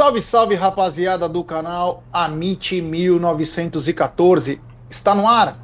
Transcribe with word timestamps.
Salve, 0.00 0.22
salve, 0.22 0.54
rapaziada 0.54 1.28
do 1.28 1.44
canal 1.44 2.02
Amit 2.10 2.80
1914. 2.80 4.58
Está 4.88 5.14
no 5.14 5.28
ar 5.28 5.58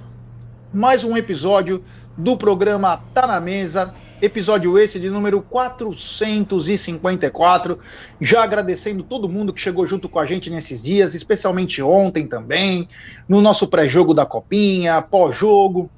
mais 0.71 1.03
um 1.03 1.16
episódio 1.16 1.82
do 2.18 2.36
programa 2.36 3.03
Tá 3.14 3.27
na 3.27 3.41
Mesa. 3.41 3.95
Episódio 4.21 4.79
esse 4.79 5.00
de 5.00 5.08
número 5.08 5.41
454. 5.41 7.79
Já 8.21 8.44
agradecendo 8.44 9.03
todo 9.03 9.27
mundo 9.27 9.54
que 9.54 9.61
chegou 9.61 9.86
junto 9.86 10.07
com 10.07 10.18
a 10.18 10.27
gente 10.27 10.50
nesses 10.50 10.82
dias, 10.82 11.14
especialmente 11.14 11.80
ontem 11.80 12.27
também, 12.27 12.91
no 13.27 13.41
nosso 13.41 13.66
pré-jogo 13.66 14.13
da 14.13 14.27
Copinha, 14.27 15.00
pós-jogo. 15.00 15.89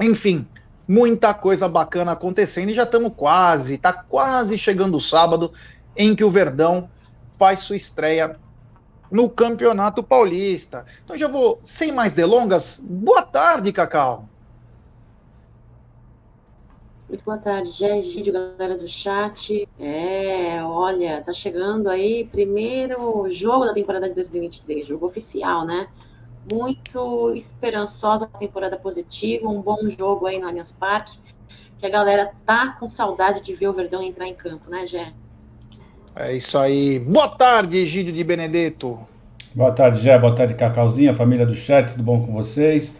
Enfim, 0.00 0.46
muita 0.88 1.34
coisa 1.34 1.68
bacana 1.68 2.12
acontecendo 2.12 2.70
e 2.70 2.74
já 2.74 2.84
estamos 2.84 3.12
quase, 3.14 3.76
tá 3.76 3.92
quase 3.92 4.56
chegando 4.56 4.96
o 4.96 5.00
sábado 5.00 5.52
em 5.94 6.16
que 6.16 6.24
o 6.24 6.30
Verdão 6.30 6.88
faz 7.40 7.60
sua 7.60 7.74
estreia 7.74 8.38
no 9.10 9.30
Campeonato 9.30 10.02
Paulista. 10.02 10.84
Então 11.02 11.16
já 11.16 11.26
vou, 11.26 11.58
sem 11.64 11.90
mais 11.90 12.12
delongas, 12.12 12.78
boa 12.78 13.22
tarde, 13.22 13.72
Cacau. 13.72 14.28
Muito 17.08 17.24
boa 17.24 17.38
tarde, 17.38 17.70
Gégio, 17.70 18.30
galera 18.30 18.76
do 18.76 18.86
chat. 18.86 19.66
É, 19.78 20.62
olha, 20.62 21.22
tá 21.22 21.32
chegando 21.32 21.88
aí 21.88 22.26
primeiro 22.26 23.26
jogo 23.30 23.64
da 23.64 23.72
temporada 23.72 24.06
de 24.06 24.14
2023, 24.14 24.86
jogo 24.86 25.06
oficial, 25.06 25.64
né? 25.64 25.88
Muito 26.52 27.32
esperançosa 27.34 28.26
temporada 28.26 28.76
positiva, 28.76 29.48
um 29.48 29.62
bom 29.62 29.88
jogo 29.88 30.26
aí 30.26 30.38
no 30.38 30.46
Allianz 30.46 30.72
Parque, 30.72 31.18
que 31.78 31.86
a 31.86 31.90
galera 31.90 32.34
tá 32.44 32.76
com 32.78 32.86
saudade 32.86 33.40
de 33.40 33.54
ver 33.54 33.68
o 33.68 33.72
Verdão 33.72 34.02
entrar 34.02 34.28
em 34.28 34.34
campo, 34.34 34.68
né, 34.68 34.86
Gé? 34.86 35.14
É 36.14 36.36
isso 36.36 36.56
aí. 36.58 36.98
Boa 37.00 37.36
tarde, 37.36 37.76
Egídio 37.78 38.12
de 38.12 38.22
Benedetto. 38.24 39.08
Boa 39.54 39.72
tarde, 39.72 40.00
Jé. 40.00 40.18
Boa 40.18 40.34
tarde, 40.34 40.54
Cacauzinha, 40.54 41.14
família 41.14 41.46
do 41.46 41.54
chat, 41.54 41.92
tudo 41.92 42.02
bom 42.02 42.24
com 42.24 42.32
vocês? 42.32 42.96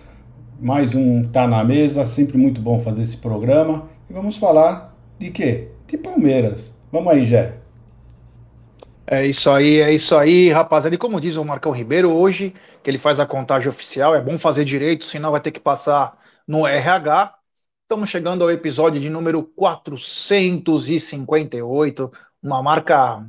Mais 0.58 0.94
um 0.94 1.28
Tá 1.31 1.47
na 1.48 1.62
Mesa, 1.64 2.05
sempre 2.06 2.38
muito 2.38 2.61
bom 2.61 2.78
fazer 2.81 3.03
esse 3.03 3.16
programa. 3.19 3.88
E 4.08 4.12
vamos 4.12 4.36
falar 4.36 4.97
de 5.19 5.31
quê? 5.31 5.72
De 5.88 5.98
Palmeiras. 5.98 6.75
Vamos 6.92 7.12
aí, 7.12 7.25
Jé. 7.27 7.61
É 9.06 9.27
isso 9.27 9.50
aí, 9.50 9.81
é 9.81 9.92
isso 9.92 10.14
aí, 10.16 10.50
rapaziada. 10.50 10.94
E 10.94 10.98
como 10.98 11.20
diz 11.20 11.36
o 11.36 11.44
Marcão 11.44 11.72
Ribeiro, 11.72 12.12
hoje, 12.14 12.55
que 12.83 12.91
ele 12.91 12.98
faz 12.98 13.19
a 13.19 13.27
contagem 13.27 13.69
oficial, 13.69 14.14
é 14.14 14.22
bom 14.22 14.38
fazer 14.38 14.64
direito, 14.64 15.05
senão 15.05 15.33
vai 15.33 15.41
ter 15.41 15.50
que 15.50 15.58
passar 15.61 16.16
no 16.47 16.66
RH. 16.66 17.36
Estamos 17.83 18.08
chegando 18.08 18.42
ao 18.44 18.50
episódio 18.50 19.00
de 19.00 19.11
número 19.11 19.42
458 19.42 22.12
uma 22.43 22.63
marca 22.63 23.25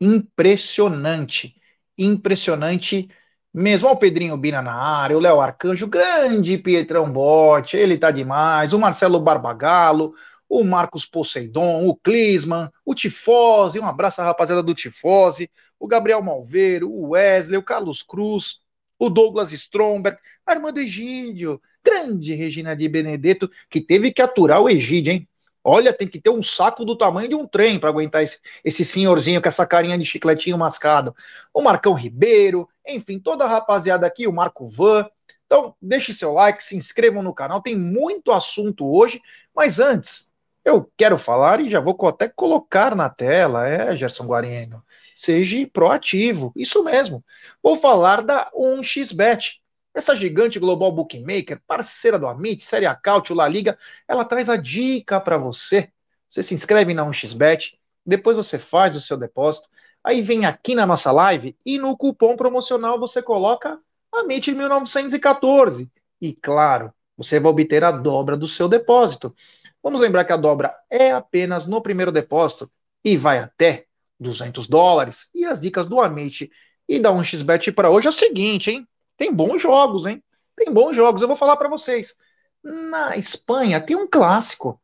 impressionante, 0.00 1.54
impressionante 1.96 3.08
mesmo. 3.52 3.88
Olha 3.88 3.96
o 3.96 3.98
Pedrinho 3.98 4.36
Bina 4.36 4.62
na 4.62 4.74
área, 4.74 5.16
o 5.16 5.20
Léo 5.20 5.40
Arcanjo, 5.40 5.86
grande 5.86 6.58
Pietrão 6.58 7.10
Bote, 7.10 7.76
ele 7.76 7.98
tá 7.98 8.10
demais, 8.10 8.72
o 8.72 8.78
Marcelo 8.78 9.20
Barbagalo, 9.20 10.14
o 10.48 10.64
Marcos 10.64 11.04
Poseidon, 11.04 11.86
o 11.86 11.96
Clisman, 11.96 12.70
o 12.84 12.94
Tifose, 12.94 13.78
um 13.78 13.86
abraço 13.86 14.20
à 14.20 14.24
rapaziada 14.24 14.62
do 14.62 14.74
Tifose, 14.74 15.50
o 15.78 15.86
Gabriel 15.86 16.22
Malveiro, 16.22 16.90
o 16.90 17.10
Wesley, 17.10 17.58
o 17.58 17.62
Carlos 17.62 18.02
Cruz, 18.02 18.60
o 18.98 19.08
Douglas 19.10 19.52
Stromberg, 19.52 20.18
a 20.46 20.54
irmã 20.54 20.72
do 20.72 20.80
Egídio, 20.80 21.60
grande 21.84 22.34
Regina 22.34 22.74
de 22.74 22.88
Benedetto, 22.88 23.50
que 23.70 23.80
teve 23.80 24.12
que 24.12 24.22
aturar 24.22 24.60
o 24.60 24.68
Egídio, 24.68 25.12
hein? 25.12 25.28
Olha, 25.70 25.92
tem 25.92 26.08
que 26.08 26.18
ter 26.18 26.30
um 26.30 26.42
saco 26.42 26.82
do 26.82 26.96
tamanho 26.96 27.28
de 27.28 27.34
um 27.34 27.46
trem 27.46 27.78
para 27.78 27.90
aguentar 27.90 28.22
esse, 28.22 28.38
esse 28.64 28.86
senhorzinho 28.86 29.42
com 29.42 29.48
essa 29.48 29.66
carinha 29.66 29.98
de 29.98 30.04
chicletinho 30.06 30.56
mascado. 30.56 31.14
O 31.52 31.60
Marcão 31.60 31.92
Ribeiro, 31.92 32.66
enfim, 32.86 33.18
toda 33.18 33.44
a 33.44 33.48
rapaziada 33.48 34.06
aqui, 34.06 34.26
o 34.26 34.32
Marco 34.32 34.66
Van. 34.66 35.06
Então, 35.44 35.74
deixe 35.80 36.14
seu 36.14 36.32
like, 36.32 36.64
se 36.64 36.74
inscrevam 36.74 37.22
no 37.22 37.34
canal, 37.34 37.60
tem 37.60 37.76
muito 37.76 38.32
assunto 38.32 38.90
hoje, 38.90 39.20
mas 39.54 39.78
antes, 39.78 40.26
eu 40.64 40.90
quero 40.96 41.18
falar 41.18 41.60
e 41.60 41.68
já 41.68 41.80
vou 41.80 41.94
até 42.08 42.28
colocar 42.28 42.94
na 42.96 43.10
tela, 43.10 43.68
é, 43.68 43.94
Gerson 43.94 44.24
Guarino, 44.24 44.82
seja 45.14 45.68
proativo, 45.70 46.50
isso 46.56 46.82
mesmo. 46.82 47.22
Vou 47.62 47.76
falar 47.76 48.22
da 48.22 48.50
1xBet. 48.54 49.60
Essa 49.98 50.14
gigante 50.14 50.60
global 50.60 50.92
bookmaker, 50.92 51.60
parceira 51.66 52.20
do 52.20 52.28
Amit, 52.28 52.64
Série 52.64 52.86
A 52.86 52.94
Cautio, 52.94 53.34
La 53.34 53.48
Liga, 53.48 53.76
ela 54.06 54.24
traz 54.24 54.48
a 54.48 54.54
dica 54.54 55.20
para 55.20 55.36
você. 55.36 55.90
Você 56.30 56.40
se 56.40 56.54
inscreve 56.54 56.94
na 56.94 57.04
1xBet, 57.04 57.76
depois 58.06 58.36
você 58.36 58.60
faz 58.60 58.94
o 58.94 59.00
seu 59.00 59.16
depósito, 59.16 59.68
aí 60.04 60.22
vem 60.22 60.46
aqui 60.46 60.76
na 60.76 60.86
nossa 60.86 61.10
live 61.10 61.56
e 61.66 61.80
no 61.80 61.96
cupom 61.96 62.36
promocional 62.36 62.96
você 62.96 63.20
coloca 63.20 63.76
Amit 64.12 64.54
1914. 64.54 65.90
E 66.20 66.32
claro, 66.32 66.94
você 67.16 67.40
vai 67.40 67.50
obter 67.50 67.82
a 67.82 67.90
dobra 67.90 68.36
do 68.36 68.46
seu 68.46 68.68
depósito. 68.68 69.34
Vamos 69.82 70.00
lembrar 70.00 70.24
que 70.24 70.32
a 70.32 70.36
dobra 70.36 70.72
é 70.88 71.10
apenas 71.10 71.66
no 71.66 71.82
primeiro 71.82 72.12
depósito 72.12 72.70
e 73.04 73.16
vai 73.16 73.40
até 73.40 73.86
200 74.20 74.68
dólares. 74.68 75.28
E 75.34 75.44
as 75.44 75.60
dicas 75.60 75.88
do 75.88 76.00
Amit 76.00 76.52
e 76.88 77.00
da 77.00 77.10
1xBet 77.10 77.72
para 77.72 77.90
hoje 77.90 78.06
é 78.06 78.10
o 78.10 78.12
seguinte, 78.12 78.70
hein? 78.70 78.86
Tem 79.18 79.34
bons 79.34 79.60
jogos, 79.60 80.06
hein? 80.06 80.24
Tem 80.56 80.72
bons 80.72 80.94
jogos. 80.96 81.20
Eu 81.20 81.28
vou 81.28 81.36
falar 81.36 81.56
para 81.56 81.68
vocês. 81.68 82.16
Na 82.62 83.16
Espanha 83.16 83.80
tem 83.80 83.96
um 83.96 84.06
clássico: 84.06 84.80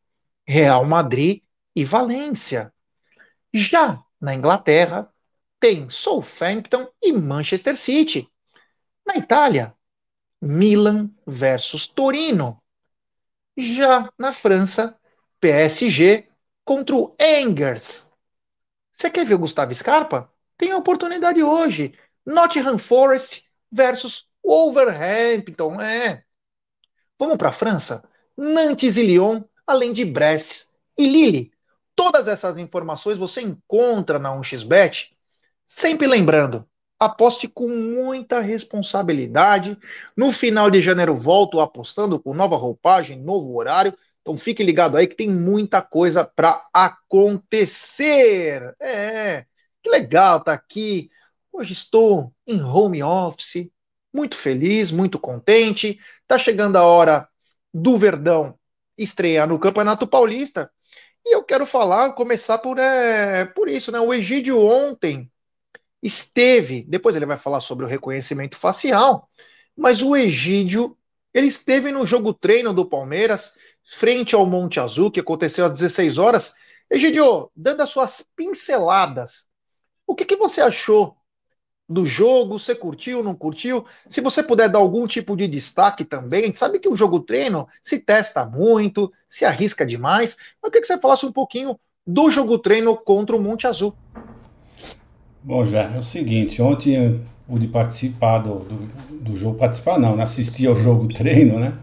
Real 0.46 0.84
Madrid 0.84 1.42
e 1.74 1.84
Valência. 1.84 2.74
Já 3.52 4.02
na 4.20 4.34
Inglaterra 4.34 5.10
tem 5.60 5.88
Southampton 5.88 6.88
e 7.00 7.12
Manchester 7.12 7.76
City. 7.76 8.28
Na 9.06 9.16
Itália, 9.16 9.74
Milan 10.40 11.10
versus 11.26 11.86
Torino. 11.86 12.60
Já 13.56 14.12
na 14.18 14.32
França, 14.32 14.98
PSG 15.40 16.28
contra 16.64 16.96
o 16.96 17.14
Angers. 17.20 18.10
Você 18.90 19.08
quer 19.10 19.24
ver 19.24 19.34
o 19.34 19.38
Gustavo 19.38 19.72
Scarpa? 19.74 20.32
Tem 20.56 20.72
a 20.72 20.76
oportunidade 20.76 21.42
hoje. 21.42 21.96
Nottingham 22.26 22.78
Forest 22.78 23.44
versus 23.74 24.26
Wolverhampton. 24.42 25.80
É. 25.80 26.22
Vamos 27.18 27.36
para 27.36 27.48
a 27.48 27.52
França? 27.52 28.04
Nantes 28.36 28.96
e 28.96 29.02
Lyon, 29.02 29.42
além 29.66 29.92
de 29.92 30.04
Brest 30.04 30.68
e 30.96 31.06
Lille. 31.06 31.52
Todas 31.96 32.28
essas 32.28 32.58
informações 32.58 33.18
você 33.18 33.40
encontra 33.40 34.18
na 34.18 34.30
1xBet. 34.30 35.12
Sempre 35.66 36.06
lembrando, 36.06 36.68
aposte 36.98 37.48
com 37.48 37.68
muita 37.68 38.40
responsabilidade. 38.40 39.78
No 40.16 40.32
final 40.32 40.70
de 40.70 40.82
janeiro 40.82 41.14
volto 41.14 41.60
apostando 41.60 42.20
com 42.20 42.34
nova 42.34 42.56
roupagem, 42.56 43.20
novo 43.20 43.56
horário. 43.56 43.94
Então 44.22 44.36
fique 44.36 44.62
ligado 44.62 44.96
aí 44.96 45.06
que 45.06 45.14
tem 45.14 45.30
muita 45.30 45.82
coisa 45.82 46.24
para 46.24 46.66
acontecer. 46.72 48.74
É, 48.80 49.44
que 49.82 49.90
legal 49.90 50.42
tá 50.42 50.52
aqui 50.52 51.10
Hoje 51.56 51.72
estou 51.72 52.34
em 52.44 52.60
home 52.60 53.00
office, 53.00 53.70
muito 54.12 54.36
feliz, 54.36 54.90
muito 54.90 55.20
contente. 55.20 56.00
Está 56.22 56.36
chegando 56.36 56.74
a 56.74 56.82
hora 56.82 57.28
do 57.72 57.96
Verdão 57.96 58.58
estrear 58.98 59.46
no 59.46 59.56
Campeonato 59.56 60.04
Paulista. 60.04 60.68
E 61.24 61.32
eu 61.32 61.44
quero 61.44 61.64
falar, 61.64 62.12
começar 62.14 62.58
por, 62.58 62.76
é, 62.76 63.44
por 63.44 63.68
isso, 63.68 63.92
né? 63.92 64.00
O 64.00 64.12
Egídio 64.12 64.58
ontem 64.58 65.30
esteve, 66.02 66.82
depois 66.88 67.14
ele 67.14 67.24
vai 67.24 67.38
falar 67.38 67.60
sobre 67.60 67.84
o 67.84 67.88
reconhecimento 67.88 68.56
facial, 68.56 69.30
mas 69.76 70.02
o 70.02 70.16
Egídio, 70.16 70.98
ele 71.32 71.46
esteve 71.46 71.92
no 71.92 72.04
jogo 72.04 72.34
treino 72.34 72.74
do 72.74 72.84
Palmeiras, 72.84 73.54
frente 73.84 74.34
ao 74.34 74.44
Monte 74.44 74.80
Azul, 74.80 75.08
que 75.08 75.20
aconteceu 75.20 75.66
às 75.66 75.70
16 75.70 76.18
horas. 76.18 76.52
Egídio, 76.90 77.48
dando 77.54 77.80
as 77.80 77.90
suas 77.90 78.26
pinceladas, 78.34 79.46
o 80.04 80.16
que, 80.16 80.24
que 80.24 80.34
você 80.34 80.60
achou 80.60 81.16
do 81.88 82.04
jogo, 82.04 82.58
você 82.58 82.74
curtiu, 82.74 83.22
não 83.22 83.34
curtiu? 83.34 83.84
Se 84.08 84.20
você 84.20 84.42
puder 84.42 84.68
dar 84.68 84.78
algum 84.78 85.06
tipo 85.06 85.36
de 85.36 85.46
destaque 85.46 86.04
também, 86.04 86.42
a 86.42 86.46
gente 86.46 86.58
sabe 86.58 86.78
que 86.78 86.88
o 86.88 86.96
jogo 86.96 87.20
treino 87.20 87.68
se 87.82 87.98
testa 87.98 88.44
muito, 88.44 89.12
se 89.28 89.44
arrisca 89.44 89.84
demais, 89.84 90.36
mas 90.62 90.68
eu 90.68 90.70
queria 90.70 90.80
que 90.80 90.86
você 90.86 90.98
falasse 90.98 91.26
um 91.26 91.32
pouquinho 91.32 91.78
do 92.06 92.30
jogo 92.30 92.58
treino 92.58 92.96
contra 92.96 93.36
o 93.36 93.40
Monte 93.40 93.66
Azul. 93.66 93.94
Bom, 95.42 95.64
já 95.66 95.82
é 95.82 95.98
o 95.98 96.02
seguinte, 96.02 96.62
ontem 96.62 96.94
eu 96.94 97.20
pude 97.46 97.68
participar 97.68 98.38
do, 98.38 98.60
do, 98.60 99.20
do 99.20 99.36
jogo, 99.36 99.58
participar 99.58 99.98
não, 99.98 100.16
né? 100.16 100.22
assistir 100.22 100.66
ao 100.66 100.76
jogo 100.76 101.06
treino, 101.08 101.58
né? 101.58 101.74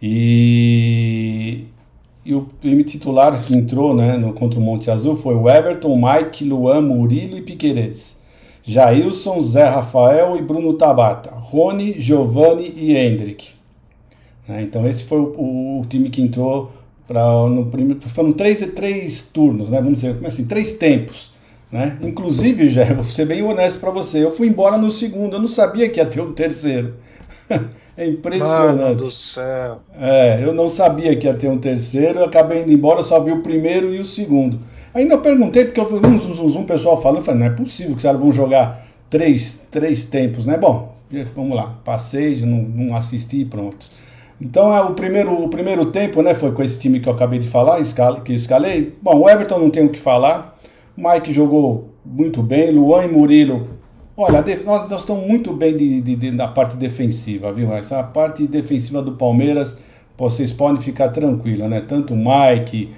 E, 0.00 1.64
e 2.24 2.34
o 2.34 2.48
time 2.60 2.84
titular 2.84 3.42
que 3.42 3.54
entrou 3.54 3.94
né, 3.94 4.16
no, 4.16 4.32
contra 4.32 4.58
o 4.58 4.62
Monte 4.62 4.90
Azul 4.90 5.16
foi 5.16 5.34
o 5.34 5.48
Everton, 5.48 5.96
Mike, 5.96 6.44
Luan, 6.44 6.82
Murilo 6.82 7.38
e 7.38 7.42
Piqueires. 7.42 8.16
Jailson, 8.66 9.42
Zé 9.42 9.68
Rafael 9.68 10.36
e 10.36 10.42
Bruno 10.42 10.72
Tabata, 10.72 11.30
Rony, 11.30 12.00
Giovanni 12.00 12.72
e 12.76 12.96
Hendrick. 12.96 13.50
Né? 14.48 14.62
Então 14.62 14.86
esse 14.88 15.04
foi 15.04 15.18
o, 15.18 15.80
o, 15.80 15.86
time 15.88 16.08
que 16.08 16.22
entrou 16.22 16.72
para 17.06 17.22
no 17.48 17.66
primeiro. 17.66 18.00
Foram 18.00 18.32
três, 18.32 18.60
três 18.74 19.22
turnos, 19.24 19.70
né? 19.70 19.78
Vamos 19.80 19.96
dizer, 19.96 20.14
como 20.14 20.26
assim, 20.26 20.46
três 20.46 20.74
tempos 20.78 21.32
Né? 21.70 21.98
Inclusive, 22.02 22.68
já 22.68 22.84
vou 22.94 23.04
ser 23.04 23.26
bem 23.26 23.42
honesto 23.42 23.80
para 23.80 23.90
você, 23.90 24.24
eu 24.24 24.32
fui 24.32 24.48
embora 24.48 24.78
no 24.78 24.90
segundo, 24.90 25.36
eu 25.36 25.40
não 25.40 25.48
sabia 25.48 25.88
que 25.88 26.00
ia 26.00 26.06
ter 26.06 26.20
um 26.20 26.32
terceiro. 26.32 26.94
é 27.96 28.06
impressionante. 28.06 28.78
Mano 28.78 28.94
do 28.96 29.10
céu. 29.10 29.80
É, 30.00 30.40
eu 30.42 30.54
não 30.54 30.68
sabia 30.70 31.14
que 31.16 31.26
ia 31.26 31.34
ter 31.34 31.48
um 31.48 31.58
terceiro, 31.58 32.20
eu 32.20 32.24
acabei 32.24 32.62
indo 32.62 32.72
embora, 32.72 33.02
só 33.02 33.20
vi 33.20 33.30
o 33.32 33.42
primeiro 33.42 33.94
e 33.94 34.00
o 34.00 34.04
segundo. 34.04 34.58
Ainda 34.94 35.14
eu 35.14 35.20
perguntei, 35.20 35.64
porque 35.64 35.80
eu 35.80 36.00
vi 36.00 36.06
um 36.06 36.18
zum, 36.18 36.48
zum 36.48 36.64
pessoal 36.64 37.02
falando, 37.02 37.24
falei, 37.24 37.40
não 37.40 37.46
é 37.46 37.50
possível 37.50 37.92
que 37.92 37.98
os 37.98 38.02
caras 38.02 38.20
vão 38.20 38.32
jogar 38.32 38.86
três, 39.10 39.66
três 39.70 40.04
tempos, 40.04 40.46
né? 40.46 40.56
Bom, 40.56 40.94
vamos 41.34 41.56
lá, 41.56 41.78
passei, 41.84 42.40
não, 42.42 42.62
não 42.62 42.96
assisti 42.96 43.40
e 43.40 43.44
pronto. 43.44 43.86
Então 44.40 44.74
é, 44.74 44.80
o, 44.82 44.94
primeiro, 44.94 45.32
o 45.32 45.48
primeiro 45.48 45.86
tempo 45.86 46.22
né, 46.22 46.34
foi 46.34 46.52
com 46.52 46.62
esse 46.62 46.78
time 46.78 47.00
que 47.00 47.08
eu 47.08 47.12
acabei 47.12 47.38
de 47.38 47.48
falar, 47.48 47.82
que 48.22 48.32
eu 48.32 48.36
escalei. 48.36 48.94
Bom, 49.00 49.20
o 49.20 49.28
Everton 49.28 49.58
não 49.58 49.70
tem 49.70 49.84
o 49.84 49.88
que 49.88 49.98
falar. 49.98 50.58
Mike 50.96 51.32
jogou 51.32 51.90
muito 52.04 52.42
bem, 52.42 52.70
Luan 52.70 53.04
e 53.04 53.08
Murilo. 53.08 53.68
Olha, 54.16 54.44
nós, 54.64 54.88
nós 54.88 55.00
estamos 55.00 55.26
muito 55.26 55.52
bem 55.52 55.76
de, 55.76 56.00
de, 56.00 56.14
de, 56.14 56.30
na 56.30 56.46
parte 56.46 56.76
defensiva, 56.76 57.52
viu? 57.52 57.72
Essa 57.72 58.02
parte 58.02 58.46
defensiva 58.46 59.02
do 59.02 59.12
Palmeiras, 59.12 59.76
vocês 60.16 60.52
podem 60.52 60.80
ficar 60.80 61.08
tranquilos, 61.08 61.68
né? 61.68 61.80
Tanto 61.80 62.14
Mike, 62.14 62.94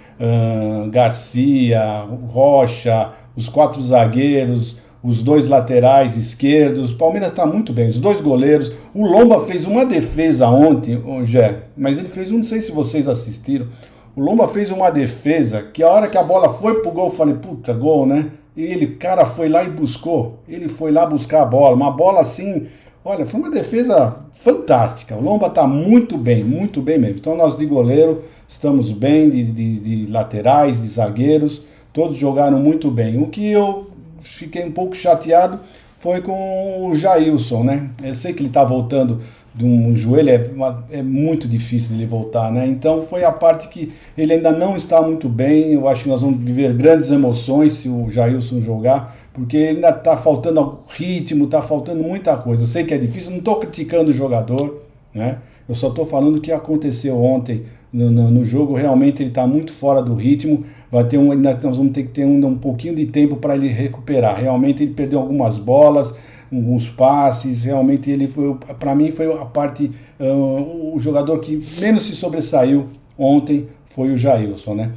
Garcia, 0.91 2.05
Rocha, 2.29 3.11
os 3.35 3.49
quatro 3.49 3.83
zagueiros, 3.83 4.79
os 5.03 5.23
dois 5.23 5.49
laterais 5.49 6.17
esquerdos. 6.17 6.93
O 6.93 6.97
Palmeiras 6.97 7.31
está 7.31 7.47
muito 7.47 7.73
bem, 7.73 7.89
os 7.89 7.99
dois 7.99 8.21
goleiros. 8.21 8.73
O 8.95 9.05
Lomba 9.07 9.47
fez 9.47 9.65
uma 9.67 9.85
defesa 9.85 10.49
ontem, 10.49 11.03
Jé, 11.25 11.65
mas 11.77 11.99
ele 11.99 12.09
fez, 12.09 12.31
não 12.31 12.45
sei 12.45 12.63
se 12.63 12.73
vocês 12.73 13.07
assistiram. 13.09 13.67
O 14.15 14.21
Lomba 14.21 14.49
fez 14.49 14.71
uma 14.71 14.91
defesa 14.91 15.63
que 15.63 15.83
a 15.83 15.89
hora 15.91 16.09
que 16.09 16.17
a 16.17 16.23
bola 16.23 16.53
foi 16.55 16.81
pro 16.81 16.91
gol, 16.91 17.07
eu 17.07 17.15
falei, 17.15 17.35
puta, 17.35 17.73
gol, 17.75 18.07
né? 18.07 18.31
E 18.57 18.63
ele, 18.65 18.87
cara, 18.87 19.27
foi 19.27 19.51
lá 19.51 19.63
e 19.63 19.69
buscou. 19.69 20.39
Ele 20.49 20.67
foi 20.67 20.91
lá 20.91 21.05
buscar 21.05 21.43
a 21.43 21.45
bola. 21.45 21.77
Uma 21.77 21.91
bola 21.91 22.23
assim, 22.23 22.67
olha, 23.07 23.25
foi 23.25 23.39
uma 23.39 23.51
defesa 23.51 24.17
fantástica. 24.35 25.15
O 25.15 25.23
Lomba 25.23 25.49
tá 25.49 25.67
muito 25.67 26.19
bem, 26.19 26.43
muito 26.43 26.83
bem 26.83 26.99
mesmo. 26.99 27.19
Então 27.19 27.37
nós 27.37 27.57
de 27.57 27.65
goleiro 27.65 28.25
estamos 28.49 28.91
bem, 28.91 29.31
de, 29.31 29.45
de, 29.45 29.79
de 29.79 30.11
laterais, 30.11 30.83
de 30.83 30.89
zagueiros, 30.89 31.63
todos 31.93 32.17
jogaram 32.17 32.59
muito 32.59 32.91
bem. 32.91 33.17
O 33.23 33.29
que 33.29 33.47
eu 33.49 33.91
fiquei 34.21 34.65
um 34.65 34.73
pouco 34.73 34.97
chateado 34.97 35.61
foi 36.01 36.21
com 36.21 36.89
o 36.89 36.97
Jailson, 36.97 37.63
né? 37.63 37.91
Eu 38.03 38.15
sei 38.15 38.33
que 38.33 38.41
ele 38.41 38.49
está 38.49 38.65
voltando 38.65 39.21
de 39.55 39.65
um 39.65 39.97
joelho, 39.97 40.29
é, 40.29 40.51
uma, 40.55 40.85
é 40.91 41.03
muito 41.03 41.49
difícil 41.49 41.97
ele 41.97 42.07
voltar, 42.07 42.53
né? 42.53 42.67
Então 42.67 43.07
foi 43.07 43.25
a 43.25 43.33
parte 43.33 43.69
que 43.69 43.93
ele 44.19 44.35
ainda 44.35 44.53
não 44.53 44.77
está 44.77 45.01
muito 45.01 45.29
bem. 45.29 45.73
Eu 45.73 45.89
acho 45.89 46.03
que 46.03 46.09
nós 46.09 46.23
vamos 46.23 46.43
viver 46.43 46.75
grandes 46.75 47.11
emoções 47.11 47.73
se 47.73 47.89
o 47.89 48.11
Jailson 48.11 48.61
jogar, 48.61 49.17
porque 49.37 49.57
ainda 49.59 49.91
está 49.91 50.17
faltando 50.17 50.81
ritmo, 50.89 51.45
está 51.45 51.63
faltando 51.63 52.03
muita 52.03 52.37
coisa. 52.37 52.63
Eu 52.63 52.67
sei 52.67 52.83
que 52.83 52.93
é 52.93 52.99
difícil, 52.99 53.31
não 53.31 53.39
estou 53.39 53.57
criticando 53.61 54.11
o 54.11 54.15
jogador, 54.15 54.83
né? 55.15 55.39
Eu 55.69 55.75
só 55.75 55.89
estou 55.89 56.05
falando 56.05 56.41
que 56.41 56.51
aconteceu 56.51 57.23
ontem 57.23 57.65
no, 57.93 58.11
no, 58.11 58.31
no 58.31 58.45
jogo. 58.45 58.75
Realmente 58.75 59.23
ele 59.23 59.31
está 59.31 59.47
muito 59.47 59.73
fora 59.73 60.03
do 60.03 60.15
ritmo 60.15 60.65
vai 60.91 61.05
ter 61.05 61.19
um, 61.19 61.31
ainda 61.31 61.59
nós 61.63 61.77
vamos 61.77 61.93
ter 61.93 62.05
que 62.05 62.11
ter 62.11 62.25
um, 62.25 62.45
um 62.47 62.57
pouquinho 62.57 62.95
de 62.95 63.07
tempo 63.07 63.37
para 63.37 63.55
ele 63.55 63.69
recuperar. 63.69 64.37
Realmente 64.37 64.83
ele 64.83 64.95
perdeu 64.95 65.21
algumas 65.21 65.59
bolas, 65.59 66.15
alguns 66.53 66.89
passes, 66.89 67.65
realmente 67.65 68.11
ele 68.11 68.29
foi, 68.29 68.55
para 68.79 68.95
mim 68.95 69.11
foi 69.11 69.33
a 69.33 69.45
parte, 69.45 69.91
uh, 70.19 70.95
o 70.95 71.01
jogador 71.01 71.39
que 71.39 71.63
menos 71.81 72.07
se 72.07 72.15
sobressaiu 72.15 72.87
ontem 73.19 73.69
foi 73.87 74.11
o 74.11 74.17
Jailson, 74.17 74.75
né? 74.75 74.93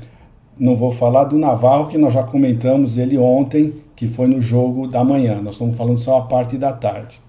Não 0.57 0.75
vou 0.75 0.91
falar 0.91 1.24
do 1.24 1.38
Navarro, 1.38 1.88
que 1.88 1.97
nós 1.97 2.13
já 2.13 2.24
comentamos 2.24 2.97
ele 2.97 3.18
ontem, 3.18 3.74
que 4.00 4.07
foi 4.07 4.28
no 4.28 4.40
jogo 4.40 4.88
da 4.88 5.04
manhã. 5.04 5.42
Nós 5.42 5.56
estamos 5.56 5.75
falando 5.75 5.98
só 5.98 6.19
a 6.19 6.22
parte 6.22 6.57
da 6.57 6.72
tarde. 6.72 7.19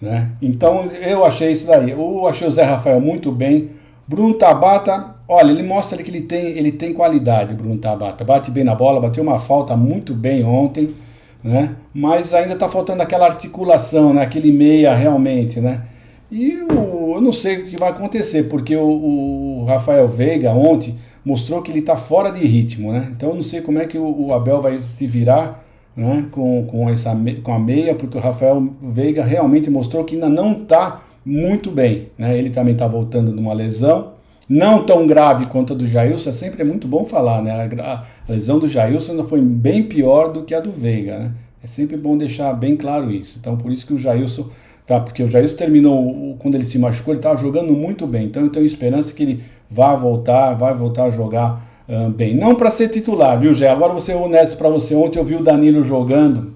Né? 0.00 0.30
Então 0.40 0.84
eu 0.86 1.24
achei 1.24 1.50
isso 1.50 1.66
daí. 1.66 1.90
Eu 1.90 2.24
achei 2.28 2.46
o 2.46 2.50
Zé 2.52 2.62
Rafael 2.62 3.00
muito 3.00 3.32
bem. 3.32 3.70
Bruno 4.06 4.34
Tabata 4.34 5.16
Olha, 5.26 5.50
ele 5.50 5.62
mostra 5.62 6.00
que 6.02 6.10
ele 6.10 6.20
tem, 6.20 6.44
ele 6.58 6.70
tem 6.70 6.92
qualidade, 6.92 7.54
Bruno 7.54 7.78
Tabata. 7.78 8.22
Bate 8.22 8.50
bem 8.50 8.62
na 8.62 8.74
bola, 8.74 9.00
bateu 9.00 9.22
uma 9.22 9.40
falta 9.40 9.76
muito 9.76 10.12
bem 10.12 10.44
ontem, 10.44 10.94
né? 11.42 11.74
Mas 11.92 12.34
ainda 12.34 12.52
está 12.52 12.68
faltando 12.68 13.02
aquela 13.02 13.26
articulação, 13.26 14.12
né? 14.12 14.22
Aquele 14.22 14.52
meia 14.52 14.94
realmente, 14.94 15.58
né? 15.58 15.84
E 16.30 16.52
eu 16.52 17.20
não 17.20 17.32
sei 17.32 17.62
o 17.62 17.66
que 17.66 17.76
vai 17.76 17.90
acontecer, 17.90 18.44
porque 18.44 18.76
o, 18.76 19.62
o 19.62 19.64
Rafael 19.64 20.06
Veiga 20.06 20.52
ontem 20.52 20.96
mostrou 21.24 21.62
que 21.62 21.70
ele 21.70 21.80
está 21.80 21.96
fora 21.96 22.30
de 22.30 22.44
ritmo, 22.46 22.92
né? 22.92 23.08
Então 23.16 23.30
eu 23.30 23.34
não 23.34 23.42
sei 23.42 23.60
como 23.60 23.78
é 23.78 23.86
que 23.86 23.98
o, 23.98 24.26
o 24.26 24.34
Abel 24.34 24.60
vai 24.60 24.80
se 24.80 25.06
virar 25.06 25.62
né? 25.96 26.26
com, 26.30 26.64
com, 26.66 26.88
essa, 26.88 27.16
com 27.42 27.52
a 27.52 27.58
meia, 27.58 27.94
porque 27.94 28.16
o 28.16 28.20
Rafael 28.20 28.66
Veiga 28.80 29.22
realmente 29.22 29.70
mostrou 29.70 30.04
que 30.04 30.14
ainda 30.14 30.28
não 30.28 30.52
está 30.52 31.02
muito 31.24 31.70
bem, 31.70 32.08
né? 32.18 32.36
Ele 32.36 32.50
também 32.50 32.72
está 32.72 32.86
voltando 32.86 33.32
de 33.32 33.38
uma 33.38 33.52
lesão, 33.52 34.12
não 34.48 34.84
tão 34.84 35.06
grave 35.06 35.46
quanto 35.46 35.72
a 35.72 35.76
do 35.76 35.86
Jailson, 35.86 36.30
é 36.30 36.32
sempre 36.32 36.62
é 36.62 36.64
muito 36.64 36.88
bom 36.88 37.04
falar, 37.04 37.42
né? 37.42 37.68
A, 37.80 38.04
lesão 38.28 38.58
do 38.58 38.68
Jailson 38.68 39.12
ainda 39.12 39.24
foi 39.24 39.40
bem 39.40 39.84
pior 39.84 40.32
do 40.32 40.42
que 40.42 40.54
a 40.54 40.60
do 40.60 40.72
Veiga, 40.72 41.18
né? 41.18 41.32
É 41.62 41.66
sempre 41.68 41.96
bom 41.96 42.16
deixar 42.16 42.52
bem 42.54 42.76
claro 42.76 43.08
isso. 43.10 43.38
Então, 43.40 43.56
por 43.56 43.70
isso 43.70 43.86
que 43.86 43.94
o 43.94 43.98
Jailson, 43.98 44.50
tá? 44.84 44.98
Porque 44.98 45.22
o 45.22 45.28
Jailson 45.28 45.54
terminou, 45.54 46.36
quando 46.40 46.56
ele 46.56 46.64
se 46.64 46.76
machucou, 46.76 47.14
ele 47.14 47.20
estava 47.20 47.40
jogando 47.40 47.72
muito 47.72 48.04
bem. 48.04 48.26
Então, 48.26 48.42
eu 48.42 48.50
tenho 48.50 48.66
esperança 48.66 49.12
que 49.14 49.22
ele 49.22 49.44
vá 49.72 49.96
voltar, 49.96 50.54
vai 50.54 50.74
voltar 50.74 51.04
a 51.04 51.10
jogar 51.10 51.62
uh, 51.88 52.10
bem. 52.10 52.34
Não 52.34 52.54
para 52.54 52.70
ser 52.70 52.88
titular, 52.88 53.38
viu, 53.38 53.54
Gé? 53.54 53.68
Agora, 53.68 53.92
vou 53.92 54.00
ser 54.00 54.14
honesto 54.14 54.56
para 54.56 54.68
você. 54.68 54.94
Ontem 54.94 55.18
eu 55.18 55.24
vi 55.24 55.36
o 55.36 55.42
Danilo 55.42 55.82
jogando, 55.82 56.52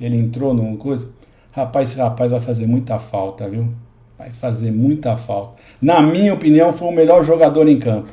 ele 0.00 0.16
entrou 0.16 0.54
numa 0.54 0.76
coisa. 0.76 1.08
Rapaz, 1.50 1.90
esse 1.90 2.00
rapaz 2.00 2.30
vai 2.30 2.40
fazer 2.40 2.66
muita 2.66 2.98
falta, 2.98 3.48
viu? 3.48 3.68
Vai 4.18 4.30
fazer 4.30 4.70
muita 4.70 5.16
falta. 5.16 5.54
Na 5.80 6.00
minha 6.00 6.32
opinião, 6.32 6.72
foi 6.72 6.88
o 6.88 6.92
melhor 6.92 7.24
jogador 7.24 7.68
em 7.68 7.78
campo. 7.78 8.08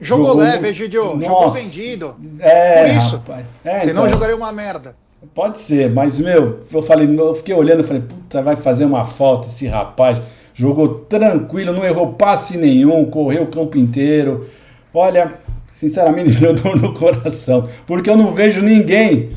Jogou, 0.00 0.26
jogou 0.26 0.42
leve, 0.42 0.68
Egidio. 0.68 1.20
Jogou 1.20 1.50
vendido. 1.50 2.14
É, 2.38 2.82
Por 2.82 2.96
isso. 2.98 3.16
Rapaz. 3.16 3.46
É, 3.64 3.80
Senão 3.80 4.02
então, 4.02 4.10
jogaria 4.10 4.36
uma 4.36 4.52
merda. 4.52 4.94
Pode 5.34 5.58
ser, 5.58 5.90
mas, 5.90 6.20
meu, 6.20 6.60
eu 6.70 6.82
falei, 6.82 7.08
eu 7.18 7.34
fiquei 7.34 7.54
olhando 7.54 7.80
e 7.80 7.84
falei, 7.84 8.02
puta, 8.02 8.42
vai 8.42 8.56
fazer 8.56 8.84
uma 8.84 9.04
falta 9.04 9.48
esse 9.48 9.66
rapaz. 9.66 10.18
Jogou 10.54 11.00
tranquilo, 11.08 11.72
não 11.72 11.84
errou 11.84 12.14
passe 12.14 12.56
nenhum, 12.56 13.04
correu 13.06 13.42
o 13.42 13.48
campo 13.48 13.76
inteiro. 13.76 14.48
Olha, 14.92 15.34
sinceramente, 15.72 16.30
me 16.30 16.36
deu 16.36 16.54
dor 16.54 16.80
no 16.80 16.94
coração. 16.94 17.68
Porque 17.86 18.08
eu 18.08 18.16
não 18.16 18.32
vejo 18.32 18.62
ninguém, 18.62 19.32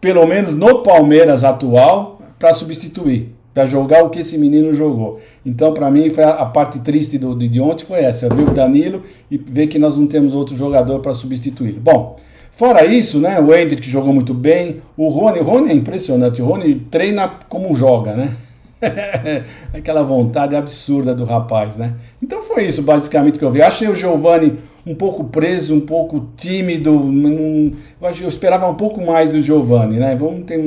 pelo 0.00 0.26
menos 0.26 0.54
no 0.54 0.82
Palmeiras 0.82 1.42
atual, 1.42 2.20
para 2.38 2.52
substituir 2.52 3.34
para 3.54 3.68
jogar 3.68 4.02
o 4.02 4.10
que 4.10 4.18
esse 4.18 4.36
menino 4.36 4.74
jogou. 4.74 5.20
Então, 5.46 5.72
para 5.72 5.88
mim, 5.88 6.10
foi 6.10 6.24
a, 6.24 6.30
a, 6.30 6.46
parte 6.46 6.80
triste 6.80 7.16
do, 7.16 7.36
de 7.36 7.60
ontem 7.60 7.84
foi 7.84 8.00
essa, 8.00 8.28
ver 8.28 8.42
o 8.42 8.50
Danilo 8.50 9.04
e 9.30 9.38
ver 9.38 9.68
que 9.68 9.78
nós 9.78 9.96
não 9.96 10.08
temos 10.08 10.34
outro 10.34 10.56
jogador 10.56 10.98
para 10.98 11.14
substituir. 11.14 11.74
Bom, 11.74 12.16
fora 12.50 12.84
isso, 12.84 13.20
né, 13.20 13.38
o 13.38 13.54
Hendrick 13.54 13.88
jogou 13.88 14.12
muito 14.12 14.34
bem, 14.34 14.82
o 14.96 15.08
Rony, 15.08 15.38
o 15.38 15.44
Rony 15.44 15.70
é 15.70 15.74
impressionante, 15.74 16.42
o 16.42 16.46
Rony 16.46 16.74
treina 16.90 17.30
como 17.48 17.72
joga, 17.76 18.14
né? 18.14 18.34
Aquela 19.72 20.02
vontade 20.02 20.54
absurda 20.54 21.14
do 21.14 21.24
rapaz, 21.24 21.76
né? 21.76 21.94
Então 22.22 22.42
foi 22.42 22.66
isso 22.66 22.82
basicamente 22.82 23.38
que 23.38 23.44
eu 23.44 23.50
vi. 23.50 23.62
Achei 23.62 23.88
o 23.88 23.96
Giovani 23.96 24.58
um 24.86 24.94
pouco 24.94 25.24
preso, 25.24 25.74
um 25.74 25.80
pouco 25.80 26.28
tímido. 26.36 26.90
Eu, 28.00 28.08
acho, 28.08 28.22
eu 28.22 28.28
esperava 28.28 28.68
um 28.68 28.74
pouco 28.74 29.04
mais 29.04 29.30
do 29.30 29.42
Giovanni, 29.42 29.96
né? 29.96 30.14
Vamos 30.14 30.44
ter 30.44 30.58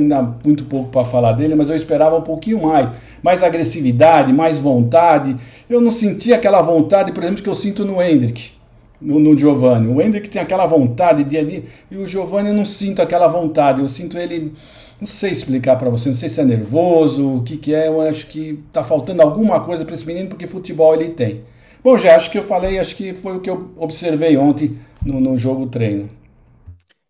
muito 0.44 0.64
pouco 0.64 0.90
para 0.90 1.04
falar 1.04 1.32
dele, 1.32 1.54
mas 1.54 1.70
eu 1.70 1.76
esperava 1.76 2.16
um 2.16 2.22
pouquinho 2.22 2.62
mais. 2.62 2.90
Mais 3.22 3.42
agressividade, 3.42 4.32
mais 4.32 4.58
vontade. 4.58 5.36
Eu 5.68 5.80
não 5.80 5.90
senti 5.90 6.32
aquela 6.32 6.62
vontade, 6.62 7.12
por 7.12 7.22
exemplo, 7.22 7.42
que 7.42 7.48
eu 7.48 7.54
sinto 7.54 7.84
no 7.84 8.02
Hendrick, 8.02 8.52
no, 9.00 9.18
no 9.18 9.36
Giovanni. 9.36 9.88
O 9.88 10.00
Hendrick 10.00 10.28
tem 10.28 10.40
aquela 10.42 10.66
vontade 10.66 11.24
de 11.24 11.36
ali, 11.36 11.64
e 11.90 11.96
o 11.96 12.06
Giovanni 12.06 12.48
eu 12.48 12.54
não 12.54 12.64
sinto 12.64 13.02
aquela 13.02 13.28
vontade. 13.28 13.80
Eu 13.80 13.88
sinto 13.88 14.18
ele. 14.18 14.52
Não 15.00 15.06
sei 15.06 15.30
explicar 15.30 15.76
para 15.76 15.90
você, 15.90 16.08
não 16.08 16.16
sei 16.16 16.28
se 16.28 16.40
é 16.40 16.44
nervoso, 16.44 17.36
o 17.38 17.42
que, 17.44 17.56
que 17.56 17.74
é. 17.74 17.86
Eu 17.88 18.00
acho 18.00 18.26
que 18.26 18.62
tá 18.72 18.82
faltando 18.82 19.22
alguma 19.22 19.64
coisa 19.64 19.84
para 19.84 19.94
esse 19.94 20.04
menino, 20.06 20.28
porque 20.28 20.46
futebol 20.46 20.94
ele 20.94 21.10
tem. 21.10 21.44
Bom, 21.84 21.96
já 21.96 22.16
acho 22.16 22.30
que 22.30 22.38
eu 22.38 22.42
falei, 22.42 22.78
acho 22.78 22.96
que 22.96 23.14
foi 23.14 23.36
o 23.36 23.40
que 23.40 23.48
eu 23.48 23.70
observei 23.76 24.36
ontem 24.36 24.78
no, 25.04 25.20
no 25.20 25.36
jogo 25.38 25.66
treino. 25.68 26.10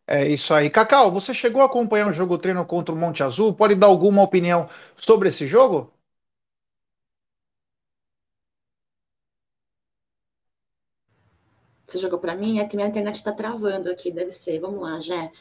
É 0.08 0.26
isso 0.28 0.52
aí. 0.54 0.68
Cacau, 0.70 1.10
você 1.12 1.32
chegou 1.32 1.62
a 1.62 1.66
acompanhar 1.66 2.08
o 2.08 2.12
jogo 2.12 2.36
treino 2.38 2.64
contra 2.66 2.94
o 2.94 2.98
Monte 2.98 3.22
Azul? 3.22 3.54
Pode 3.54 3.74
dar 3.74 3.86
alguma 3.86 4.22
opinião 4.22 4.68
sobre 4.96 5.28
esse 5.28 5.46
jogo? 5.46 5.92
Você 11.86 11.98
jogou 11.98 12.18
para 12.20 12.36
mim? 12.36 12.60
É 12.60 12.68
que 12.68 12.76
minha 12.76 12.88
internet 12.88 13.16
está 13.16 13.32
travando 13.32 13.90
aqui, 13.90 14.10
deve 14.12 14.30
ser. 14.30 14.60
Vamos 14.60 14.80
lá, 14.80 15.00
Jé. 15.00 15.32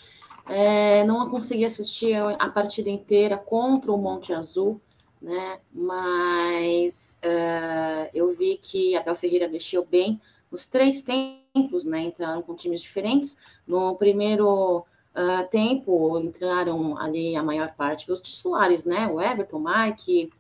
É, 0.50 1.04
não 1.04 1.30
consegui 1.30 1.66
assistir 1.66 2.16
a 2.16 2.50
partida 2.50 2.90
inteira 2.90 3.38
contra 3.38 3.92
o 3.92 3.98
Monte 3.98 4.34
Azul, 4.34 4.82
né? 5.22 5.60
Mas 5.74 7.18
uh, 7.24 8.10
eu 8.14 8.34
vi 8.34 8.58
que 8.58 8.96
Abel 8.96 9.16
Ferreira 9.16 9.48
mexeu 9.48 9.86
bem 9.86 10.22
nos 10.50 10.66
três 10.66 11.02
tempos, 11.02 11.86
né? 11.86 12.02
Entraram 12.02 12.42
com 12.42 12.56
times 12.56 12.82
diferentes. 12.82 13.36
No 13.66 13.96
primeiro 13.96 14.80
uh, 14.80 15.48
tempo 15.52 16.18
entraram 16.20 16.98
ali 16.98 17.36
a 17.36 17.44
maior 17.44 17.74
parte 17.76 18.08
dos 18.08 18.22
titulares, 18.22 18.86
né? 18.86 19.08
O 19.08 19.22
Everton, 19.22 19.60
Mike, 19.60 20.32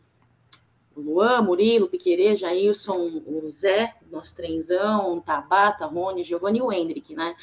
o 0.95 1.01
Luan, 1.01 1.41
Murilo, 1.41 1.89
Piquerez, 1.89 2.39
Jailson, 2.39 3.21
o 3.25 3.45
Zé, 3.47 3.93
nosso 4.09 4.35
trenzão, 4.35 5.19
Tabata, 5.19 5.85
Rony, 5.85 6.23
Giovanni 6.23 6.59
e 6.59 6.61
o 6.61 6.71
Hendrick, 6.71 7.13
né? 7.13 7.35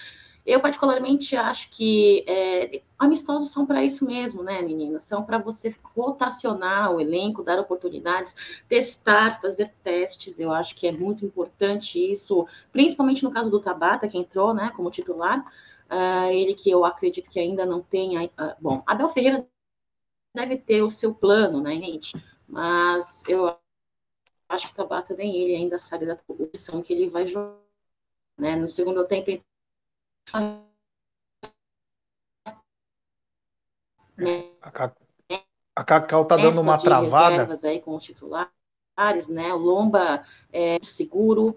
Eu, 0.44 0.60
particularmente, 0.60 1.34
acho 1.36 1.70
que 1.70 2.22
é, 2.28 2.82
amistosos 2.98 3.50
são 3.50 3.64
para 3.64 3.82
isso 3.82 4.04
mesmo, 4.04 4.42
né, 4.42 4.60
meninas? 4.60 5.04
São 5.04 5.24
para 5.24 5.38
você 5.38 5.74
rotacionar 5.82 6.92
o 6.92 7.00
elenco, 7.00 7.42
dar 7.42 7.58
oportunidades, 7.58 8.34
testar, 8.68 9.40
fazer 9.40 9.72
testes. 9.82 10.38
Eu 10.38 10.52
acho 10.52 10.76
que 10.76 10.86
é 10.86 10.92
muito 10.92 11.24
importante 11.24 11.98
isso, 11.98 12.46
principalmente 12.70 13.24
no 13.24 13.30
caso 13.30 13.50
do 13.50 13.60
Tabata, 13.60 14.06
que 14.06 14.18
entrou 14.18 14.52
né, 14.52 14.70
como 14.76 14.90
titular. 14.90 15.40
Uh, 15.90 16.30
ele 16.32 16.54
que 16.54 16.70
eu 16.70 16.84
acredito 16.84 17.30
que 17.30 17.40
ainda 17.40 17.64
não 17.64 17.80
tenha. 17.80 18.24
Uh, 18.24 18.54
bom, 18.60 18.82
Abel 18.86 19.08
Ferreira 19.08 19.46
deve 20.34 20.58
ter 20.58 20.82
o 20.82 20.90
seu 20.90 21.14
plano, 21.14 21.62
né, 21.62 21.74
gente? 21.76 22.12
Mas 22.46 23.22
eu 23.26 23.56
acho 24.48 24.66
que 24.66 24.72
o 24.72 24.76
Tabata 24.76 25.14
nem 25.14 25.36
ele 25.36 25.56
ainda 25.56 25.78
sabe 25.78 26.10
a 26.10 26.16
posição 26.16 26.82
que 26.82 26.92
ele 26.92 27.08
vai 27.08 27.26
jogar. 27.26 27.56
Né? 28.36 28.56
No 28.56 28.68
segundo 28.68 29.06
tempo, 29.06 29.30
a 35.74 35.84
Cacau 35.84 36.24
tá 36.24 36.36
dando 36.36 36.60
uma 36.60 36.78
travada. 36.78 37.58
aí 37.64 37.80
com 37.80 37.96
os 37.96 38.04
titulares, 38.04 39.28
né? 39.28 39.52
O 39.52 39.58
Lomba 39.58 40.24
é 40.52 40.78
seguro, 40.82 41.56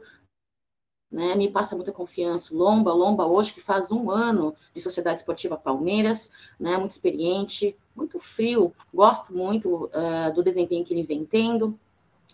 né? 1.11 1.35
Me 1.35 1.51
passa 1.51 1.75
muita 1.75 1.91
confiança. 1.91 2.53
O 2.53 2.57
Lomba, 2.57 2.91
Lomba 2.93 3.25
hoje 3.25 3.53
que 3.53 3.61
faz 3.61 3.91
um 3.91 4.09
ano 4.09 4.55
de 4.73 4.81
Sociedade 4.81 5.19
Esportiva 5.19 5.55
Palmeiras, 5.55 6.31
né? 6.59 6.77
Muito 6.77 6.91
experiente, 6.91 7.75
muito 7.95 8.19
frio. 8.19 8.73
Gosto 8.93 9.33
muito 9.33 9.85
uh, 9.85 10.33
do 10.33 10.43
desempenho 10.43 10.83
que 10.83 10.93
ele 10.93 11.03
vem 11.03 11.23
tendo. 11.25 11.79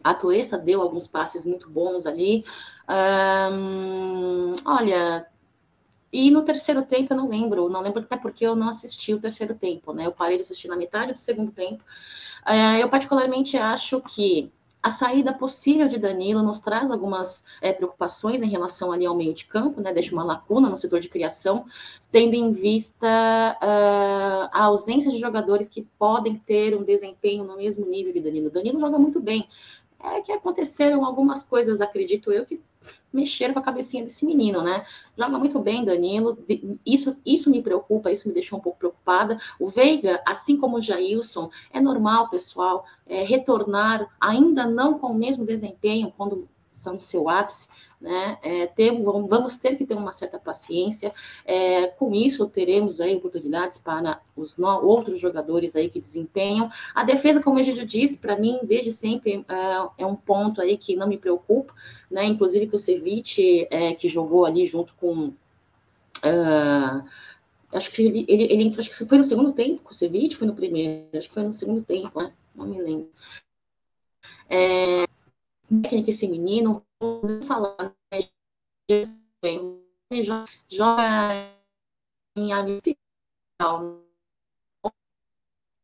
A 0.03 0.13
Tuesta 0.13 0.57
deu 0.57 0.81
alguns 0.81 1.07
passes 1.07 1.45
muito 1.45 1.69
bons 1.69 2.05
ali. 2.05 2.43
Um, 2.89 4.55
olha, 4.65 5.27
e 6.13 6.29
no 6.29 6.43
terceiro 6.43 6.83
tempo, 6.83 7.11
eu 7.11 7.17
não 7.17 7.27
lembro, 7.27 7.67
não 7.69 7.81
lembro 7.81 8.01
até 8.01 8.15
porque 8.15 8.45
eu 8.45 8.55
não 8.55 8.69
assisti 8.69 9.15
o 9.15 9.19
terceiro 9.19 9.55
tempo, 9.55 9.91
né? 9.91 10.05
Eu 10.05 10.11
parei 10.11 10.35
de 10.37 10.43
assistir 10.43 10.67
na 10.67 10.75
metade 10.75 11.11
do 11.11 11.19
segundo 11.19 11.51
tempo. 11.51 11.83
É, 12.45 12.83
eu, 12.83 12.87
particularmente, 12.87 13.57
acho 13.57 13.99
que 13.99 14.51
a 14.83 14.91
saída 14.91 15.33
possível 15.33 15.87
de 15.87 15.97
Danilo 15.97 16.43
nos 16.43 16.59
traz 16.59 16.91
algumas 16.91 17.43
é, 17.61 17.71
preocupações 17.71 18.43
em 18.43 18.49
relação 18.49 18.91
ali 18.91 19.05
ao 19.05 19.15
meio 19.15 19.33
de 19.33 19.45
campo, 19.45 19.81
né? 19.81 19.93
Deixa 19.93 20.13
uma 20.13 20.23
lacuna 20.23 20.69
no 20.69 20.77
setor 20.77 20.99
de 20.99 21.09
criação, 21.09 21.65
tendo 22.11 22.35
em 22.35 22.51
vista 22.51 23.07
uh, 23.07 24.49
a 24.51 24.63
ausência 24.65 25.09
de 25.09 25.17
jogadores 25.17 25.67
que 25.67 25.81
podem 25.97 26.37
ter 26.37 26.77
um 26.77 26.83
desempenho 26.83 27.43
no 27.45 27.55
mesmo 27.55 27.85
nível 27.87 28.13
de 28.13 28.19
Danilo. 28.19 28.51
Danilo 28.51 28.79
joga 28.79 28.99
muito 28.99 29.19
bem. 29.19 29.47
É 30.03 30.21
que 30.21 30.31
aconteceram 30.31 31.05
algumas 31.05 31.43
coisas, 31.43 31.79
acredito 31.79 32.31
eu, 32.31 32.45
que 32.45 32.61
mexeram 33.11 33.53
com 33.53 33.59
a 33.59 33.63
cabecinha 33.63 34.03
desse 34.03 34.25
menino, 34.25 34.61
né? 34.61 34.85
Joga 35.17 35.39
muito 35.39 35.59
bem, 35.59 35.85
Danilo. 35.85 36.37
Isso, 36.85 37.15
isso 37.25 37.49
me 37.49 37.61
preocupa, 37.61 38.11
isso 38.11 38.27
me 38.27 38.33
deixou 38.33 38.59
um 38.59 38.61
pouco 38.61 38.79
preocupada. 38.79 39.39
O 39.57 39.67
Veiga, 39.67 40.21
assim 40.25 40.57
como 40.57 40.77
o 40.77 40.81
Jailson, 40.81 41.49
é 41.71 41.79
normal, 41.79 42.29
pessoal, 42.29 42.85
é, 43.07 43.23
retornar 43.23 44.07
ainda 44.19 44.65
não 44.65 44.99
com 44.99 45.07
o 45.07 45.17
mesmo 45.17 45.45
desempenho 45.45 46.13
quando 46.17 46.49
são 46.71 46.95
no 46.95 46.99
seu 46.99 47.29
ápice, 47.29 47.69
né? 48.03 48.37
É, 48.43 48.67
ter, 48.67 48.91
vamos 49.01 49.55
ter 49.55 49.77
que 49.77 49.85
ter 49.85 49.93
uma 49.93 50.11
certa 50.11 50.37
paciência. 50.37 51.13
É, 51.45 51.87
com 51.87 52.13
isso, 52.13 52.45
teremos 52.49 52.99
aí 52.99 53.15
oportunidades 53.15 53.77
para 53.77 54.19
os 54.35 54.57
no, 54.57 54.67
outros 54.85 55.21
jogadores 55.21 55.73
aí 55.73 55.89
que 55.89 56.01
desempenham. 56.01 56.69
A 56.93 57.05
defesa, 57.05 57.41
como 57.41 57.59
eu 57.59 57.63
já 57.63 57.85
disse, 57.85 58.17
para 58.17 58.37
mim, 58.37 58.59
desde 58.63 58.91
sempre, 58.91 59.45
é, 59.47 60.03
é, 60.03 60.05
um 60.05 60.17
ponto 60.17 60.59
aí 60.61 60.77
que 60.77 60.97
não 60.97 61.07
me 61.07 61.17
preocupa, 61.17 61.73
né? 62.11 62.25
Inclusive 62.25 62.67
que 62.67 62.75
o 62.75 62.79
Ceviche, 62.79 63.67
é, 63.71 63.95
que 63.95 64.09
jogou 64.09 64.45
ali 64.45 64.65
junto 64.65 64.93
com. 64.95 65.33
Uh, 66.25 67.03
acho 67.71 67.91
que 67.91 68.01
ele, 68.01 68.25
ele, 68.27 68.43
ele 68.43 68.63
entrou, 68.63 68.79
acho 68.79 68.89
que 68.89 69.05
foi 69.05 69.17
no 69.17 69.23
segundo 69.23 69.53
tempo 69.53 69.81
com 69.81 69.91
o 69.91 69.93
Ceviche, 69.93 70.35
foi 70.35 70.47
no 70.47 70.55
primeiro, 70.55 71.05
acho 71.13 71.29
que 71.29 71.33
foi 71.33 71.43
no 71.43 71.53
segundo 71.53 71.81
tempo, 71.81 72.21
né? 72.21 72.33
Não 72.53 72.67
me 72.67 72.81
lembro. 72.81 73.09
É, 74.49 75.05
técnica 75.81 76.09
esse 76.09 76.27
menino, 76.27 76.83
falar, 77.45 77.95
né? 78.11 78.19
joga 80.69 81.51
em 82.35 82.53
amistoso. 82.53 84.03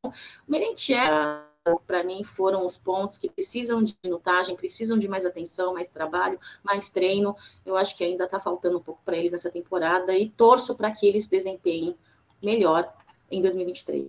O 0.04 0.12
Merentiel, 0.48 1.46
para 1.86 2.04
mim, 2.04 2.24
foram 2.24 2.66
os 2.66 2.78
pontos 2.78 3.18
que 3.18 3.30
precisam 3.30 3.84
de 3.84 3.96
minutagem, 4.04 4.56
precisam 4.56 4.98
de 4.98 5.08
mais 5.08 5.26
atenção, 5.26 5.74
mais 5.74 5.90
trabalho, 5.90 6.40
mais 6.64 6.90
treino. 6.90 7.36
Eu 7.66 7.76
acho 7.76 7.96
que 7.96 8.04
ainda 8.04 8.26
está 8.26 8.40
faltando 8.40 8.78
um 8.78 8.82
pouco 8.82 9.02
para 9.04 9.18
eles 9.18 9.32
nessa 9.32 9.52
temporada 9.52 10.18
e 10.18 10.30
torço 10.30 10.76
para 10.76 10.92
que 10.92 11.08
eles 11.08 11.28
desempenhem 11.28 11.96
melhor 12.42 12.92
em 13.30 13.42
2023. 13.42 14.08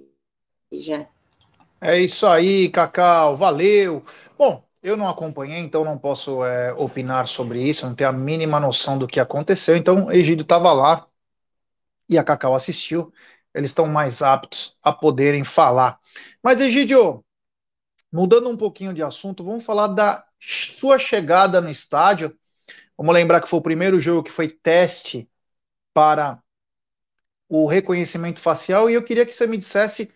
Já. 0.72 1.06
É 1.80 1.98
isso 1.98 2.26
aí, 2.26 2.68
Cacau. 2.68 3.36
Valeu. 3.36 4.04
Bom, 4.38 4.62
eu 4.82 4.96
não 4.96 5.08
acompanhei, 5.08 5.58
então 5.58 5.84
não 5.84 5.98
posso 5.98 6.44
é, 6.44 6.72
opinar 6.72 7.28
sobre 7.28 7.62
isso, 7.62 7.86
não 7.86 7.94
tenho 7.94 8.10
a 8.10 8.12
mínima 8.12 8.58
noção 8.58 8.98
do 8.98 9.06
que 9.06 9.20
aconteceu. 9.20 9.76
Então, 9.76 10.10
Egídio 10.10 10.42
estava 10.42 10.72
lá 10.72 11.06
e 12.08 12.18
a 12.18 12.24
Cacau 12.24 12.54
assistiu. 12.54 13.12
Eles 13.54 13.70
estão 13.70 13.86
mais 13.86 14.22
aptos 14.22 14.76
a 14.82 14.92
poderem 14.92 15.44
falar. 15.44 15.98
Mas, 16.42 16.60
Egídio, 16.60 17.24
mudando 18.12 18.48
um 18.48 18.56
pouquinho 18.56 18.94
de 18.94 19.02
assunto, 19.02 19.44
vamos 19.44 19.64
falar 19.64 19.88
da 19.88 20.24
sua 20.38 20.98
chegada 20.98 21.60
no 21.60 21.70
estádio. 21.70 22.36
Vamos 22.96 23.14
lembrar 23.14 23.40
que 23.40 23.48
foi 23.48 23.58
o 23.58 23.62
primeiro 23.62 24.00
jogo 24.00 24.22
que 24.22 24.32
foi 24.32 24.48
teste 24.48 25.28
para 25.92 26.42
o 27.48 27.66
reconhecimento 27.66 28.40
facial 28.40 28.88
e 28.88 28.94
eu 28.94 29.02
queria 29.02 29.26
que 29.26 29.32
você 29.32 29.46
me 29.46 29.56
dissesse 29.56 30.12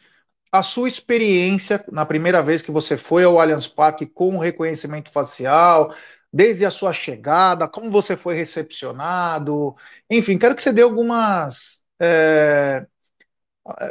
a 0.55 0.63
sua 0.63 0.87
experiência 0.87 1.85
na 1.91 2.07
primeira 2.07 2.41
vez 2.41 2.63
que 2.63 2.71
você 2.71 2.97
foi 2.97 3.25
ao 3.25 3.41
Allianz 3.41 3.67
Parque 3.67 4.07
com 4.07 4.37
o 4.37 4.39
reconhecimento 4.39 5.11
facial, 5.11 5.93
desde 6.33 6.65
a 6.65 6.71
sua 6.71 6.93
chegada, 6.93 7.67
como 7.67 7.91
você 7.91 8.17
foi 8.17 8.37
recepcionado, 8.37 9.75
enfim, 10.09 10.39
quero 10.39 10.55
que 10.55 10.63
você 10.63 10.73
dê 10.73 10.83
algumas. 10.83 11.81
É, 12.01 12.87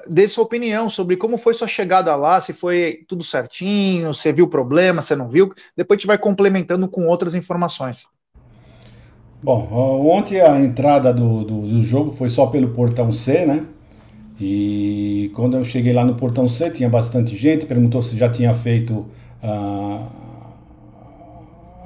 dê 0.07 0.25
sua 0.29 0.45
opinião 0.45 0.89
sobre 0.89 1.17
como 1.17 1.37
foi 1.37 1.53
sua 1.53 1.67
chegada 1.67 2.15
lá, 2.15 2.39
se 2.39 2.53
foi 2.53 3.03
tudo 3.09 3.25
certinho, 3.25 4.13
você 4.13 4.31
viu 4.31 4.47
problema, 4.47 5.01
você 5.01 5.17
não 5.17 5.27
viu. 5.27 5.53
Depois 5.75 5.97
a 5.97 5.99
gente 5.99 6.07
vai 6.07 6.17
complementando 6.17 6.87
com 6.87 7.07
outras 7.07 7.35
informações. 7.35 8.05
Bom, 9.41 9.67
ontem 10.07 10.39
a 10.39 10.57
entrada 10.61 11.13
do, 11.13 11.43
do, 11.43 11.61
do 11.63 11.83
jogo 11.83 12.13
foi 12.13 12.29
só 12.29 12.45
pelo 12.45 12.69
portão 12.69 13.11
C, 13.11 13.45
né? 13.45 13.65
E 14.39 15.31
quando 15.35 15.57
eu 15.57 15.63
cheguei 15.63 15.93
lá 15.93 16.03
no 16.03 16.15
portão 16.15 16.47
C, 16.47 16.69
tinha 16.71 16.89
bastante 16.89 17.35
gente, 17.37 17.65
perguntou 17.65 18.01
se 18.01 18.17
já 18.17 18.27
tinha 18.29 18.53
feito 18.53 19.05
a, 19.41 20.07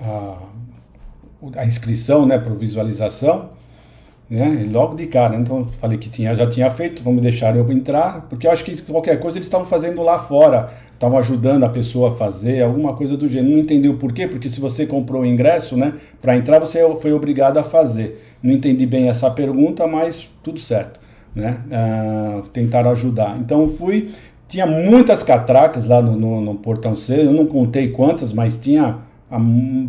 a, 0.02 0.38
a 1.58 1.66
inscrição 1.66 2.26
né, 2.26 2.38
para 2.38 2.54
visualização. 2.54 3.50
Né? 4.30 4.64
E 4.66 4.70
logo 4.70 4.96
de 4.96 5.08
cara, 5.08 5.36
então 5.36 5.68
falei 5.72 5.98
que 5.98 6.10
tinha, 6.10 6.36
já 6.36 6.48
tinha 6.48 6.70
feito, 6.70 7.02
vamos 7.02 7.22
deixar 7.22 7.56
eu 7.56 7.70
entrar, 7.72 8.28
porque 8.30 8.46
eu 8.46 8.52
acho 8.52 8.64
que 8.64 8.82
qualquer 8.82 9.20
coisa 9.22 9.38
eles 9.38 9.48
estavam 9.48 9.66
fazendo 9.66 10.02
lá 10.02 10.20
fora, 10.20 10.70
estavam 10.94 11.18
ajudando 11.18 11.64
a 11.64 11.70
pessoa 11.70 12.10
a 12.10 12.14
fazer, 12.14 12.62
alguma 12.62 12.94
coisa 12.94 13.16
do 13.16 13.28
gênero. 13.28 13.56
Não 13.56 13.62
entendi 13.62 13.88
o 13.88 13.98
porquê, 13.98 14.28
porque 14.28 14.50
se 14.50 14.60
você 14.60 14.86
comprou 14.86 15.22
o 15.22 15.26
ingresso, 15.26 15.78
né, 15.78 15.94
para 16.22 16.36
entrar 16.38 16.60
você 16.60 16.80
foi 17.02 17.14
obrigado 17.14 17.58
a 17.58 17.64
fazer. 17.64 18.22
Não 18.42 18.54
entendi 18.54 18.86
bem 18.86 19.10
essa 19.10 19.30
pergunta, 19.32 19.86
mas 19.86 20.30
tudo 20.44 20.60
certo 20.60 21.07
né? 21.36 21.62
Uh, 21.68 22.48
tentaram 22.50 22.92
ajudar. 22.92 23.38
Então 23.40 23.68
fui, 23.68 24.12
tinha 24.48 24.66
muitas 24.66 25.24
catracas 25.24 25.86
lá 25.86 26.02
no, 26.02 26.16
no, 26.16 26.42
no, 26.42 26.56
portão 26.56 26.96
C, 26.96 27.22
eu 27.22 27.34
não 27.34 27.46
contei 27.46 27.90
quantas, 27.90 28.32
mas 28.32 28.58
tinha 28.58 29.00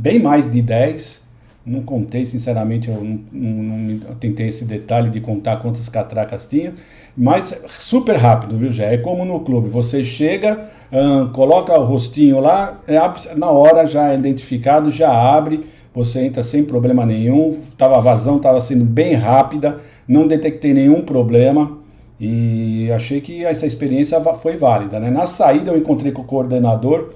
bem 0.00 0.18
mais 0.18 0.50
de 0.50 0.60
10. 0.60 1.28
Não 1.64 1.82
contei, 1.82 2.24
sinceramente, 2.24 2.88
eu 2.88 3.04
não, 3.04 3.20
não, 3.30 3.78
não 3.78 4.08
eu 4.08 4.14
tentei 4.14 4.48
esse 4.48 4.64
detalhe 4.64 5.10
de 5.10 5.20
contar 5.20 5.56
quantas 5.58 5.86
catracas 5.86 6.46
tinha, 6.46 6.72
mas 7.14 7.54
super 7.68 8.16
rápido, 8.16 8.56
viu, 8.56 8.72
já? 8.72 8.84
É 8.84 8.96
como 8.96 9.22
no 9.24 9.40
clube, 9.40 9.68
você 9.68 10.02
chega, 10.02 10.58
uh, 10.90 11.28
coloca 11.28 11.78
o 11.78 11.84
rostinho 11.84 12.40
lá, 12.40 12.80
é, 12.88 12.98
na 13.36 13.50
hora 13.50 13.86
já 13.86 14.12
é 14.12 14.14
identificado, 14.14 14.90
já 14.90 15.12
abre, 15.12 15.66
você 15.94 16.20
entra 16.20 16.42
sem 16.42 16.64
problema 16.64 17.04
nenhum, 17.04 17.60
tava, 17.76 17.98
a 17.98 18.00
vazão 18.00 18.36
estava 18.38 18.60
sendo 18.62 18.84
bem 18.84 19.14
rápida, 19.14 19.80
não 20.08 20.26
detectei 20.26 20.72
nenhum 20.72 21.02
problema 21.02 21.78
e 22.18 22.90
achei 22.90 23.20
que 23.20 23.44
essa 23.44 23.66
experiência 23.66 24.20
foi 24.34 24.56
válida. 24.56 24.98
Né? 24.98 25.10
Na 25.10 25.26
saída, 25.26 25.70
eu 25.70 25.78
encontrei 25.78 26.10
com 26.10 26.22
o 26.22 26.24
coordenador 26.24 27.10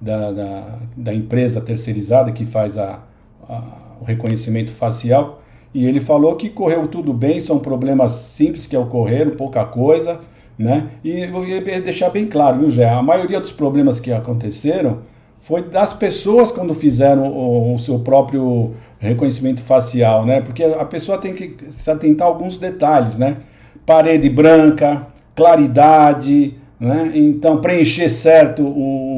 da, 0.00 0.30
da, 0.30 0.78
da 0.96 1.14
empresa 1.14 1.60
terceirizada 1.60 2.30
que 2.30 2.44
faz 2.44 2.76
a, 2.76 3.00
a, 3.48 3.62
o 4.00 4.04
reconhecimento 4.04 4.72
facial 4.72 5.40
E 5.72 5.86
ele 5.86 6.00
falou 6.00 6.36
que 6.36 6.50
correu 6.50 6.86
tudo 6.86 7.12
bem, 7.12 7.40
são 7.40 7.58
problemas 7.58 8.12
simples 8.12 8.66
que 8.66 8.76
ocorreram, 8.76 9.32
pouca 9.32 9.64
coisa, 9.64 10.20
né? 10.58 10.88
E 11.02 11.20
eu 11.20 11.44
ia 11.44 11.60
deixar 11.80 12.10
bem 12.10 12.26
claro, 12.26 12.60
viu, 12.60 12.70
Jé? 12.70 12.88
A 12.88 13.02
maioria 13.02 13.40
dos 13.40 13.52
problemas 13.52 13.98
que 13.98 14.12
aconteceram 14.12 14.98
foi 15.40 15.62
das 15.62 15.92
pessoas 15.92 16.52
quando 16.52 16.74
fizeram 16.74 17.26
o, 17.26 17.74
o, 17.74 17.78
seu 17.78 17.98
próprio 17.98 18.72
reconhecimento 18.98 19.62
facial, 19.62 20.24
né? 20.24 20.40
Porque 20.40 20.62
a 20.62 20.84
pessoa 20.84 21.18
tem 21.18 21.34
que 21.34 21.56
se 21.72 21.90
atentar 21.90 22.26
a 22.26 22.30
alguns 22.30 22.58
detalhes, 22.58 23.16
né? 23.16 23.38
Parede 23.84 24.28
branca, 24.28 25.06
claridade, 25.34 26.54
né? 26.78 27.12
Então 27.14 27.60
preencher 27.60 28.10
certo 28.10 28.62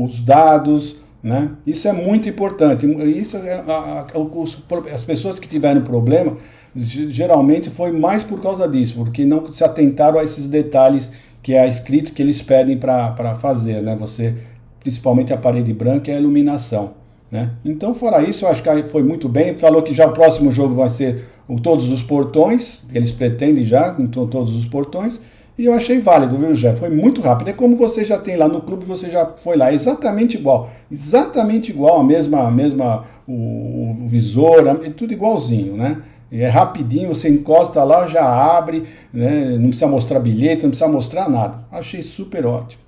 os 0.04 0.20
dados, 0.20 0.96
né? 1.22 1.50
Isso 1.66 1.88
é 1.88 1.92
muito 1.92 2.28
importante. 2.28 2.86
Isso 2.86 3.36
é, 3.36 3.54
a, 3.66 4.06
a, 4.12 4.94
as 4.94 5.04
pessoas 5.04 5.38
que 5.38 5.48
tiveram 5.48 5.82
problema 5.82 6.36
geralmente 6.76 7.70
foi 7.70 7.90
mais 7.90 8.22
por 8.22 8.40
causa 8.40 8.68
disso, 8.68 8.96
porque 8.96 9.24
não 9.24 9.50
se 9.52 9.64
atentaram 9.64 10.18
a 10.18 10.24
esses 10.24 10.46
detalhes 10.46 11.10
que 11.42 11.54
é 11.54 11.66
escrito 11.66 12.12
que 12.12 12.20
eles 12.20 12.42
pedem 12.42 12.76
para 12.76 13.34
fazer, 13.36 13.80
né? 13.80 13.96
Você 13.98 14.34
principalmente 14.80 15.32
a 15.32 15.36
parede 15.36 15.72
branca 15.72 16.10
e 16.10 16.14
a 16.14 16.18
iluminação, 16.18 16.94
né? 17.30 17.50
Então 17.64 17.94
fora 17.94 18.22
isso, 18.22 18.44
eu 18.44 18.48
acho 18.48 18.62
que 18.62 18.82
foi 18.84 19.02
muito 19.02 19.28
bem. 19.28 19.56
Falou 19.56 19.82
que 19.82 19.94
já 19.94 20.06
o 20.06 20.12
próximo 20.12 20.50
jogo 20.50 20.74
vai 20.74 20.90
ser 20.90 21.26
o, 21.48 21.60
todos 21.60 21.90
os 21.92 22.02
portões, 22.02 22.82
eles 22.92 23.12
pretendem 23.12 23.64
já 23.64 23.94
então, 23.98 24.26
todos 24.26 24.54
os 24.54 24.66
portões. 24.66 25.20
E 25.58 25.64
eu 25.64 25.72
achei 25.72 25.98
válido, 25.98 26.36
viu, 26.36 26.54
Jé? 26.54 26.74
Foi 26.74 26.90
muito 26.90 27.22
rápido. 27.22 27.48
É 27.48 27.52
como 27.52 27.76
você 27.76 28.04
já 28.04 28.18
tem 28.18 28.36
lá 28.36 28.46
no 28.46 28.60
clube, 28.60 28.84
você 28.84 29.10
já 29.10 29.24
foi 29.24 29.56
lá. 29.56 29.72
Exatamente 29.72 30.36
igual. 30.36 30.68
Exatamente 30.92 31.70
igual, 31.70 32.00
a 32.00 32.04
mesma, 32.04 32.46
a 32.46 32.50
mesma 32.50 33.04
o, 33.26 34.04
o 34.04 34.06
visor, 34.06 34.66
é 34.84 34.90
tudo 34.90 35.14
igualzinho, 35.14 35.74
né? 35.74 36.02
É 36.30 36.48
rapidinho, 36.48 37.08
você 37.08 37.28
encosta 37.28 37.82
lá, 37.84 38.06
já 38.06 38.24
abre, 38.24 38.84
né? 39.12 39.56
não 39.58 39.68
precisa 39.68 39.86
mostrar 39.86 40.18
bilhete, 40.18 40.64
não 40.64 40.70
precisa 40.70 40.90
mostrar 40.90 41.30
nada. 41.30 41.64
Achei 41.70 42.02
super 42.02 42.44
ótimo. 42.44 42.82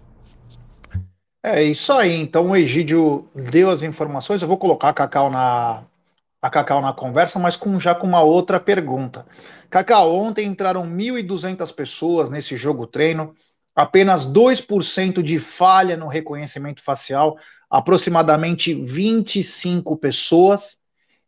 É 1.43 1.63
isso 1.63 1.93
aí. 1.93 2.15
Então 2.15 2.51
o 2.51 2.57
Egídio 2.57 3.29
deu 3.35 3.71
as 3.71 3.83
informações. 3.83 4.43
Eu 4.43 4.49
vou 4.49 4.59
colocar 4.59 4.89
a 4.89 4.95
Cacau 4.95 5.31
na, 5.31 5.85
a 6.43 6.51
Cacau 6.51 6.81
na 6.81 6.93
conversa, 6.93 7.39
mas 7.39 7.57
com, 7.57 7.79
já 7.79 7.95
com 7.95 8.07
uma 8.07 8.23
outra 8.23 8.59
pergunta. 8.59 9.27
Cacau, 9.71 10.15
ontem 10.15 10.47
entraram 10.47 10.87
1.200 10.87 11.75
pessoas 11.75 12.31
nesse 12.31 12.57
jogo 12.57 12.87
treino, 12.87 13.35
apenas 13.75 14.27
2% 14.27 15.23
de 15.23 15.39
falha 15.39 15.97
no 15.97 16.09
reconhecimento 16.09 16.83
facial, 16.83 17.37
aproximadamente 17.71 18.75
25 18.75 19.97
pessoas, 19.97 20.79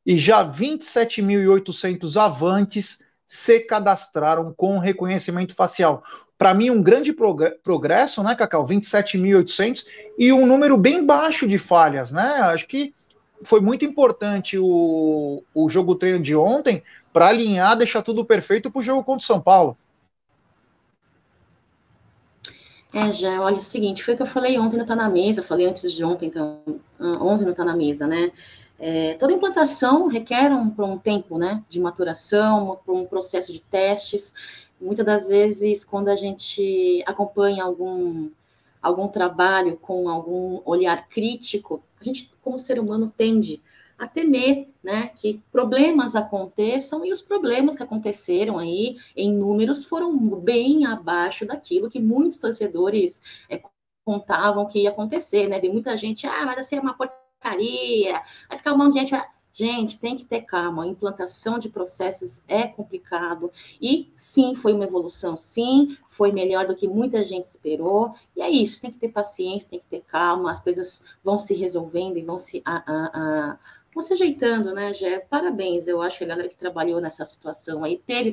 e 0.04 0.16
já 0.16 0.42
27.800 0.42 2.16
avantes 2.16 3.02
se 3.28 3.60
cadastraram 3.60 4.52
com 4.54 4.78
reconhecimento 4.78 5.54
facial. 5.54 6.02
Para 6.40 6.54
mim, 6.54 6.70
um 6.70 6.82
grande 6.82 7.14
progresso, 7.62 8.22
né, 8.22 8.34
Cacau? 8.34 8.66
27.800 8.66 9.84
e 10.18 10.32
um 10.32 10.46
número 10.46 10.74
bem 10.78 11.04
baixo 11.04 11.46
de 11.46 11.58
falhas, 11.58 12.10
né? 12.10 12.22
Acho 12.22 12.66
que 12.66 12.94
foi 13.42 13.60
muito 13.60 13.84
importante 13.84 14.56
o, 14.58 15.42
o 15.54 15.68
jogo 15.68 15.94
treino 15.96 16.18
de 16.18 16.34
ontem 16.34 16.82
para 17.12 17.26
alinhar, 17.28 17.76
deixar 17.76 18.00
tudo 18.00 18.24
perfeito 18.24 18.70
para 18.70 18.80
o 18.80 18.82
jogo 18.82 19.04
contra 19.04 19.22
o 19.22 19.26
São 19.26 19.38
Paulo. 19.38 19.76
É, 22.90 23.12
já, 23.12 23.38
olha, 23.42 23.56
é 23.56 23.58
o 23.58 23.60
seguinte, 23.60 24.02
foi 24.02 24.14
o 24.14 24.16
que 24.16 24.22
eu 24.22 24.26
falei 24.26 24.58
ontem 24.58 24.78
no 24.78 24.86
Tá 24.86 24.96
na 24.96 25.10
Mesa, 25.10 25.40
eu 25.40 25.44
falei 25.44 25.66
antes 25.66 25.92
de 25.92 26.02
ontem, 26.02 26.28
então, 26.28 26.62
ah, 26.98 27.22
ontem 27.22 27.44
no 27.44 27.54
Tá 27.54 27.66
na 27.66 27.76
Mesa, 27.76 28.06
né? 28.06 28.32
É, 28.78 29.12
toda 29.20 29.34
implantação 29.34 30.06
requer 30.08 30.50
um, 30.50 30.72
um 30.78 30.96
tempo, 30.96 31.36
né, 31.36 31.62
de 31.68 31.78
maturação, 31.78 32.80
um 32.88 33.04
processo 33.04 33.52
de 33.52 33.60
testes. 33.60 34.32
Muitas 34.80 35.04
das 35.04 35.28
vezes, 35.28 35.84
quando 35.84 36.08
a 36.08 36.16
gente 36.16 37.02
acompanha 37.06 37.64
algum, 37.64 38.30
algum 38.80 39.08
trabalho 39.08 39.76
com 39.76 40.08
algum 40.08 40.62
olhar 40.64 41.08
crítico, 41.08 41.82
a 42.00 42.04
gente, 42.04 42.32
como 42.40 42.58
ser 42.58 42.78
humano, 42.78 43.12
tende 43.14 43.62
a 43.98 44.08
temer 44.08 44.70
né, 44.82 45.08
que 45.08 45.42
problemas 45.52 46.16
aconteçam 46.16 47.04
e 47.04 47.12
os 47.12 47.20
problemas 47.20 47.76
que 47.76 47.82
aconteceram 47.82 48.58
aí 48.58 48.96
em 49.14 49.30
números 49.30 49.84
foram 49.84 50.16
bem 50.16 50.86
abaixo 50.86 51.44
daquilo 51.44 51.90
que 51.90 52.00
muitos 52.00 52.38
torcedores 52.38 53.20
é, 53.50 53.60
contavam 54.02 54.66
que 54.66 54.80
ia 54.80 54.90
acontecer, 54.90 55.46
né? 55.48 55.60
Tem 55.60 55.70
muita 55.70 55.96
gente, 55.96 56.26
ah, 56.26 56.46
mas 56.46 56.66
ser 56.66 56.80
uma 56.80 56.94
porcaria, 56.94 58.22
vai 58.48 58.58
ficar 58.58 58.72
um 58.72 58.78
monte 58.78 58.94
de 58.94 59.00
gente. 59.00 59.14
Gente, 59.52 59.98
tem 59.98 60.16
que 60.16 60.24
ter 60.24 60.42
calma. 60.42 60.84
A 60.84 60.86
implantação 60.86 61.58
de 61.58 61.68
processos 61.68 62.42
é 62.46 62.66
complicado. 62.68 63.52
E 63.80 64.12
sim, 64.16 64.54
foi 64.54 64.72
uma 64.72 64.84
evolução, 64.84 65.36
sim, 65.36 65.96
foi 66.10 66.32
melhor 66.32 66.66
do 66.66 66.76
que 66.76 66.86
muita 66.86 67.24
gente 67.24 67.46
esperou. 67.46 68.14
E 68.36 68.42
é 68.42 68.48
isso, 68.48 68.80
tem 68.80 68.90
que 68.92 68.98
ter 68.98 69.08
paciência, 69.08 69.68
tem 69.68 69.80
que 69.80 69.86
ter 69.86 70.02
calma, 70.02 70.50
as 70.50 70.60
coisas 70.60 71.02
vão 71.24 71.38
se 71.38 71.54
resolvendo 71.54 72.16
e 72.16 72.22
vão 72.22 72.38
se. 72.38 72.62
A, 72.64 72.76
a, 72.76 73.50
a, 73.52 73.58
vão 73.92 74.02
se 74.02 74.12
ajeitando, 74.12 74.72
né, 74.72 74.92
Gé? 74.94 75.20
Parabéns, 75.20 75.88
eu 75.88 76.00
acho 76.00 76.18
que 76.18 76.24
a 76.24 76.28
galera 76.28 76.48
que 76.48 76.56
trabalhou 76.56 77.00
nessa 77.00 77.24
situação 77.24 77.82
aí 77.82 77.98
teve 77.98 78.32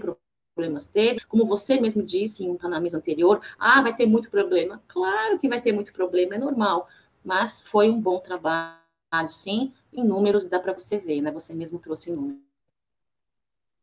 problemas, 0.55 0.87
teve, 0.87 1.25
como 1.25 1.45
você 1.45 1.79
mesmo 1.79 2.03
disse 2.03 2.43
em 2.43 2.49
um 2.49 2.57
tá 2.57 2.67
anterior, 2.67 3.41
ah, 3.59 3.81
vai 3.81 3.95
ter 3.95 4.05
muito 4.05 4.29
problema. 4.29 4.81
Claro 4.87 5.39
que 5.39 5.49
vai 5.49 5.61
ter 5.61 5.71
muito 5.71 5.93
problema, 5.93 6.35
é 6.35 6.37
normal, 6.37 6.87
mas 7.23 7.61
foi 7.61 7.89
um 7.89 7.99
bom 7.99 8.19
trabalho, 8.19 8.86
sim, 9.31 9.73
em 9.91 10.03
números 10.03 10.45
dá 10.45 10.59
para 10.59 10.73
você 10.73 10.97
ver, 10.97 11.21
né? 11.21 11.31
Você 11.31 11.53
mesmo 11.53 11.79
trouxe 11.79 12.11
números. 12.11 12.41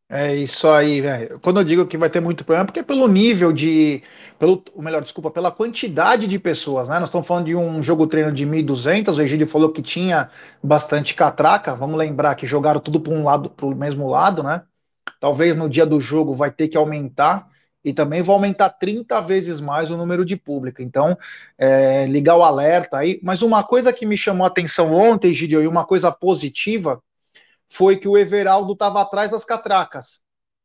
É 0.09 0.35
isso 0.37 0.69
aí, 0.69 1.01
velho. 1.01 1.41
Quando 1.41 1.61
eu 1.61 1.65
digo 1.65 1.87
que 1.87 1.97
vai 1.97 2.11
ter 2.11 2.21
muito 2.21 2.45
problema, 2.45 2.65
é 2.65 2.67
porque 2.67 2.81
é 2.81 2.83
pelo 2.83 3.09
nível 3.09 3.53
de. 3.53 4.03
Pelo, 4.39 4.63
melhor, 4.77 5.03
desculpa, 5.03 5.31
pela 5.31 5.51
quantidade 5.51 6.29
de 6.29 6.39
pessoas, 6.39 6.89
né? 6.89 6.99
Nós 7.01 7.09
estamos 7.09 7.27
falando 7.27 7.47
de 7.47 7.57
um 7.57 7.83
jogo 7.83 8.07
treino 8.07 8.31
de 8.31 8.45
1.200, 8.45 9.17
o 9.17 9.23
Egídio 9.23 9.47
falou 9.49 9.73
que 9.73 9.83
tinha 9.83 10.31
bastante 10.63 11.15
catraca. 11.15 11.75
Vamos 11.75 11.97
lembrar 11.99 12.35
que 12.35 12.47
jogaram 12.47 12.81
tudo 12.81 13.01
para 13.01 13.13
um 13.15 13.25
lado, 13.25 13.49
para 13.51 13.67
o 13.67 13.75
mesmo 13.75 14.09
lado, 14.09 14.43
né? 14.43 14.63
Talvez 15.21 15.57
no 15.57 15.69
dia 15.69 15.87
do 15.87 16.01
jogo 16.01 16.35
vai 16.35 16.51
ter 16.51 16.69
que 16.69 16.77
aumentar 16.77 17.49
e 17.85 17.93
também 17.93 18.23
vai 18.23 18.35
aumentar 18.35 18.71
30 18.71 19.21
vezes 19.21 19.61
mais 19.61 19.91
o 19.91 19.97
número 19.97 20.25
de 20.25 20.37
público. 20.37 20.81
Então, 20.83 21.17
é, 21.59 22.07
ligar 22.07 22.37
o 22.37 22.43
alerta 22.43 22.99
aí. 22.99 23.21
Mas 23.23 23.43
uma 23.43 23.63
coisa 23.63 23.93
que 23.93 24.07
me 24.07 24.17
chamou 24.17 24.45
a 24.45 24.49
atenção 24.49 24.93
ontem, 24.93 25.35
Gideon, 25.35 25.63
e 25.63 25.67
uma 25.67 25.85
coisa 25.85 26.11
positiva, 26.11 27.03
foi 27.69 27.97
que 27.99 28.09
o 28.09 28.17
Everaldo 28.17 28.73
estava 28.73 29.03
atrás 29.03 29.33
das 29.33 29.45
catracas. 29.45 30.21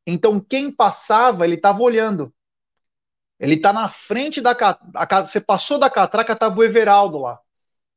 Então, 0.08 0.40
quem 0.40 0.72
passava, 0.72 1.46
ele 1.46 1.56
estava 1.56 1.82
olhando. 1.82 2.34
Ele 3.40 3.56
está 3.56 3.74
na 3.74 3.90
frente 3.90 4.42
da 4.42 4.56
catraca. 4.56 5.28
Você 5.28 5.42
passou 5.42 5.80
da 5.80 5.90
catraca, 5.90 6.34
estava 6.34 6.60
o 6.60 6.64
Everaldo 6.64 7.18
lá. 7.20 7.40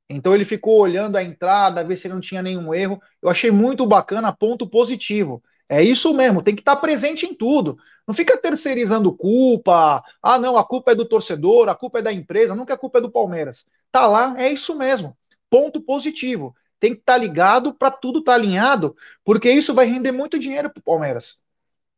Então 0.09 0.35
ele 0.35 0.45
ficou 0.45 0.79
olhando 0.79 1.17
a 1.17 1.23
entrada, 1.23 1.85
ver 1.85 1.97
se 1.97 2.09
não 2.09 2.21
tinha 2.21 2.43
nenhum 2.43 2.75
erro. 2.75 3.01
Eu 3.21 3.29
achei 3.31 3.51
muito 3.51 3.87
bacana, 3.87 4.33
ponto 4.33 4.69
positivo. 4.69 5.43
É 5.73 5.83
isso 5.83 6.13
mesmo, 6.13 6.43
tem 6.43 6.55
que 6.55 6.61
estar 6.61 6.77
presente 6.77 7.25
em 7.25 7.33
tudo. 7.33 7.79
Não 8.07 8.15
fica 8.15 8.37
terceirizando 8.37 9.11
culpa. 9.17 10.05
Ah, 10.23 10.39
não, 10.39 10.59
a 10.59 10.65
culpa 10.65 10.93
é 10.93 10.95
do 10.95 11.07
torcedor, 11.07 11.71
a 11.71 11.75
culpa 11.75 12.01
é 12.01 12.03
da 12.03 12.13
empresa, 12.13 12.55
nunca 12.55 12.75
a 12.75 12.77
culpa 12.77 12.99
é 12.99 13.01
do 13.01 13.11
Palmeiras. 13.11 13.67
Tá 13.91 14.07
lá, 14.07 14.35
é 14.39 14.53
isso 14.53 14.77
mesmo. 14.77 15.17
Ponto 15.49 15.81
positivo. 15.81 16.55
Tem 16.79 16.93
que 16.93 17.01
estar 17.01 17.17
ligado 17.17 17.73
para 17.73 17.91
tudo 17.91 18.19
estar 18.19 18.33
tá 18.33 18.37
alinhado, 18.37 18.95
porque 19.25 19.51
isso 19.51 19.73
vai 19.73 19.87
render 19.87 20.13
muito 20.13 20.39
dinheiro 20.39 20.69
para 20.69 20.79
o 20.81 20.83
Palmeiras. 20.83 21.39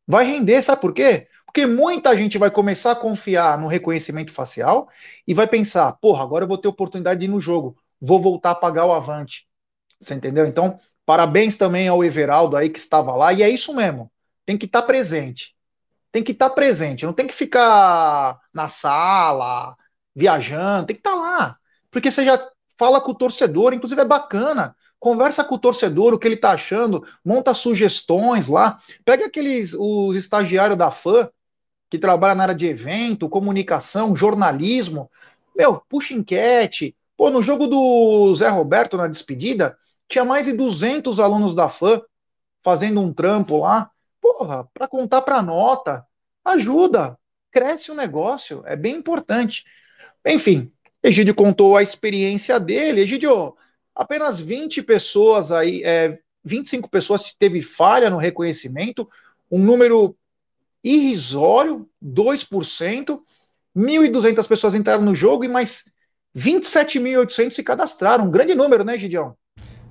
Vai 0.06 0.24
render, 0.24 0.62
sabe 0.62 0.80
por 0.80 0.94
quê? 0.94 1.28
Porque 1.44 1.66
muita 1.66 2.16
gente 2.16 2.38
vai 2.38 2.52
começar 2.52 2.92
a 2.92 2.96
confiar 2.96 3.58
no 3.58 3.66
reconhecimento 3.66 4.30
facial 4.32 4.88
e 5.26 5.34
vai 5.34 5.48
pensar: 5.48 5.92
porra, 5.94 6.22
agora 6.22 6.44
eu 6.44 6.48
vou 6.48 6.58
ter 6.58 6.68
oportunidade 6.68 7.20
de 7.20 7.26
ir 7.26 7.28
no 7.28 7.40
jogo, 7.40 7.76
vou 8.00 8.22
voltar 8.22 8.52
a 8.52 8.54
pagar 8.54 8.86
o 8.86 8.92
avante. 8.92 9.48
Você 10.00 10.14
entendeu? 10.14 10.46
Então, 10.46 10.78
Parabéns 11.06 11.56
também 11.56 11.88
ao 11.88 12.02
Everaldo 12.02 12.56
aí 12.56 12.70
que 12.70 12.78
estava 12.78 13.14
lá, 13.14 13.32
e 13.32 13.42
é 13.42 13.48
isso 13.48 13.74
mesmo. 13.74 14.10
Tem 14.46 14.56
que 14.56 14.66
estar 14.66 14.82
tá 14.82 14.86
presente. 14.86 15.54
Tem 16.10 16.22
que 16.22 16.32
estar 16.32 16.48
tá 16.48 16.54
presente, 16.54 17.04
não 17.04 17.12
tem 17.12 17.26
que 17.26 17.34
ficar 17.34 18.38
na 18.52 18.68
sala, 18.68 19.76
viajando, 20.14 20.86
tem 20.86 20.96
que 20.96 21.00
estar 21.00 21.10
tá 21.10 21.16
lá. 21.16 21.56
Porque 21.90 22.10
você 22.10 22.24
já 22.24 22.38
fala 22.78 23.00
com 23.00 23.10
o 23.10 23.14
torcedor, 23.14 23.74
inclusive 23.74 24.00
é 24.00 24.04
bacana. 24.04 24.76
Conversa 24.98 25.44
com 25.44 25.56
o 25.56 25.58
torcedor, 25.58 26.14
o 26.14 26.18
que 26.18 26.26
ele 26.26 26.36
tá 26.36 26.52
achando, 26.52 27.04
monta 27.24 27.52
sugestões 27.52 28.48
lá. 28.48 28.78
Pega 29.04 29.26
aqueles 29.26 29.74
os 29.74 30.16
estagiários 30.16 30.78
da 30.78 30.90
fã 30.90 31.28
que 31.90 31.98
trabalha 31.98 32.34
na 32.34 32.44
área 32.44 32.54
de 32.54 32.66
evento, 32.66 33.28
comunicação, 33.28 34.16
jornalismo. 34.16 35.10
Meu, 35.54 35.82
puxa 35.88 36.14
enquete. 36.14 36.96
Pô, 37.16 37.30
no 37.30 37.42
jogo 37.42 37.66
do 37.66 38.34
Zé 38.34 38.48
Roberto 38.48 38.96
na 38.96 39.06
despedida, 39.06 39.76
tinha 40.08 40.24
mais 40.24 40.46
de 40.46 40.52
200 40.52 41.18
alunos 41.20 41.54
da 41.54 41.68
FAM 41.68 42.00
fazendo 42.62 43.00
um 43.00 43.12
trampo 43.12 43.58
lá. 43.58 43.90
Porra, 44.20 44.68
para 44.72 44.88
contar 44.88 45.22
para 45.22 45.42
nota, 45.42 46.06
ajuda, 46.44 47.18
cresce 47.50 47.90
o 47.90 47.94
negócio, 47.94 48.62
é 48.66 48.74
bem 48.74 48.96
importante. 48.96 49.64
Enfim, 50.26 50.72
Egídio 51.02 51.34
contou 51.34 51.76
a 51.76 51.82
experiência 51.82 52.58
dele. 52.58 53.02
Egídio, 53.02 53.54
apenas 53.94 54.40
20 54.40 54.82
pessoas 54.82 55.52
aí, 55.52 55.82
é, 55.84 56.18
25 56.42 56.88
pessoas 56.88 57.34
teve 57.38 57.62
falha 57.62 58.08
no 58.08 58.16
reconhecimento. 58.16 59.08
um 59.50 59.58
número 59.58 60.16
irrisório, 60.82 61.88
2%, 62.02 63.20
1.200 63.76 64.46
pessoas 64.48 64.74
entraram 64.74 65.02
no 65.02 65.14
jogo 65.14 65.44
e 65.44 65.48
mais 65.48 65.84
27.800 66.36 67.52
se 67.52 67.62
cadastraram. 67.62 68.24
Um 68.24 68.30
grande 68.30 68.54
número, 68.54 68.84
né, 68.84 68.98
Gideão? 68.98 69.36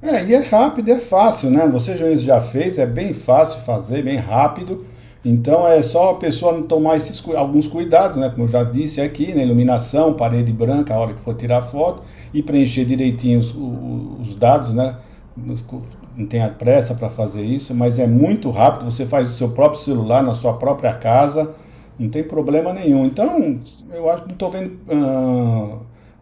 É, 0.03 0.21
e 0.25 0.33
é 0.33 0.39
rápido, 0.39 0.91
é 0.91 0.99
fácil, 0.99 1.49
né? 1.49 1.65
Você 1.69 2.17
já 2.17 2.41
fez, 2.41 2.77
é 2.77 2.85
bem 2.85 3.13
fácil 3.13 3.61
fazer, 3.61 4.03
bem 4.03 4.17
rápido. 4.17 4.85
Então 5.23 5.65
é 5.65 5.81
só 5.81 6.09
a 6.11 6.15
pessoa 6.15 6.61
tomar 6.63 6.97
esses, 6.97 7.23
alguns 7.33 7.67
cuidados, 7.67 8.17
né? 8.17 8.29
Como 8.29 8.43
eu 8.43 8.49
já 8.49 8.65
disse 8.65 8.99
aqui, 8.99 9.33
né? 9.33 9.43
iluminação, 9.43 10.13
parede 10.13 10.51
branca, 10.51 10.93
a 10.93 10.99
hora 10.99 11.13
que 11.13 11.21
for 11.21 11.33
tirar 11.35 11.61
foto, 11.61 12.03
e 12.33 12.43
preencher 12.43 12.83
direitinho 12.83 13.39
os, 13.39 13.55
os 13.55 14.35
dados, 14.35 14.73
né? 14.73 14.97
Não 15.37 16.25
tem 16.27 16.45
pressa 16.59 16.93
para 16.93 17.09
fazer 17.09 17.43
isso, 17.43 17.73
mas 17.73 17.97
é 17.97 18.05
muito 18.05 18.49
rápido. 18.49 18.91
Você 18.91 19.05
faz 19.05 19.29
o 19.29 19.33
seu 19.33 19.51
próprio 19.51 19.79
celular 19.79 20.21
na 20.21 20.35
sua 20.35 20.51
própria 20.57 20.93
casa, 20.93 21.55
não 21.97 22.09
tem 22.09 22.23
problema 22.23 22.73
nenhum. 22.73 23.05
Então, 23.05 23.57
eu 23.93 24.09
acho 24.09 24.23
que 24.23 24.27
não 24.27 24.33
estou 24.33 24.51
vendo 24.51 24.77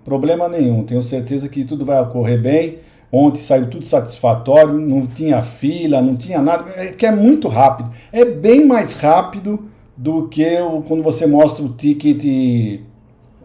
problema 0.05 0.47
nenhum. 0.47 0.83
Tenho 0.83 1.01
certeza 1.01 1.49
que 1.49 1.65
tudo 1.65 1.83
vai 1.83 1.99
ocorrer 1.99 2.39
bem. 2.39 2.77
Ontem 3.11 3.41
saiu 3.41 3.69
tudo 3.69 3.85
satisfatório, 3.85 4.73
não 4.73 5.05
tinha 5.05 5.41
fila, 5.43 6.01
não 6.01 6.15
tinha 6.15 6.41
nada, 6.41 6.71
é 6.77 6.87
que 6.87 7.05
é 7.05 7.11
muito 7.11 7.47
rápido. 7.49 7.89
É 8.11 8.23
bem 8.23 8.65
mais 8.65 8.93
rápido 8.93 9.67
do 9.97 10.29
que 10.29 10.57
o, 10.61 10.81
quando 10.81 11.03
você 11.03 11.27
mostra 11.27 11.63
o 11.63 11.69
ticket, 11.69 12.23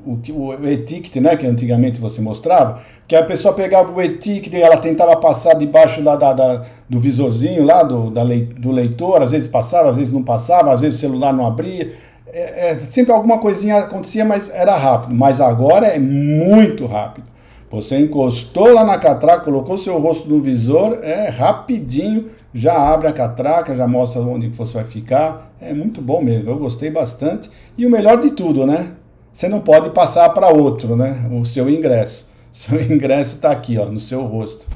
o, 0.07 0.13
o 0.13 0.69
e-ticket, 0.69 1.17
né, 1.17 1.37
que 1.37 1.47
antigamente 1.47 2.01
você 2.01 2.21
mostrava, 2.21 2.81
que 3.09 3.17
a 3.17 3.25
pessoa 3.25 3.55
pegava 3.55 3.93
o 3.93 4.01
e-ticket 4.01 4.53
e 4.53 4.63
ela 4.63 4.77
tentava 4.77 5.17
passar 5.17 5.55
debaixo 5.55 6.01
da, 6.01 6.15
da, 6.15 6.65
do 6.89 7.01
visorzinho 7.01 7.65
lá 7.65 7.83
do, 7.83 8.11
da 8.11 8.23
do 8.25 8.71
leitor, 8.71 9.21
às 9.21 9.33
vezes 9.33 9.49
passava, 9.49 9.91
às 9.91 9.97
vezes 9.97 10.13
não 10.13 10.23
passava, 10.23 10.73
às 10.73 10.81
vezes 10.81 10.99
o 10.99 11.01
celular 11.01 11.33
não 11.33 11.45
abria. 11.45 11.93
É, 12.29 12.71
é, 12.71 12.81
sempre 12.91 13.13
alguma 13.13 13.39
coisinha 13.39 13.79
acontecia, 13.79 14.25
mas 14.25 14.51
era 14.51 14.77
rápido. 14.77 15.15
Mas 15.15 15.41
agora 15.41 15.87
é 15.87 15.99
muito 15.99 16.85
rápido. 16.87 17.27
Você 17.71 17.99
encostou 17.99 18.73
lá 18.73 18.85
na 18.85 18.99
catraca, 18.99 19.45
colocou 19.45 19.77
seu 19.77 19.99
rosto 19.99 20.29
no 20.29 20.41
visor, 20.41 20.99
é 21.03 21.29
rapidinho, 21.29 22.31
já 22.55 22.75
abre 22.75 23.09
a 23.09 23.13
catraca, 23.13 23.77
já 23.77 23.89
mostra 23.89 24.21
onde 24.21 24.49
você 24.49 24.75
vai 24.75 24.85
ficar. 24.85 25.53
É 25.61 25.75
muito 25.75 26.01
bom 26.01 26.23
mesmo, 26.23 26.51
eu 26.51 26.59
gostei 26.59 26.91
bastante. 26.91 27.51
E 27.77 27.85
o 27.85 27.91
melhor 27.91 28.21
de 28.21 28.31
tudo, 28.31 28.65
né? 28.65 28.93
Você 29.33 29.49
não 29.49 29.61
pode 29.61 29.91
passar 29.91 30.29
para 30.31 30.49
outro, 30.49 30.97
né? 30.97 31.29
O 31.31 31.45
seu 31.45 31.69
ingresso. 31.69 32.35
Seu 32.57 32.81
ingresso 32.81 33.35
está 33.35 33.51
aqui, 33.51 33.77
ó, 33.77 33.85
no 33.85 34.01
seu 34.01 34.23
rosto. 34.23 34.67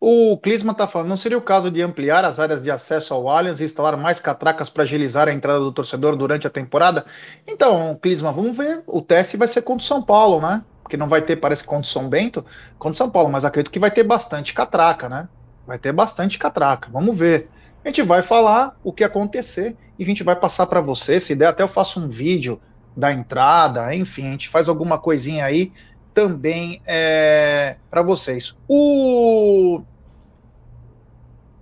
O 0.00 0.36
Clisman 0.38 0.72
está 0.72 0.88
falando, 0.88 1.08
não 1.08 1.16
seria 1.16 1.38
o 1.38 1.42
caso 1.42 1.70
de 1.70 1.80
ampliar 1.80 2.24
as 2.24 2.40
áreas 2.40 2.62
de 2.62 2.70
acesso 2.70 3.14
ao 3.14 3.28
Allianz 3.28 3.60
e 3.60 3.64
instalar 3.64 3.96
mais 3.96 4.18
catracas 4.18 4.68
para 4.68 4.82
agilizar 4.82 5.28
a 5.28 5.32
entrada 5.32 5.60
do 5.60 5.70
torcedor 5.70 6.16
durante 6.16 6.48
a 6.48 6.50
temporada? 6.50 7.04
Então, 7.46 7.96
Clisman, 8.02 8.32
vamos 8.32 8.56
ver. 8.56 8.82
O 8.88 9.00
teste 9.00 9.36
vai 9.36 9.46
ser 9.46 9.62
contra 9.62 9.84
o 9.84 9.86
São 9.86 10.02
Paulo, 10.02 10.40
né? 10.40 10.64
Porque 10.90 10.96
não 10.96 11.08
vai 11.08 11.22
ter, 11.22 11.36
parece, 11.36 11.62
contra 11.62 11.88
São 11.88 12.08
Bento, 12.08 12.44
contra 12.76 12.98
São 12.98 13.08
Paulo, 13.08 13.30
mas 13.30 13.44
acredito 13.44 13.70
que 13.70 13.78
vai 13.78 13.92
ter 13.92 14.02
bastante 14.02 14.52
catraca, 14.52 15.08
né? 15.08 15.28
Vai 15.64 15.78
ter 15.78 15.92
bastante 15.92 16.36
catraca, 16.36 16.90
vamos 16.90 17.16
ver. 17.16 17.48
A 17.84 17.88
gente 17.88 18.02
vai 18.02 18.22
falar 18.22 18.76
o 18.82 18.92
que 18.92 19.04
acontecer 19.04 19.76
e 19.96 20.02
a 20.02 20.06
gente 20.06 20.24
vai 20.24 20.34
passar 20.34 20.66
para 20.66 20.80
você. 20.80 21.20
Se 21.20 21.36
der, 21.36 21.46
até 21.46 21.62
eu 21.62 21.68
faço 21.68 22.00
um 22.00 22.08
vídeo 22.08 22.60
da 22.96 23.12
entrada, 23.12 23.94
enfim, 23.94 24.26
a 24.26 24.30
gente 24.32 24.48
faz 24.48 24.68
alguma 24.68 24.98
coisinha 24.98 25.44
aí 25.44 25.72
também 26.12 26.82
é, 26.84 27.76
para 27.88 28.02
vocês. 28.02 28.56
O 28.66 29.82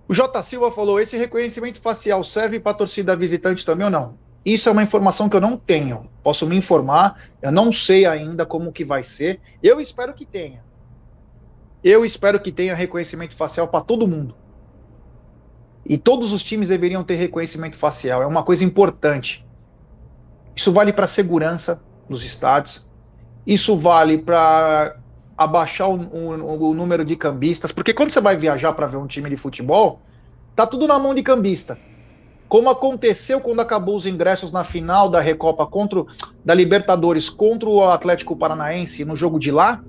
o 0.09 0.15
J. 0.15 0.43
Silva 0.43 0.73
falou: 0.73 0.99
esse 0.99 1.19
reconhecimento 1.19 1.83
facial 1.83 2.25
serve 2.25 2.59
para 2.59 2.73
torcida 2.73 3.15
visitante 3.15 3.63
também 3.63 3.85
ou 3.85 3.91
não? 3.91 4.17
Isso 4.49 4.67
é 4.67 4.73
uma 4.73 4.83
informação 4.83 5.29
que 5.29 5.37
eu 5.37 5.43
não 5.43 5.59
tenho. 5.59 6.09
Posso 6.23 6.47
me 6.47 6.57
informar, 6.57 7.21
eu 7.43 7.53
não 7.53 7.71
sei 7.71 8.07
ainda 8.07 8.47
como 8.47 8.73
que 8.73 8.83
vai 8.83 9.03
ser. 9.03 9.43
Eu 9.63 9.79
espero 9.79 10.15
que 10.15 10.25
tenha. 10.25 10.65
Eu 11.85 12.03
espero 12.03 12.41
que 12.41 12.51
tenha 12.51 12.75
reconhecimento 12.75 13.37
facial 13.37 13.69
para 13.69 13.85
todo 13.85 14.09
mundo. 14.09 14.35
E 15.85 15.99
todos 15.99 16.33
os 16.33 16.43
times 16.43 16.71
deveriam 16.71 17.05
ter 17.05 17.17
reconhecimento 17.17 17.77
facial. 17.77 18.23
É 18.23 18.27
uma 18.27 18.43
coisa 18.43 18.65
importante. 18.65 19.47
Isso 20.57 20.73
vale 20.73 20.95
para 20.95 21.05
a 21.05 21.09
segurança 21.09 21.83
dos 22.09 22.25
estádios. 22.25 22.89
Isso 23.47 23.77
vale 23.77 24.17
para 24.17 24.97
abaixar 25.37 25.91
o, 25.91 26.01
o, 26.01 26.71
o, 26.71 26.75
número 26.75 27.05
de 27.05 27.17
cambistas. 27.17 27.71
Porque 27.71 27.93
quando 27.93 28.13
você 28.13 28.21
vai 28.21 28.35
viajar 28.35 28.73
para 28.73 28.87
ver 28.87 28.97
um 28.97 29.07
time 29.07 29.29
de 29.29 29.37
futebol, 29.37 30.01
tá 30.57 30.67
tudo 30.67 30.87
na 30.87 30.99
mão 30.99 31.15
de 31.15 31.23
cambista 31.23 31.79
como 32.49 32.71
aconteceu 32.71 33.41
quando 33.41 33.61
acabou 33.61 33.95
os 33.95 34.07
ingressos 34.07 34.51
na 34.51 34.65
final 34.65 35.09
da 35.09 35.21
Recopa 35.21 35.67
contra 35.67 36.05
da 36.45 36.55
Libertadores 36.55 37.29
contra 37.29 37.69
o 37.69 37.85
Atlético 37.85 38.35
Paranaense 38.35 39.05
no 39.05 39.15
jogo 39.15 39.39
de 39.39 39.51
lá. 39.51 39.83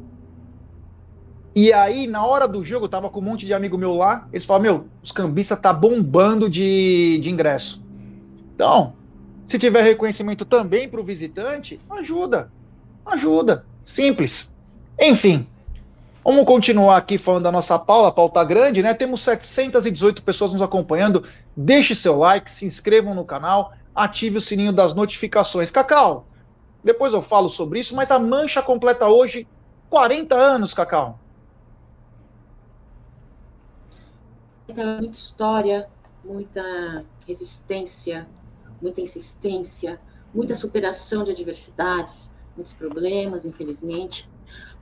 E 1.56 1.74
aí, 1.74 2.06
na 2.06 2.26
hora 2.26 2.48
do 2.48 2.64
jogo, 2.64 2.86
eu 2.86 2.90
tava 2.90 3.10
com 3.10 3.20
um 3.20 3.24
monte 3.24 3.46
de 3.46 3.54
amigo 3.54 3.78
meu 3.78 3.96
lá, 3.96 4.28
eles 4.32 4.46
falaram, 4.46 4.64
meu, 4.64 4.86
os 5.02 5.12
cambistas 5.12 5.60
tá 5.60 5.74
bombando 5.74 6.50
de, 6.50 7.20
de 7.22 7.30
ingresso. 7.30 7.84
Então, 8.54 8.94
se 9.48 9.58
tiver 9.58 9.82
reconhecimento 9.82 10.46
também 10.46 10.88
para 10.88 11.02
o 11.02 11.04
visitante, 11.04 11.80
ajuda. 11.90 12.52
Ajuda. 13.06 13.66
Simples. 13.86 14.52
Enfim, 15.00 15.48
Vamos 16.24 16.46
continuar 16.46 16.98
aqui 16.98 17.18
falando 17.18 17.44
da 17.44 17.52
nossa 17.52 17.80
pauta, 17.80 18.10
a 18.10 18.12
pauta 18.12 18.44
grande, 18.44 18.84
né? 18.84 18.94
Temos 18.94 19.22
718 19.22 20.22
pessoas 20.22 20.52
nos 20.52 20.62
acompanhando. 20.62 21.24
Deixe 21.56 21.96
seu 21.96 22.18
like, 22.18 22.52
se 22.52 22.66
inscrevam 22.66 23.16
no 23.16 23.24
canal, 23.24 23.74
ative 23.96 24.38
o 24.38 24.42
sininho 24.42 24.74
das 24.74 24.94
notificações. 24.94 25.72
Cacau, 25.72 26.28
depois 26.84 27.14
eu 27.14 27.22
falo 27.22 27.50
sobre 27.50 27.80
isso, 27.80 27.96
mas 27.96 28.12
a 28.12 28.20
Mancha 28.20 28.62
completa 28.62 29.08
hoje 29.08 29.48
40 29.90 30.36
anos, 30.36 30.74
Cacau. 30.74 31.18
Muita 34.68 35.18
história, 35.18 35.90
muita 36.24 37.06
resistência, 37.26 38.28
muita 38.82 39.00
insistência, 39.00 40.00
muita 40.36 40.54
superação 40.54 41.24
de 41.24 41.32
adversidades, 41.32 42.30
muitos 42.56 42.74
problemas, 42.74 43.46
infelizmente 43.46 44.30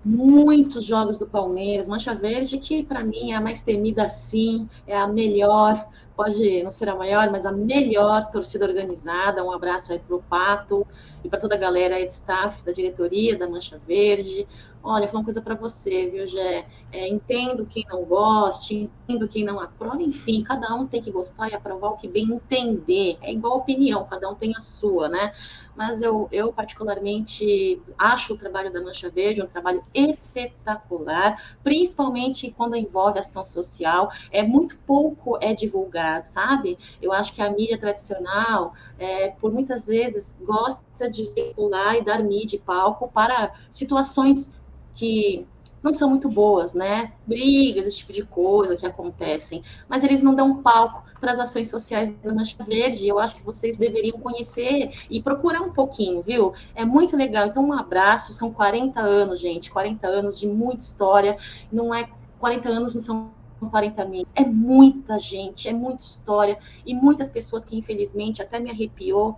muitos 0.04 0.84
jogos 0.84 1.18
do 1.18 1.28
Palmeiras, 1.28 1.88
Mancha 1.88 2.14
Verde, 2.14 2.58
que 2.58 2.84
para 2.84 3.04
mim 3.04 3.32
é 3.32 3.36
a 3.36 3.42
mais 3.42 3.62
temida 3.62 4.08
sim, 4.08 4.70
é 4.86 4.98
a 4.98 5.08
melhor, 5.08 5.88
pode 6.16 6.64
não 6.64 6.72
ser 6.72 6.90
a 6.90 6.96
maior, 6.96 7.30
mas 7.30 7.46
a 7.46 7.52
melhor 7.52 8.32
torcida 8.32 8.66
organizada. 8.66 9.44
Um 9.44 9.52
abraço 9.52 9.92
aí 9.92 10.00
para 10.00 10.16
o 10.16 10.24
Pato 10.24 10.86
e 11.24 11.30
para 11.30 11.40
toda 11.40 11.56
a 11.56 11.58
galera 11.58 11.96
aí 11.96 12.06
do 12.06 12.12
staff, 12.12 12.64
da 12.64 12.72
diretoria 12.72 13.38
da 13.38 13.48
Mancha 13.48 13.80
Verde. 13.88 14.48
Olha, 14.90 15.06
vou 15.06 15.20
uma 15.20 15.26
coisa 15.26 15.42
para 15.42 15.54
você, 15.54 16.10
viu, 16.10 16.26
Gé? 16.26 16.66
É, 16.94 17.10
entendo 17.10 17.66
quem 17.66 17.86
não 17.90 18.06
goste, 18.06 18.90
entendo 19.04 19.28
quem 19.28 19.44
não 19.44 19.60
aprova, 19.60 20.02
enfim, 20.02 20.42
cada 20.42 20.74
um 20.74 20.88
tem 20.88 21.02
que 21.02 21.12
gostar 21.12 21.50
e 21.50 21.54
aprovar 21.54 21.90
o 21.90 21.98
que 21.98 22.08
bem 22.08 22.32
entender. 22.32 23.18
É 23.22 23.34
igual 23.34 23.58
opinião, 23.58 24.06
cada 24.10 24.30
um 24.30 24.36
tem 24.36 24.56
a 24.56 24.62
sua, 24.62 25.10
né? 25.10 25.34
Mas 25.76 26.02
eu, 26.02 26.30
eu 26.32 26.54
particularmente 26.54 27.82
acho 27.98 28.34
o 28.34 28.38
trabalho 28.38 28.72
da 28.72 28.82
Mancha 28.82 29.10
Verde 29.10 29.42
um 29.42 29.48
trabalho 29.48 29.84
espetacular, 29.94 31.58
principalmente 31.62 32.50
quando 32.56 32.78
envolve 32.78 33.20
ação 33.20 33.44
social. 33.44 34.10
É 34.32 34.42
muito 34.42 34.78
pouco 34.88 35.38
é 35.42 35.54
divulgado, 35.54 36.26
sabe? 36.26 36.80
Eu 37.02 37.12
acho 37.12 37.34
que 37.34 37.42
a 37.42 37.52
mídia 37.52 37.78
tradicional, 37.78 38.74
é, 38.98 39.32
por 39.32 39.52
muitas 39.52 39.88
vezes, 39.88 40.34
gosta 40.42 41.12
de 41.12 41.30
veicular 41.36 41.98
e 41.98 42.06
dar 42.06 42.24
mídia 42.24 42.56
e 42.56 42.60
palco 42.60 43.10
para 43.10 43.52
situações 43.70 44.50
que 44.98 45.48
não 45.82 45.94
são 45.94 46.10
muito 46.10 46.30
boas, 46.30 46.74
né? 46.74 47.14
Brigas, 47.26 47.88
esse 47.88 47.98
tipo 47.98 48.12
de 48.12 48.24
coisa 48.24 48.76
que 48.76 48.86
acontecem, 48.86 49.64
mas 49.88 50.04
eles 50.04 50.22
não 50.22 50.36
dão 50.36 50.62
palco 50.62 51.04
para 51.22 51.32
as 51.32 51.40
ações 51.40 51.70
sociais 51.70 52.14
da 52.22 52.34
Mancha 52.34 52.62
Verde. 52.64 53.08
Eu 53.08 53.20
acho 53.20 53.36
que 53.36 53.44
vocês 53.44 53.78
deveriam 53.78 54.20
conhecer 54.20 54.92
e 55.10 55.22
procurar 55.22 55.62
um 55.62 55.72
pouquinho, 55.72 56.22
viu? 56.22 56.54
É 56.76 56.84
muito 56.84 57.16
legal. 57.16 57.48
Então, 57.48 57.64
um 57.66 57.74
abraço. 57.74 58.34
São 58.34 58.52
40 58.52 59.00
anos, 59.00 59.40
gente, 59.40 59.72
40 59.72 60.08
anos 60.08 60.40
de 60.40 60.48
muita 60.48 60.84
história. 60.84 61.38
Não 61.72 61.94
é 61.94 62.10
40 62.40 62.70
anos, 62.70 62.96
não 62.96 63.02
são 63.02 63.32
40 63.70 64.06
meses. 64.06 64.32
É 64.36 64.44
muita 64.44 65.18
gente, 65.18 65.68
é 65.68 65.74
muita 65.74 66.04
história 66.04 66.58
e 66.86 66.94
muitas 66.94 67.30
pessoas 67.30 67.64
que 67.64 67.78
infelizmente 67.78 68.42
até 68.42 68.60
me 68.60 68.70
arrepiou, 68.70 69.38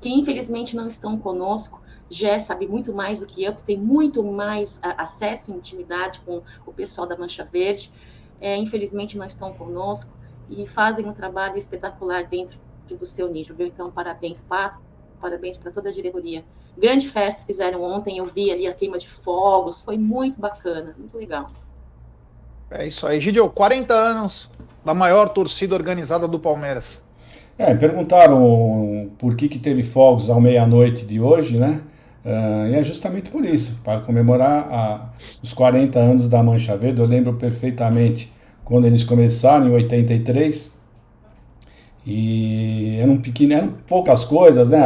que 0.00 0.08
infelizmente 0.08 0.74
não 0.74 0.88
estão 0.88 1.18
conosco 1.18 1.80
Jé 2.10 2.38
sabe 2.40 2.66
muito 2.66 2.92
mais 2.92 3.20
do 3.20 3.26
que 3.26 3.44
eu, 3.44 3.54
tem 3.54 3.78
muito 3.78 4.22
mais 4.22 4.78
acesso 4.82 5.52
e 5.52 5.54
intimidade 5.54 6.20
com 6.20 6.42
o 6.66 6.72
pessoal 6.72 7.06
da 7.06 7.16
Mancha 7.16 7.44
Verde. 7.44 7.90
É, 8.40 8.56
infelizmente 8.56 9.16
não 9.16 9.26
estão 9.26 9.52
conosco 9.52 10.10
e 10.48 10.66
fazem 10.66 11.06
um 11.06 11.12
trabalho 11.12 11.56
espetacular 11.56 12.24
dentro 12.24 12.58
do 12.88 13.06
seu 13.06 13.30
nicho, 13.30 13.54
viu? 13.54 13.66
Então, 13.66 13.90
parabéns, 13.90 14.42
Pato, 14.42 14.80
parabéns 15.20 15.56
para 15.56 15.70
toda 15.70 15.90
a 15.90 15.92
diretoria. 15.92 16.44
Grande 16.76 17.08
festa 17.08 17.42
fizeram 17.46 17.82
ontem, 17.82 18.18
eu 18.18 18.26
vi 18.26 18.50
ali 18.50 18.66
a 18.66 18.74
queima 18.74 18.98
de 18.98 19.08
fogos, 19.08 19.82
foi 19.82 19.96
muito 19.96 20.40
bacana, 20.40 20.94
muito 20.98 21.16
legal. 21.16 21.50
É 22.70 22.86
isso 22.86 23.06
aí, 23.06 23.20
Gidio, 23.20 23.48
40 23.50 23.94
anos 23.94 24.50
da 24.84 24.94
maior 24.94 25.28
torcida 25.28 25.74
organizada 25.74 26.26
do 26.26 26.38
Palmeiras. 26.38 27.02
É, 27.58 27.74
perguntaram 27.74 29.10
por 29.18 29.36
que, 29.36 29.48
que 29.48 29.58
teve 29.58 29.82
fogos 29.82 30.30
ao 30.30 30.40
meia-noite 30.40 31.04
de 31.04 31.20
hoje, 31.20 31.58
né? 31.58 31.82
Uh, 32.24 32.68
e 32.70 32.74
é 32.74 32.84
justamente 32.84 33.30
por 33.30 33.44
isso, 33.44 33.80
para 33.82 34.00
comemorar 34.00 34.68
a, 34.70 35.10
os 35.42 35.54
40 35.54 35.98
anos 35.98 36.28
da 36.28 36.42
Mancha 36.42 36.76
Verde. 36.76 37.00
Eu 37.00 37.06
lembro 37.06 37.34
perfeitamente 37.34 38.30
quando 38.64 38.86
eles 38.86 39.02
começaram, 39.02 39.68
em 39.68 39.72
83, 39.72 40.70
e 42.06 42.96
eram, 42.98 43.20
eram 43.50 43.68
poucas 43.86 44.24
coisas, 44.24 44.68
né? 44.68 44.80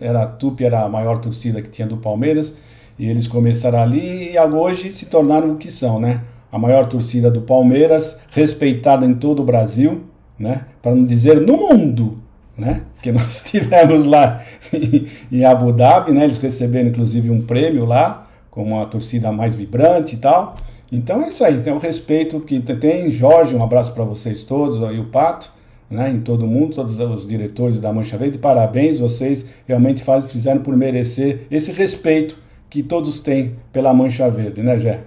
Era, 0.00 0.22
a 0.22 0.26
Tupi 0.26 0.64
era 0.64 0.82
a 0.82 0.88
maior 0.88 1.18
torcida 1.18 1.62
que 1.62 1.68
tinha 1.68 1.86
do 1.86 1.96
Palmeiras, 1.96 2.52
e 2.98 3.08
eles 3.08 3.28
começaram 3.28 3.78
ali 3.78 4.32
e 4.32 4.38
hoje 4.40 4.92
se 4.92 5.06
tornaram 5.06 5.52
o 5.52 5.56
que 5.56 5.70
são, 5.70 6.00
né? 6.00 6.22
A 6.50 6.58
maior 6.58 6.86
torcida 6.86 7.30
do 7.30 7.42
Palmeiras, 7.42 8.18
respeitada 8.30 9.06
em 9.06 9.14
todo 9.14 9.42
o 9.42 9.44
Brasil, 9.44 10.04
né? 10.38 10.66
Para 10.82 10.94
não 10.94 11.04
dizer 11.04 11.40
no 11.40 11.56
mundo, 11.56 12.18
né? 12.56 12.82
Porque 12.94 13.12
nós 13.12 13.42
tivemos 13.46 14.04
lá 14.04 14.42
em 15.30 15.44
Abu 15.44 15.72
Dhabi, 15.72 16.12
né? 16.12 16.24
Eles 16.24 16.38
receberam 16.38 16.88
inclusive 16.88 17.30
um 17.30 17.40
prêmio 17.42 17.84
lá, 17.84 18.26
como 18.50 18.80
a 18.80 18.86
torcida 18.86 19.30
mais 19.32 19.54
vibrante 19.54 20.16
e 20.16 20.18
tal. 20.18 20.56
Então 20.90 21.22
é 21.22 21.28
isso 21.28 21.44
aí, 21.44 21.60
tem 21.60 21.72
o 21.72 21.78
respeito 21.78 22.40
que 22.40 22.58
tem. 22.60 23.10
Jorge, 23.10 23.54
um 23.54 23.62
abraço 23.62 23.92
para 23.92 24.04
vocês 24.04 24.42
todos, 24.42 24.82
aí 24.82 24.98
o 24.98 25.04
Pato, 25.04 25.50
né? 25.90 26.10
Em 26.10 26.20
todo 26.20 26.46
mundo, 26.46 26.74
todos 26.74 26.98
os 26.98 27.26
diretores 27.26 27.78
da 27.78 27.92
Mancha 27.92 28.16
Verde, 28.16 28.38
parabéns, 28.38 28.98
vocês 28.98 29.46
realmente 29.66 30.02
faz, 30.02 30.24
fizeram 30.24 30.62
por 30.62 30.76
merecer 30.76 31.46
esse 31.50 31.72
respeito 31.72 32.36
que 32.70 32.82
todos 32.82 33.20
têm 33.20 33.56
pela 33.72 33.92
Mancha 33.94 34.30
Verde, 34.30 34.62
né, 34.62 34.78
Gé? 34.78 35.04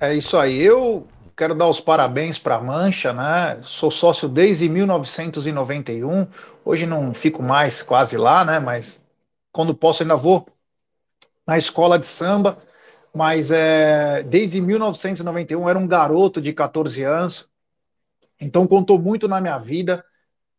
É 0.00 0.14
isso 0.14 0.36
aí. 0.36 0.60
Eu 0.60 1.06
quero 1.36 1.54
dar 1.54 1.68
os 1.68 1.80
parabéns 1.80 2.38
para 2.38 2.56
a 2.56 2.60
Mancha, 2.60 3.12
né? 3.12 3.58
Sou 3.62 3.90
sócio 3.90 4.28
desde 4.28 4.68
1991. 4.68 6.26
Hoje 6.64 6.86
não 6.86 7.12
fico 7.12 7.42
mais 7.42 7.82
quase 7.82 8.16
lá, 8.16 8.44
né? 8.44 8.58
Mas 8.58 9.00
quando 9.50 9.74
posso 9.74 10.02
ainda 10.02 10.16
vou 10.16 10.46
na 11.46 11.58
escola 11.58 11.98
de 11.98 12.06
samba. 12.06 12.58
Mas 13.14 13.50
é, 13.50 14.22
desde 14.22 14.60
1991 14.60 15.68
era 15.68 15.78
um 15.78 15.86
garoto 15.86 16.40
de 16.40 16.52
14 16.52 17.02
anos. 17.02 17.48
Então 18.40 18.66
contou 18.66 18.98
muito 18.98 19.28
na 19.28 19.40
minha 19.40 19.58
vida 19.58 20.04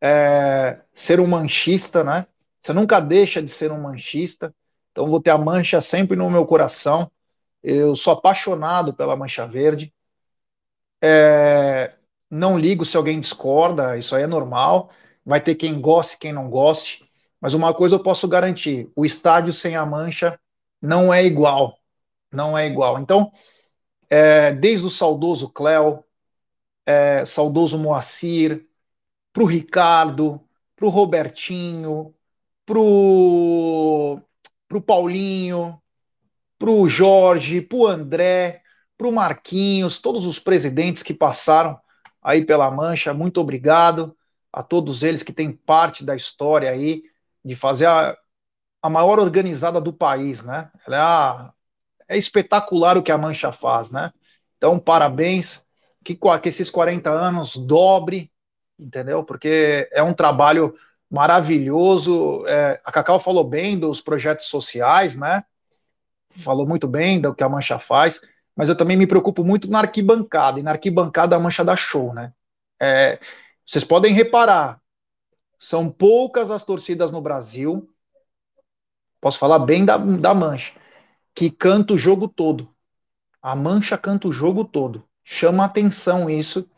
é, 0.01 0.81
ser 0.93 1.19
um 1.19 1.27
manchista, 1.27 2.03
né? 2.03 2.27
Você 2.61 2.73
nunca 2.73 2.99
deixa 2.99 3.41
de 3.41 3.49
ser 3.49 3.71
um 3.71 3.81
manchista. 3.81 4.53
Então 4.91 5.07
vou 5.07 5.21
ter 5.21 5.31
a 5.31 5.37
mancha 5.37 5.81
sempre 5.81 6.15
no 6.15 6.29
meu 6.29 6.45
coração. 6.45 7.11
Eu 7.63 7.95
sou 7.95 8.13
apaixonado 8.13 8.93
pela 8.93 9.15
mancha 9.15 9.47
verde. 9.47 9.93
É, 11.01 11.93
não 12.29 12.57
ligo 12.57 12.85
se 12.85 12.95
alguém 12.95 13.19
discorda, 13.19 13.97
isso 13.97 14.15
aí 14.15 14.23
é 14.23 14.27
normal. 14.27 14.91
Vai 15.25 15.41
ter 15.41 15.55
quem 15.55 15.79
goste, 15.79 16.17
quem 16.17 16.33
não 16.33 16.49
goste. 16.49 17.09
Mas 17.39 17.53
uma 17.53 17.73
coisa 17.73 17.95
eu 17.95 18.03
posso 18.03 18.27
garantir: 18.27 18.89
o 18.95 19.05
estádio 19.05 19.53
sem 19.53 19.75
a 19.75 19.85
mancha 19.85 20.39
não 20.81 21.13
é 21.13 21.25
igual. 21.25 21.77
Não 22.31 22.57
é 22.57 22.67
igual. 22.67 22.99
Então, 22.99 23.31
é, 24.09 24.51
desde 24.51 24.87
o 24.87 24.89
saudoso 24.89 25.49
Cléo, 25.49 26.03
é, 26.85 27.25
saudoso 27.25 27.77
Moacir, 27.77 28.67
para 29.31 29.43
o 29.43 29.45
Ricardo, 29.45 30.41
para 30.75 30.85
o 30.85 30.89
Robertinho, 30.89 32.13
para 32.65 32.79
o 32.79 34.21
Paulinho, 34.85 35.81
para 36.57 36.69
o 36.69 36.87
Jorge, 36.87 37.61
para 37.61 37.77
o 37.77 37.87
André, 37.87 38.61
para 38.97 39.07
o 39.07 39.11
Marquinhos, 39.11 39.99
todos 39.99 40.25
os 40.25 40.39
presidentes 40.39 41.03
que 41.03 41.13
passaram 41.13 41.79
aí 42.21 42.45
pela 42.45 42.71
Mancha, 42.71 43.13
muito 43.13 43.41
obrigado 43.41 44.15
a 44.53 44.63
todos 44.63 45.03
eles 45.03 45.23
que 45.23 45.33
têm 45.33 45.51
parte 45.51 46.05
da 46.05 46.15
história 46.15 46.69
aí 46.69 47.01
de 47.43 47.55
fazer 47.55 47.87
a, 47.87 48.15
a 48.81 48.89
maior 48.89 49.19
organizada 49.19 49.81
do 49.81 49.91
país, 49.91 50.43
né? 50.43 50.69
Ela 50.85 50.95
é, 50.95 50.99
a, 50.99 51.53
é 52.09 52.17
espetacular 52.17 52.97
o 52.97 53.03
que 53.03 53.11
a 53.11 53.17
Mancha 53.17 53.51
faz, 53.51 53.91
né? 53.91 54.13
Então, 54.57 54.77
parabéns, 54.77 55.65
que, 56.03 56.15
que 56.15 56.49
esses 56.49 56.69
40 56.69 57.09
anos 57.09 57.57
dobre, 57.57 58.31
entendeu? 58.79 59.23
Porque 59.23 59.89
é 59.91 60.03
um 60.03 60.13
trabalho 60.13 60.75
maravilhoso. 61.09 62.45
É, 62.47 62.79
a 62.85 62.91
Cacau 62.91 63.19
falou 63.19 63.43
bem 63.43 63.77
dos 63.77 63.99
projetos 63.99 64.45
sociais, 64.45 65.17
né? 65.17 65.43
Falou 66.43 66.67
muito 66.67 66.87
bem 66.87 67.19
do 67.19 67.33
que 67.33 67.43
a 67.43 67.49
Mancha 67.49 67.79
faz 67.79 68.21
mas 68.55 68.69
eu 68.69 68.75
também 68.75 68.95
me 68.95 69.07
preocupo 69.07 69.43
muito 69.43 69.69
na 69.69 69.79
arquibancada, 69.79 70.59
e 70.59 70.63
na 70.63 70.71
arquibancada 70.71 71.35
a 71.35 71.39
mancha 71.39 71.63
dá 71.63 71.75
show, 71.75 72.13
né? 72.13 72.31
É, 72.79 73.19
vocês 73.65 73.83
podem 73.83 74.13
reparar, 74.13 74.81
são 75.59 75.89
poucas 75.89 76.51
as 76.51 76.65
torcidas 76.65 77.11
no 77.11 77.21
Brasil, 77.21 77.89
posso 79.21 79.39
falar 79.39 79.59
bem 79.59 79.85
da, 79.85 79.97
da 79.97 80.33
mancha, 80.33 80.73
que 81.33 81.49
canta 81.49 81.93
o 81.93 81.97
jogo 81.97 82.27
todo. 82.27 82.73
A 83.41 83.55
mancha 83.55 83.97
canta 83.97 84.27
o 84.27 84.31
jogo 84.31 84.65
todo. 84.65 85.07
Chama 85.23 85.65
atenção 85.65 86.29
isso, 86.29 86.69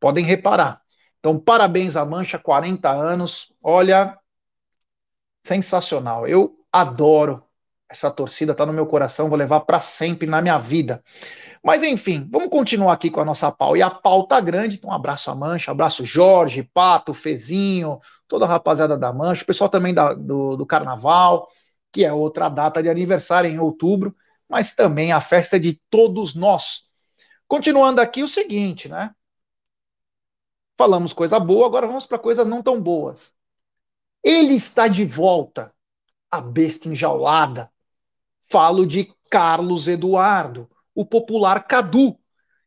podem 0.00 0.24
reparar. 0.24 0.82
Então, 1.20 1.38
parabéns 1.38 1.94
à 1.94 2.04
Mancha, 2.04 2.36
40 2.36 2.90
anos. 2.90 3.52
Olha, 3.62 4.18
sensacional. 5.44 6.26
Eu 6.26 6.58
adoro 6.72 7.44
essa 7.92 8.10
torcida 8.10 8.52
está 8.52 8.64
no 8.64 8.72
meu 8.72 8.86
coração, 8.86 9.28
vou 9.28 9.36
levar 9.36 9.60
para 9.60 9.78
sempre 9.78 10.26
na 10.26 10.40
minha 10.40 10.58
vida. 10.58 11.04
Mas 11.62 11.82
enfim, 11.82 12.28
vamos 12.30 12.48
continuar 12.48 12.92
aqui 12.92 13.08
com 13.08 13.20
a 13.20 13.24
nossa 13.24 13.50
pau. 13.52 13.76
E 13.76 13.82
a 13.82 13.88
pau 13.88 14.26
tá 14.26 14.40
grande, 14.40 14.76
então 14.76 14.90
um 14.90 14.92
abraço 14.92 15.30
a 15.30 15.34
Mancha, 15.34 15.70
abraço 15.70 16.04
Jorge, 16.04 16.68
Pato, 16.74 17.14
Fezinho, 17.14 18.00
toda 18.26 18.44
a 18.44 18.48
rapaziada 18.48 18.98
da 18.98 19.12
Mancha, 19.12 19.44
o 19.44 19.46
pessoal 19.46 19.70
também 19.70 19.94
da, 19.94 20.12
do, 20.12 20.56
do 20.56 20.66
Carnaval, 20.66 21.48
que 21.92 22.04
é 22.04 22.12
outra 22.12 22.48
data 22.48 22.82
de 22.82 22.88
aniversário 22.88 23.48
em 23.48 23.60
outubro, 23.60 24.14
mas 24.48 24.74
também 24.74 25.12
a 25.12 25.20
festa 25.20 25.58
de 25.60 25.80
todos 25.88 26.34
nós. 26.34 26.84
Continuando 27.46 28.00
aqui 28.00 28.22
o 28.22 28.28
seguinte, 28.28 28.88
né? 28.88 29.14
Falamos 30.76 31.12
coisa 31.12 31.38
boa, 31.38 31.66
agora 31.66 31.86
vamos 31.86 32.06
para 32.06 32.18
coisas 32.18 32.46
não 32.46 32.60
tão 32.60 32.80
boas. 32.80 33.32
Ele 34.24 34.54
está 34.54 34.88
de 34.88 35.04
volta, 35.04 35.72
a 36.30 36.40
besta 36.40 36.88
enjaulada, 36.88 37.70
Falo 38.52 38.86
de 38.86 39.10
Carlos 39.30 39.88
Eduardo, 39.88 40.68
o 40.94 41.04
popular 41.04 41.66
Cadu, 41.66 42.18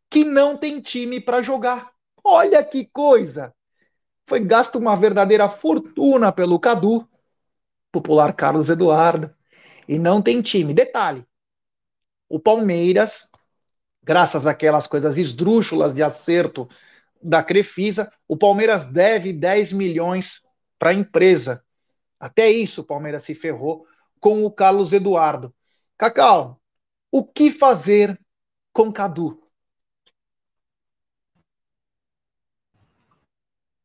que 0.09 0.23
não 0.23 0.57
tem 0.57 0.79
time 0.79 1.19
para 1.19 1.41
jogar. 1.41 1.91
Olha 2.23 2.63
que 2.63 2.85
coisa! 2.85 3.53
Foi 4.27 4.39
gasto 4.39 4.77
uma 4.77 4.95
verdadeira 4.95 5.47
fortuna 5.47 6.31
pelo 6.31 6.59
Cadu, 6.59 7.07
popular 7.91 8.33
Carlos 8.33 8.69
Eduardo, 8.69 9.33
e 9.87 9.99
não 9.99 10.21
tem 10.21 10.41
time. 10.41 10.73
Detalhe: 10.73 11.25
o 12.27 12.39
Palmeiras, 12.39 13.29
graças 14.03 14.47
àquelas 14.47 14.87
coisas 14.87 15.17
esdrúxulas 15.17 15.93
de 15.93 16.01
acerto 16.01 16.67
da 17.21 17.43
Crefisa, 17.43 18.11
o 18.27 18.35
Palmeiras 18.35 18.85
deve 18.85 19.31
10 19.31 19.71
milhões 19.71 20.41
para 20.77 20.89
a 20.89 20.93
empresa. 20.93 21.63
Até 22.19 22.49
isso 22.49 22.81
o 22.81 22.85
Palmeiras 22.85 23.23
se 23.23 23.35
ferrou 23.35 23.85
com 24.19 24.43
o 24.43 24.51
Carlos 24.51 24.91
Eduardo. 24.91 25.53
Cacau, 25.97 26.59
o 27.17 27.23
que 27.23 27.49
fazer 27.49 28.19
com 28.73 28.91
Cadu? 28.91 29.41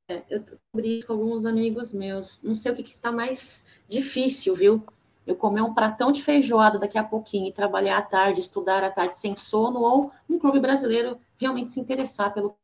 É, 0.09 0.25
eu 0.29 0.41
descobri 0.41 0.99
isso 0.99 1.07
com 1.07 1.13
alguns 1.13 1.47
amigos 1.47 1.93
meus. 1.93 2.43
Não 2.43 2.57
sei 2.57 2.73
o 2.73 2.75
que 2.75 2.83
está 2.83 3.13
mais 3.13 3.65
difícil, 3.87 4.57
viu? 4.57 4.85
Eu 5.25 5.37
comer 5.37 5.63
um 5.63 5.73
pratão 5.73 6.11
de 6.11 6.25
feijoada 6.25 6.77
daqui 6.77 6.99
a 6.99 7.05
pouquinho 7.05 7.47
e 7.47 7.53
trabalhar 7.53 7.99
à 7.99 8.03
tarde, 8.03 8.41
estudar 8.41 8.83
à 8.83 8.91
tarde 8.91 9.17
sem 9.17 9.37
sono, 9.37 9.79
ou 9.79 10.11
um 10.29 10.37
clube 10.37 10.59
brasileiro 10.59 11.17
realmente 11.39 11.71
se 11.71 11.79
interessar 11.79 12.35
pelo 12.35 12.57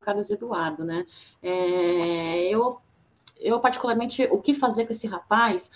Carlos 0.00 0.30
Eduardo, 0.30 0.84
né? 0.84 1.04
É, 1.42 2.46
eu, 2.50 2.80
eu, 3.36 3.58
particularmente, 3.58 4.22
o 4.30 4.40
que 4.40 4.54
fazer 4.54 4.86
com 4.86 4.92
esse 4.92 5.08
rapaz? 5.08 5.72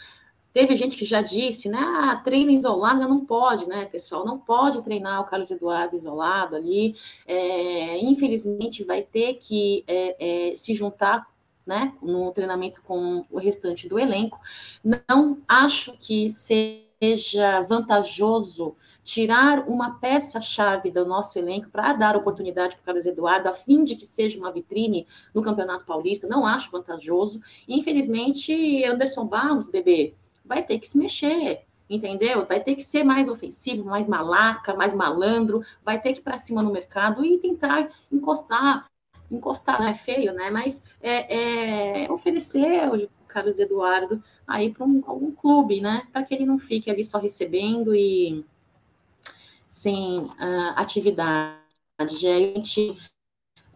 Teve 0.58 0.74
gente 0.74 0.96
que 0.96 1.04
já 1.04 1.22
disse, 1.22 1.68
né? 1.68 1.78
Ah, 1.78 2.16
treino 2.16 2.50
isolado 2.50 3.08
não 3.08 3.24
pode, 3.24 3.64
né, 3.68 3.84
pessoal? 3.84 4.26
Não 4.26 4.36
pode 4.36 4.82
treinar 4.82 5.20
o 5.20 5.24
Carlos 5.24 5.52
Eduardo 5.52 5.94
isolado 5.94 6.56
ali. 6.56 6.96
É, 7.28 7.96
infelizmente, 8.04 8.82
vai 8.82 9.02
ter 9.02 9.34
que 9.34 9.84
é, 9.86 10.48
é, 10.50 10.54
se 10.56 10.74
juntar 10.74 11.28
né, 11.64 11.94
no 12.02 12.32
treinamento 12.32 12.82
com 12.82 13.24
o 13.30 13.38
restante 13.38 13.88
do 13.88 14.00
elenco. 14.00 14.40
Não 14.82 15.38
acho 15.46 15.92
que 15.92 16.28
seja 16.32 17.60
vantajoso 17.60 18.74
tirar 19.04 19.68
uma 19.68 20.00
peça-chave 20.00 20.90
do 20.90 21.06
nosso 21.06 21.38
elenco 21.38 21.70
para 21.70 21.92
dar 21.92 22.16
oportunidade 22.16 22.74
para 22.74 22.82
o 22.82 22.84
Carlos 22.86 23.06
Eduardo, 23.06 23.48
a 23.48 23.52
fim 23.52 23.84
de 23.84 23.94
que 23.94 24.04
seja 24.04 24.40
uma 24.40 24.50
vitrine 24.50 25.06
no 25.32 25.40
Campeonato 25.40 25.86
Paulista. 25.86 26.26
Não 26.26 26.44
acho 26.44 26.72
vantajoso. 26.72 27.40
Infelizmente, 27.68 28.82
Anderson 28.84 29.24
Barros, 29.24 29.68
bebê, 29.68 30.16
vai 30.48 30.62
ter 30.62 30.78
que 30.78 30.88
se 30.88 30.98
mexer, 30.98 31.62
entendeu? 31.88 32.46
Vai 32.46 32.60
ter 32.60 32.74
que 32.74 32.82
ser 32.82 33.04
mais 33.04 33.28
ofensivo, 33.28 33.84
mais 33.84 34.06
malaca, 34.08 34.74
mais 34.74 34.94
malandro, 34.94 35.62
vai 35.84 36.00
ter 36.00 36.12
que 36.14 36.20
ir 36.20 36.22
para 36.22 36.38
cima 36.38 36.62
no 36.62 36.72
mercado 36.72 37.24
e 37.24 37.38
tentar 37.38 37.90
encostar 38.10 38.86
encostar, 39.30 39.80
não 39.80 39.88
é 39.88 39.94
feio, 39.94 40.32
né? 40.32 40.50
Mas 40.50 40.82
é, 41.00 42.04
é 42.04 42.10
oferecer 42.10 42.88
o 42.88 43.08
Carlos 43.26 43.58
Eduardo 43.58 44.22
aí 44.46 44.72
para 44.72 44.84
um, 44.86 45.02
algum 45.06 45.30
clube, 45.30 45.80
né? 45.80 46.06
Para 46.12 46.22
que 46.22 46.34
ele 46.34 46.46
não 46.46 46.58
fique 46.58 46.90
ali 46.90 47.04
só 47.04 47.18
recebendo 47.18 47.94
e 47.94 48.44
sem 49.66 50.20
uh, 50.20 50.72
atividade. 50.76 51.58
Gente, 52.10 52.96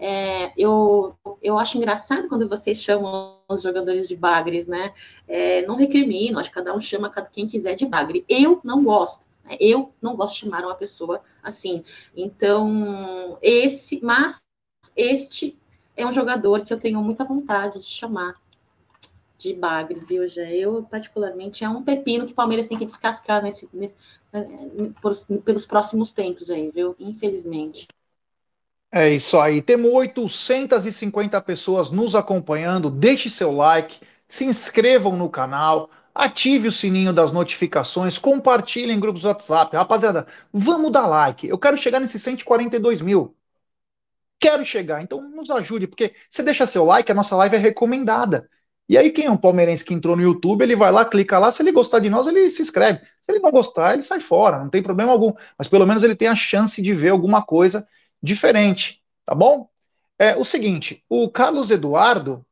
é, 0.05 0.53
eu, 0.57 1.17
eu 1.41 1.57
acho 1.61 1.79
engraçado 1.79 2.29
quando 2.29 2.49
vocês 2.49 2.83
chamam 2.83 3.39
os 3.49 3.63
jogadores 3.63 4.09
de 4.09 4.17
bagres, 4.17 4.67
né? 4.67 4.93
É, 5.29 5.65
não 5.65 5.77
recrimino, 5.77 6.41
acho 6.41 6.49
que 6.49 6.57
cada 6.57 6.75
um 6.75 6.81
chama 6.81 7.09
quem 7.33 7.47
quiser 7.47 7.77
de 7.77 7.87
bagre. 7.87 8.25
Eu 8.29 8.61
não 8.65 8.83
gosto. 8.83 9.25
Né? 9.45 9.57
Eu 9.61 9.95
não 10.03 10.17
gosto 10.17 10.35
de 10.35 10.41
chamar 10.41 10.65
uma 10.65 10.75
pessoa 10.75 11.23
assim. 11.41 11.85
Então, 12.17 13.39
esse, 13.41 14.01
mas 14.03 14.43
este 14.97 15.57
é 15.97 16.05
um 16.05 16.13
jogador 16.13 16.65
que 16.65 16.75
eu 16.75 16.81
tenho 16.81 17.01
muita 17.01 17.23
vontade 17.23 17.79
de 17.79 17.87
chamar 17.87 18.35
de 19.39 19.55
bagre, 19.55 20.01
viu, 20.01 20.27
já? 20.27 20.51
Eu, 20.51 20.83
particularmente, 20.83 21.63
é 21.63 21.69
um 21.69 21.83
pepino 21.85 22.27
que 22.27 22.33
o 22.33 22.35
Palmeiras 22.37 22.67
tem 22.67 22.77
que 22.77 22.87
descascar 22.87 23.41
nesse, 23.41 23.69
nesse 23.73 23.95
né, 24.33 24.93
por, 25.01 25.17
pelos 25.45 25.65
próximos 25.65 26.13
tempos 26.13 26.51
aí, 26.51 26.73
viu? 26.73 26.97
Infelizmente. 26.99 27.87
É 28.95 29.09
isso 29.11 29.39
aí. 29.39 29.63
Temos 29.63 29.91
850 29.91 31.41
pessoas 31.41 31.91
nos 31.91 32.15
acompanhando. 32.15 32.91
Deixe 32.91 33.31
seu 33.31 33.51
like, 33.51 34.01
se 34.29 34.45
inscrevam 34.45 35.17
no 35.17 35.31
canal, 35.31 35.91
ative 36.15 36.69
o 36.69 36.73
sininho 36.73 37.13
das 37.13 37.33
notificações, 37.33 38.19
compartilhem 38.19 38.97
em 38.97 39.01
grupos 39.01 39.23
do 39.23 39.29
WhatsApp. 39.29 39.75
Rapaziada, 39.77 40.27
vamos 40.53 40.93
dar 40.93 41.07
like. 41.07 41.49
Eu 41.49 41.59
quero 41.59 41.79
chegar 41.79 42.01
nesses 42.01 42.23
142 42.23 43.01
mil. 43.01 43.35
Quero 44.39 44.65
chegar, 44.65 45.01
então 45.03 45.23
nos 45.31 45.51
ajude, 45.51 45.87
porque 45.87 46.15
você 46.29 46.43
deixa 46.43 46.67
seu 46.67 46.85
like, 46.85 47.11
a 47.11 47.15
nossa 47.15 47.37
live 47.37 47.55
é 47.57 47.59
recomendada. 47.59 48.49
E 48.89 48.99
aí, 48.99 49.11
quem 49.11 49.27
é 49.27 49.31
um 49.31 49.37
palmeirense 49.37 49.85
que 49.85 49.95
entrou 49.95 50.17
no 50.17 50.23
YouTube, 50.23 50.63
ele 50.63 50.75
vai 50.77 50.91
lá, 50.91 51.05
clica 51.05 51.39
lá. 51.39 51.53
Se 51.53 51.63
ele 51.63 51.73
gostar 51.73 52.01
de 52.01 52.11
nós, 52.11 52.27
ele 52.27 52.51
se 52.51 52.61
inscreve. 52.61 52.99
Se 52.99 53.31
ele 53.31 53.39
não 53.39 53.51
gostar, 53.53 53.95
ele 53.95 54.03
sai 54.03 54.21
fora, 54.21 54.59
não 54.59 54.69
tem 54.69 54.83
problema 54.83 55.13
algum. 55.13 55.33
Mas 55.57 55.69
pelo 55.69 55.87
menos 55.87 56.03
ele 56.03 56.17
tem 56.17 56.29
a 56.29 56.37
chance 56.37 56.83
de 56.83 56.93
ver 56.93 57.11
alguma 57.11 57.43
coisa 57.43 57.87
diferente, 58.23 59.03
tá 59.27 59.35
bom? 59.35 59.69
É 60.19 60.37
o 60.37 60.45
seguinte, 60.45 61.05
o 61.09 61.29
Carlos 61.29 61.71
Eduardo 61.71 62.47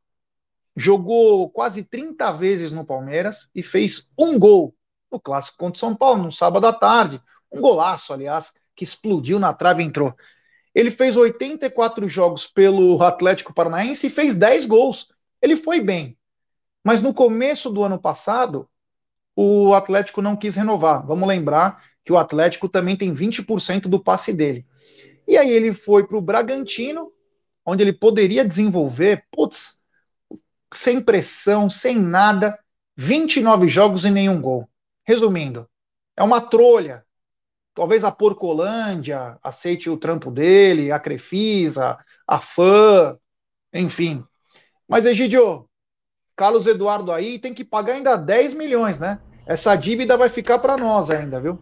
jogou 0.75 1.49
quase 1.49 1.83
30 1.83 2.31
vezes 2.33 2.71
no 2.71 2.85
Palmeiras 2.85 3.49
e 3.55 3.63
fez 3.63 4.09
um 4.17 4.37
gol 4.37 4.75
no 5.11 5.19
clássico 5.19 5.57
contra 5.57 5.77
o 5.77 5.79
São 5.79 5.95
Paulo 5.95 6.23
no 6.23 6.31
sábado 6.31 6.67
à 6.67 6.73
tarde, 6.73 7.21
um 7.51 7.61
golaço, 7.61 8.13
aliás, 8.13 8.53
que 8.75 8.83
explodiu 8.83 9.39
na 9.39 9.53
trave 9.53 9.83
e 9.83 9.85
entrou. 9.85 10.15
Ele 10.73 10.89
fez 10.89 11.17
84 11.17 12.07
jogos 12.07 12.47
pelo 12.47 13.01
Atlético 13.03 13.53
Paranaense 13.53 14.07
e 14.07 14.09
fez 14.09 14.37
10 14.37 14.65
gols. 14.65 15.09
Ele 15.41 15.57
foi 15.57 15.81
bem. 15.81 16.17
Mas 16.83 17.01
no 17.01 17.13
começo 17.13 17.69
do 17.69 17.83
ano 17.83 17.99
passado, 17.99 18.69
o 19.35 19.73
Atlético 19.73 20.21
não 20.21 20.35
quis 20.35 20.55
renovar. 20.55 21.05
Vamos 21.05 21.27
lembrar 21.27 21.83
que 22.05 22.11
o 22.11 22.17
Atlético 22.17 22.69
também 22.69 22.95
tem 22.95 23.13
20% 23.13 23.83
do 23.83 23.99
passe 23.99 24.33
dele. 24.33 24.65
E 25.27 25.37
aí 25.37 25.51
ele 25.51 25.73
foi 25.73 26.05
para 26.05 26.17
o 26.17 26.21
Bragantino, 26.21 27.11
onde 27.65 27.83
ele 27.83 27.93
poderia 27.93 28.45
desenvolver, 28.45 29.25
putz, 29.31 29.81
sem 30.73 31.01
pressão, 31.01 31.69
sem 31.69 31.97
nada, 31.97 32.57
29 32.95 33.67
jogos 33.67 34.05
e 34.05 34.09
nenhum 34.09 34.41
gol. 34.41 34.69
Resumindo, 35.03 35.67
é 36.15 36.23
uma 36.23 36.41
trolha. 36.41 37.05
Talvez 37.73 38.03
a 38.03 38.11
Porcolândia 38.11 39.37
aceite 39.41 39.89
o 39.89 39.97
trampo 39.97 40.29
dele, 40.29 40.91
a 40.91 40.99
Crefisa, 40.99 41.97
a 42.27 42.39
Fã, 42.39 43.17
enfim. 43.73 44.23
Mas, 44.87 45.05
Egidio, 45.05 45.69
Carlos 46.35 46.67
Eduardo 46.67 47.11
aí 47.11 47.39
tem 47.39 47.53
que 47.53 47.63
pagar 47.63 47.93
ainda 47.93 48.17
10 48.17 48.53
milhões, 48.53 48.99
né? 48.99 49.19
Essa 49.45 49.75
dívida 49.75 50.17
vai 50.17 50.29
ficar 50.29 50.59
para 50.59 50.77
nós 50.77 51.09
ainda, 51.09 51.39
viu? 51.39 51.57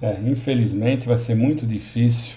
É, 0.00 0.16
infelizmente 0.26 1.08
vai 1.08 1.18
ser 1.18 1.34
muito 1.34 1.66
difícil 1.66 2.36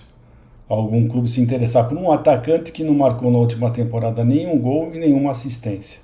algum 0.68 1.08
clube 1.08 1.30
se 1.30 1.42
interessar 1.42 1.88
por 1.88 1.98
um 1.98 2.12
atacante 2.12 2.72
que 2.72 2.84
não 2.84 2.94
marcou 2.94 3.30
na 3.30 3.38
última 3.38 3.70
temporada 3.70 4.24
nenhum 4.24 4.58
gol 4.58 4.92
e 4.94 4.98
nenhuma 4.98 5.32
assistência. 5.32 6.00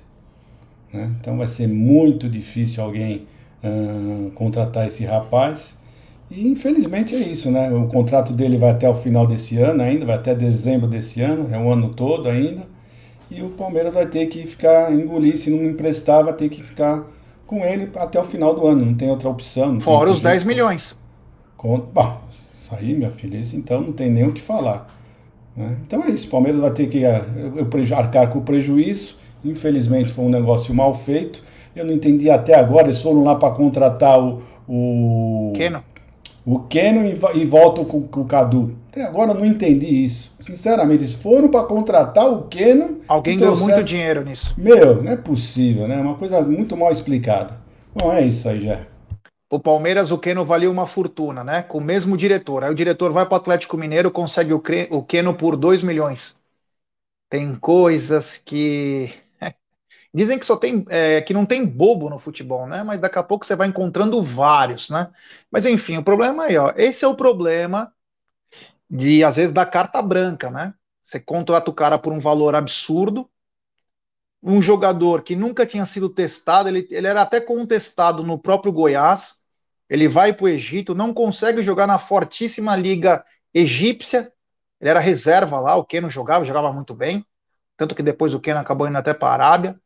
Né? 0.92 1.10
Então 1.20 1.36
vai 1.36 1.48
ser 1.48 1.66
muito 1.66 2.28
difícil 2.28 2.82
alguém 2.82 3.26
hum, 3.64 4.30
contratar 4.34 4.86
esse 4.86 5.04
rapaz. 5.04 5.76
E 6.30 6.46
infelizmente 6.46 7.14
é 7.14 7.18
isso, 7.18 7.50
né? 7.50 7.70
O 7.70 7.86
contrato 7.86 8.34
dele 8.34 8.58
vai 8.58 8.70
até 8.70 8.88
o 8.88 8.94
final 8.94 9.26
desse 9.26 9.56
ano 9.56 9.82
ainda, 9.82 10.04
vai 10.04 10.16
até 10.16 10.34
dezembro 10.34 10.86
desse 10.86 11.22
ano, 11.22 11.48
é 11.50 11.58
um 11.58 11.72
ano 11.72 11.94
todo 11.94 12.28
ainda. 12.28 12.62
E 13.30 13.42
o 13.42 13.48
Palmeiras 13.50 13.92
vai 13.92 14.06
ter 14.06 14.26
que 14.26 14.46
ficar 14.46 14.92
engolir, 14.92 15.38
se 15.38 15.50
não 15.50 15.64
emprestar, 15.64 16.22
vai 16.22 16.34
ter 16.34 16.50
que 16.50 16.62
ficar 16.62 17.06
com 17.46 17.64
ele 17.64 17.90
até 17.96 18.20
o 18.20 18.24
final 18.24 18.54
do 18.54 18.66
ano, 18.66 18.84
não 18.84 18.94
tem 18.94 19.08
outra 19.08 19.30
opção. 19.30 19.80
Fora 19.80 20.10
os 20.10 20.20
10 20.20 20.44
milhões. 20.44 20.98
Conta, 21.58 21.88
bom, 21.92 22.20
isso 22.62 22.72
aí, 22.72 22.94
minha 22.94 23.10
filha, 23.10 23.36
isso 23.36 23.56
então 23.56 23.80
não 23.80 23.92
tem 23.92 24.08
nem 24.08 24.24
o 24.24 24.32
que 24.32 24.40
falar. 24.40 24.88
Né? 25.56 25.76
Então 25.84 26.04
é 26.04 26.10
isso, 26.10 26.28
o 26.28 26.30
Palmeiras 26.30 26.60
vai 26.60 26.70
ter 26.70 26.86
que 26.88 27.04
eh, 27.04 27.20
arcar 27.96 28.30
com 28.30 28.38
o 28.38 28.42
prejuízo. 28.42 29.16
Infelizmente 29.44 30.12
foi 30.12 30.24
um 30.24 30.30
negócio 30.30 30.72
mal 30.72 30.94
feito. 30.94 31.42
Eu 31.74 31.84
não 31.84 31.92
entendi 31.92 32.30
até 32.30 32.54
agora, 32.54 32.86
eles 32.86 33.02
foram 33.02 33.24
lá 33.24 33.34
para 33.34 33.52
contratar 33.52 34.20
o. 34.20 34.42
o... 34.68 35.52
Keno. 35.56 35.82
O 36.46 36.60
Keno 36.60 37.04
e, 37.04 37.40
e 37.40 37.44
voltam 37.44 37.84
com, 37.84 38.02
com, 38.02 38.20
o 38.20 38.24
Cadu. 38.24 38.76
Até 38.90 39.04
agora 39.04 39.32
eu 39.32 39.34
não 39.34 39.44
entendi 39.44 40.04
isso. 40.04 40.32
Sinceramente, 40.40 41.02
eles 41.02 41.14
foram 41.14 41.48
para 41.48 41.64
contratar 41.64 42.32
o 42.32 42.42
Keno. 42.42 42.98
Alguém 43.08 43.36
ganhou 43.36 43.56
muito 43.56 43.82
dinheiro 43.82 44.24
nisso. 44.24 44.54
Meu, 44.56 45.02
não 45.02 45.10
é 45.10 45.16
possível, 45.16 45.88
né? 45.88 45.96
Uma 45.96 46.14
coisa 46.14 46.40
muito 46.40 46.76
mal 46.76 46.92
explicada. 46.92 47.58
Bom, 47.94 48.12
é 48.12 48.22
isso 48.24 48.48
aí, 48.48 48.60
já. 48.60 48.78
O 49.50 49.58
Palmeiras, 49.58 50.10
o 50.10 50.18
Keno 50.18 50.44
valia 50.44 50.70
uma 50.70 50.86
fortuna, 50.86 51.42
né? 51.42 51.62
Com 51.62 51.78
o 51.78 51.80
mesmo 51.80 52.16
diretor. 52.16 52.64
Aí 52.64 52.70
o 52.70 52.74
diretor 52.74 53.12
vai 53.12 53.24
para 53.26 53.34
o 53.34 53.36
Atlético 53.38 53.76
Mineiro, 53.78 54.10
consegue 54.10 54.52
o, 54.52 54.62
o 54.90 55.02
Keno 55.04 55.34
por 55.34 55.56
2 55.56 55.82
milhões. 55.82 56.36
Tem 57.30 57.54
coisas 57.56 58.38
que. 58.38 59.14
Dizem 60.14 60.38
que 60.38 60.46
só 60.46 60.56
tem 60.56 60.84
é, 60.88 61.20
que 61.22 61.34
não 61.34 61.46
tem 61.46 61.66
bobo 61.66 62.08
no 62.10 62.18
futebol, 62.18 62.66
né? 62.66 62.82
Mas 62.82 63.00
daqui 63.00 63.18
a 63.18 63.22
pouco 63.22 63.44
você 63.46 63.54
vai 63.56 63.68
encontrando 63.68 64.22
vários, 64.22 64.88
né? 64.90 65.10
Mas 65.50 65.66
enfim, 65.66 65.98
o 65.98 66.04
problema 66.04 66.44
aí, 66.44 66.56
ó. 66.56 66.72
Esse 66.76 67.04
é 67.04 67.08
o 67.08 67.14
problema 67.16 67.92
de 68.90 69.24
às 69.24 69.36
vezes 69.36 69.52
da 69.52 69.66
carta 69.66 70.00
branca, 70.02 70.50
né? 70.50 70.74
Você 71.02 71.20
contrata 71.20 71.70
o 71.70 71.74
cara 71.74 71.98
por 71.98 72.12
um 72.12 72.20
valor 72.20 72.54
absurdo, 72.54 73.28
um 74.42 74.60
jogador 74.62 75.22
que 75.22 75.34
nunca 75.36 75.66
tinha 75.66 75.84
sido 75.86 76.08
testado, 76.08 76.68
ele, 76.68 76.86
ele 76.90 77.06
era 77.06 77.22
até 77.22 77.40
contestado 77.40 78.22
no 78.22 78.38
próprio 78.38 78.72
Goiás, 78.72 79.37
ele 79.88 80.08
vai 80.08 80.32
para 80.32 80.44
o 80.44 80.48
Egito, 80.48 80.94
não 80.94 81.14
consegue 81.14 81.62
jogar 81.62 81.86
na 81.86 81.98
fortíssima 81.98 82.76
liga 82.76 83.24
egípcia. 83.54 84.32
Ele 84.80 84.90
era 84.90 85.00
reserva 85.00 85.58
lá, 85.60 85.76
o 85.76 85.84
Keno 85.84 86.10
jogava, 86.10 86.44
jogava 86.44 86.72
muito 86.72 86.94
bem. 86.94 87.24
Tanto 87.76 87.94
que 87.94 88.02
depois 88.02 88.34
o 88.34 88.40
Keno 88.40 88.60
acabou 88.60 88.86
indo 88.88 88.98
até 88.98 89.14
para 89.14 89.28
a 89.28 89.32
Arábia. 89.32 89.80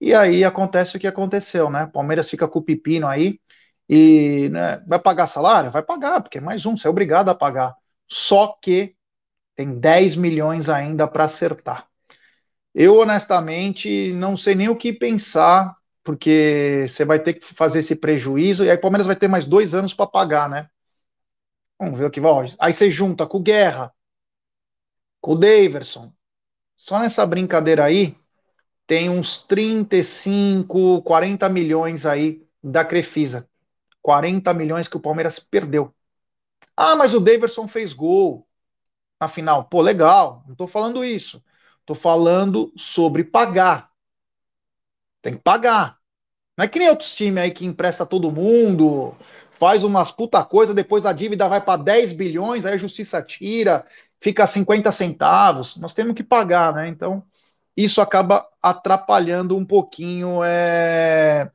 E 0.00 0.14
aí 0.14 0.44
acontece 0.44 0.96
o 0.96 1.00
que 1.00 1.06
aconteceu, 1.06 1.70
né? 1.70 1.86
Palmeiras 1.86 2.28
fica 2.28 2.48
com 2.48 2.58
o 2.58 2.62
pepino 2.62 3.06
aí. 3.06 3.40
E 3.88 4.48
né, 4.50 4.82
vai 4.86 4.98
pagar 4.98 5.26
salário? 5.26 5.70
Vai 5.70 5.82
pagar, 5.82 6.22
porque 6.22 6.38
é 6.38 6.40
mais 6.40 6.64
um, 6.66 6.76
você 6.76 6.86
é 6.86 6.90
obrigado 6.90 7.28
a 7.28 7.34
pagar. 7.34 7.76
Só 8.08 8.58
que 8.60 8.96
tem 9.54 9.78
10 9.78 10.16
milhões 10.16 10.68
ainda 10.68 11.06
para 11.06 11.24
acertar. 11.24 11.86
Eu, 12.74 12.98
honestamente, 12.98 14.12
não 14.14 14.36
sei 14.36 14.54
nem 14.54 14.68
o 14.68 14.76
que 14.76 14.92
pensar 14.92 15.76
porque 16.04 16.86
você 16.88 17.04
vai 17.04 17.18
ter 17.18 17.34
que 17.34 17.54
fazer 17.54 17.80
esse 17.80 17.96
prejuízo, 17.96 18.64
e 18.64 18.70
aí 18.70 18.76
o 18.76 18.80
Palmeiras 18.80 19.06
vai 19.06 19.16
ter 19.16 19.28
mais 19.28 19.46
dois 19.46 19.74
anos 19.74 19.94
para 19.94 20.06
pagar, 20.06 20.48
né? 20.48 20.68
Vamos 21.78 21.98
ver 21.98 22.06
o 22.06 22.10
que 22.10 22.20
vai. 22.20 22.52
Aí 22.58 22.72
você 22.72 22.90
junta 22.90 23.26
com 23.26 23.38
o 23.38 23.42
Guerra, 23.42 23.92
com 25.20 25.32
o 25.32 25.38
Daverson. 25.38 26.12
Só 26.76 26.98
nessa 26.98 27.26
brincadeira 27.26 27.84
aí, 27.84 28.16
tem 28.86 29.08
uns 29.08 29.42
35, 29.42 31.02
40 31.02 31.48
milhões 31.48 32.04
aí 32.06 32.46
da 32.62 32.84
Crefisa. 32.84 33.48
40 34.02 34.52
milhões 34.52 34.86
que 34.86 34.96
o 34.96 35.00
Palmeiras 35.00 35.38
perdeu. 35.38 35.94
Ah, 36.76 36.94
mas 36.94 37.14
o 37.14 37.20
Daverson 37.20 37.66
fez 37.66 37.92
gol 37.94 38.46
na 39.20 39.28
final. 39.28 39.64
Pô, 39.64 39.80
legal, 39.80 40.42
não 40.46 40.52
estou 40.52 40.68
falando 40.68 41.04
isso. 41.04 41.42
Estou 41.80 41.96
falando 41.96 42.72
sobre 42.76 43.24
pagar. 43.24 43.90
Tem 45.24 45.32
que 45.32 45.40
pagar. 45.40 45.96
Não 46.54 46.66
é 46.66 46.68
que 46.68 46.78
nem 46.78 46.90
outros 46.90 47.14
times 47.14 47.42
aí 47.42 47.50
que 47.50 47.64
empresta 47.64 48.04
todo 48.04 48.30
mundo, 48.30 49.16
faz 49.52 49.82
umas 49.82 50.10
puta 50.10 50.44
coisa, 50.44 50.74
depois 50.74 51.06
a 51.06 51.14
dívida 51.14 51.48
vai 51.48 51.64
para 51.64 51.82
10 51.82 52.12
bilhões, 52.12 52.66
aí 52.66 52.74
a 52.74 52.76
justiça 52.76 53.22
tira, 53.22 53.86
fica 54.20 54.46
50 54.46 54.92
centavos. 54.92 55.78
Nós 55.78 55.94
temos 55.94 56.14
que 56.14 56.22
pagar, 56.22 56.74
né? 56.74 56.88
Então, 56.88 57.24
isso 57.74 58.02
acaba 58.02 58.46
atrapalhando 58.62 59.56
um 59.56 59.64
pouquinho, 59.64 60.44
é... 60.44 61.50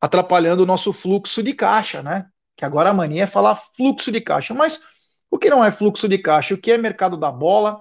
atrapalhando 0.00 0.64
o 0.64 0.66
nosso 0.66 0.92
fluxo 0.92 1.40
de 1.42 1.54
caixa, 1.54 2.02
né? 2.02 2.28
Que 2.56 2.64
agora 2.64 2.90
a 2.90 2.94
mania 2.94 3.22
é 3.24 3.26
falar 3.28 3.54
fluxo 3.54 4.10
de 4.10 4.20
caixa. 4.20 4.52
Mas 4.54 4.82
o 5.30 5.38
que 5.38 5.48
não 5.48 5.64
é 5.64 5.70
fluxo 5.70 6.08
de 6.08 6.18
caixa? 6.18 6.54
O 6.54 6.58
que 6.58 6.72
é 6.72 6.76
mercado 6.76 7.16
da 7.16 7.30
bola? 7.30 7.80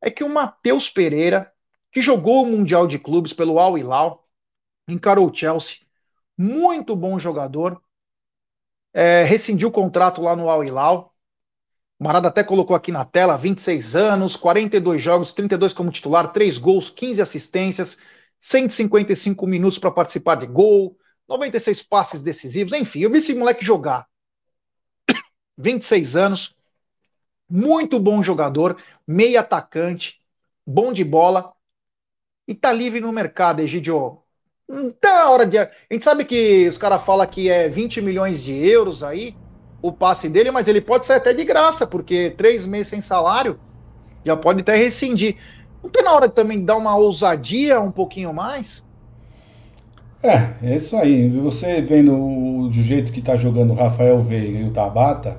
é 0.00 0.10
que 0.10 0.24
o 0.24 0.28
Matheus 0.28 0.88
Pereira, 0.88 1.52
que 1.90 2.00
jogou 2.00 2.42
o 2.42 2.46
Mundial 2.46 2.86
de 2.86 2.98
Clubes 2.98 3.32
pelo 3.32 3.58
Al 3.58 3.76
Hilal, 3.76 4.26
encarou 4.88 5.28
o 5.28 5.34
Chelsea, 5.34 5.78
muito 6.36 6.94
bom 6.94 7.18
jogador, 7.18 7.82
é, 8.92 9.24
rescindiu 9.24 9.68
o 9.68 9.72
contrato 9.72 10.20
lá 10.22 10.34
no 10.34 10.48
Al 10.48 10.64
Hilal. 10.64 11.14
O 11.98 12.04
Marada 12.04 12.28
até 12.28 12.42
colocou 12.42 12.74
aqui 12.74 12.90
na 12.90 13.04
tela, 13.04 13.36
26 13.36 13.94
anos, 13.94 14.36
42 14.36 15.02
jogos, 15.02 15.32
32 15.32 15.74
como 15.74 15.90
titular, 15.90 16.32
3 16.32 16.58
gols, 16.58 16.90
15 16.90 17.20
assistências, 17.20 17.98
155 18.40 19.46
minutos 19.46 19.78
para 19.78 19.90
participar 19.90 20.36
de 20.36 20.46
gol, 20.46 20.96
96 21.28 21.82
passes 21.82 22.22
decisivos, 22.22 22.72
enfim, 22.72 23.00
eu 23.00 23.10
vi 23.10 23.18
esse 23.18 23.34
moleque 23.34 23.64
jogar. 23.64 24.08
26 25.58 26.16
anos, 26.16 26.56
muito 27.48 28.00
bom 28.00 28.22
jogador, 28.22 28.80
meio 29.06 29.38
atacante, 29.38 30.20
bom 30.66 30.92
de 30.92 31.04
bola, 31.04 31.52
e 32.50 32.54
tá 32.54 32.72
livre 32.72 33.00
no 33.00 33.12
mercado, 33.12 33.60
Egidio. 33.60 34.18
Não 34.68 34.90
tá 34.90 35.14
na 35.14 35.30
hora 35.30 35.46
de. 35.46 35.56
A 35.56 35.70
gente 35.88 36.02
sabe 36.02 36.24
que 36.24 36.68
os 36.68 36.76
caras 36.76 37.00
falam 37.02 37.24
que 37.24 37.48
é 37.48 37.68
20 37.68 38.02
milhões 38.02 38.42
de 38.42 38.52
euros 38.52 39.04
aí, 39.04 39.36
o 39.80 39.92
passe 39.92 40.28
dele, 40.28 40.50
mas 40.50 40.66
ele 40.66 40.80
pode 40.80 41.06
sair 41.06 41.18
até 41.18 41.32
de 41.32 41.44
graça, 41.44 41.86
porque 41.86 42.34
três 42.36 42.66
meses 42.66 42.88
sem 42.88 43.00
salário 43.00 43.60
já 44.24 44.36
pode 44.36 44.62
até 44.62 44.74
rescindir. 44.74 45.36
Não 45.80 45.88
tem 45.88 46.02
na 46.02 46.12
hora 46.12 46.26
de 46.26 46.34
também 46.34 46.64
dar 46.64 46.76
uma 46.76 46.96
ousadia 46.96 47.80
um 47.80 47.92
pouquinho 47.92 48.34
mais? 48.34 48.84
É, 50.20 50.50
é 50.60 50.76
isso 50.76 50.96
aí. 50.96 51.28
Você 51.28 51.80
vendo 51.80 52.68
do 52.68 52.82
jeito 52.82 53.12
que 53.12 53.20
está 53.20 53.36
jogando 53.36 53.70
o 53.70 53.76
Rafael 53.76 54.20
Veiga 54.20 54.58
e 54.58 54.64
o 54.64 54.72
Tabata, 54.72 55.38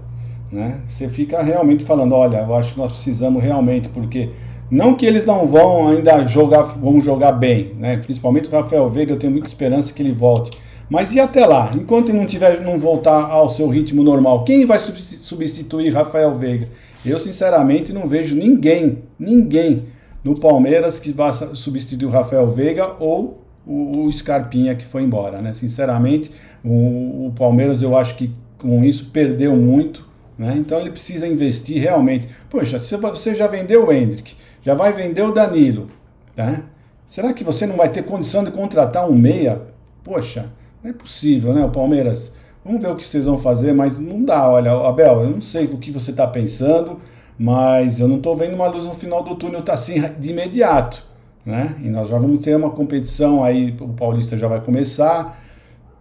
né? 0.50 0.82
Você 0.88 1.10
fica 1.10 1.44
realmente 1.44 1.84
falando, 1.84 2.16
olha, 2.16 2.38
eu 2.38 2.56
acho 2.56 2.72
que 2.72 2.80
nós 2.80 2.92
precisamos 2.92 3.44
realmente, 3.44 3.90
porque 3.90 4.30
não 4.72 4.96
que 4.96 5.06
eles 5.06 5.26
não 5.26 5.46
vão 5.46 5.90
ainda 5.90 6.26
jogar, 6.26 6.64
vão 6.64 7.02
jogar 7.02 7.34
bem, 7.34 7.76
né? 7.78 7.98
Principalmente 7.98 8.48
o 8.48 8.52
Rafael 8.52 8.90
Veiga, 8.90 9.12
eu 9.12 9.20
tenho 9.20 9.34
muita 9.34 9.50
esperança 9.50 9.92
que 9.92 10.02
ele 10.02 10.14
volte. 10.14 10.58
Mas 10.90 11.14
e 11.14 11.20
até 11.20 11.46
lá? 11.46 11.72
Enquanto 11.76 12.14
não 12.14 12.26
tiver, 12.26 12.62
não 12.62 12.80
voltar 12.80 13.26
ao 13.26 13.50
seu 13.50 13.68
ritmo 13.68 14.02
normal, 14.04 14.46
quem 14.46 14.66
vai 14.66 14.80
substituir 14.80 15.94
Rafael 15.94 16.38
Veiga? 16.38 16.70
Eu 17.06 17.20
sinceramente 17.20 17.92
não 17.92 18.08
vejo 18.08 18.36
ninguém, 18.36 19.00
ninguém 19.20 19.88
no 20.24 20.40
Palmeiras 20.40 21.00
que 21.00 21.12
vá 21.12 21.34
substituir 21.34 22.06
o 22.06 22.12
Rafael 22.12 22.50
Veiga 22.50 22.94
ou 23.00 23.44
o, 23.66 24.06
o 24.06 24.12
Scarpinha 24.12 24.76
que 24.76 24.86
foi 24.86 25.04
embora, 25.04 25.42
né? 25.42 25.54
Sinceramente, 25.54 26.32
o, 26.64 27.28
o, 27.28 27.34
Palmeiras 27.36 27.82
eu 27.82 27.98
acho 27.98 28.16
que 28.16 28.32
com 28.58 28.84
isso 28.84 29.10
perdeu 29.12 29.56
muito, 29.56 30.08
né? 30.38 30.56
Então 30.58 30.80
ele 30.80 30.92
precisa 30.92 31.28
investir 31.28 31.82
realmente. 31.82 32.28
Poxa, 32.50 32.80
você 32.80 33.36
já 33.36 33.48
vendeu 33.48 33.88
o 33.88 33.92
Hendrick, 33.92 34.36
já 34.62 34.74
vai 34.74 34.94
vender 34.94 35.22
o 35.22 35.34
Danilo, 35.34 35.88
né? 36.36 36.64
Será 37.08 37.34
que 37.34 37.44
você 37.44 37.66
não 37.66 37.76
vai 37.76 37.90
ter 37.90 38.04
condição 38.04 38.44
de 38.44 38.52
contratar 38.52 39.10
um 39.10 39.14
meia? 39.14 39.62
Poxa, 40.04 40.46
não 40.84 40.92
é 40.92 40.94
possível, 40.94 41.54
né? 41.54 41.66
O 41.66 41.70
Palmeiras. 41.70 42.32
Vamos 42.64 42.82
ver 42.82 42.90
o 42.90 42.96
que 42.96 43.08
vocês 43.08 43.26
vão 43.26 43.40
fazer, 43.40 43.74
mas 43.74 44.00
não 44.00 44.24
dá. 44.24 44.48
Olha, 44.48 44.72
Abel, 44.72 45.24
eu 45.24 45.30
não 45.30 45.42
sei 45.42 45.66
o 45.66 45.78
que 45.78 45.92
você 45.92 46.12
está 46.12 46.28
pensando, 46.28 47.02
mas 47.38 48.00
eu 48.00 48.08
não 48.08 48.18
estou 48.18 48.38
vendo 48.38 48.56
uma 48.56 48.68
luz 48.68 48.86
no 48.86 48.94
final 48.94 49.24
do 49.24 49.36
túnel, 49.36 49.62
tá 49.64 49.74
assim 49.74 50.00
de 50.20 50.30
imediato 50.30 51.12
né? 51.46 51.76
E 51.82 51.90
nós 51.90 52.10
já 52.10 52.18
vamos 52.18 52.44
ter 52.44 52.56
uma 52.56 52.70
competição 52.70 53.44
aí, 53.44 53.76
o 53.80 53.90
Paulista 53.90 54.38
já 54.38 54.48
vai 54.48 54.62
começar. 54.62 55.40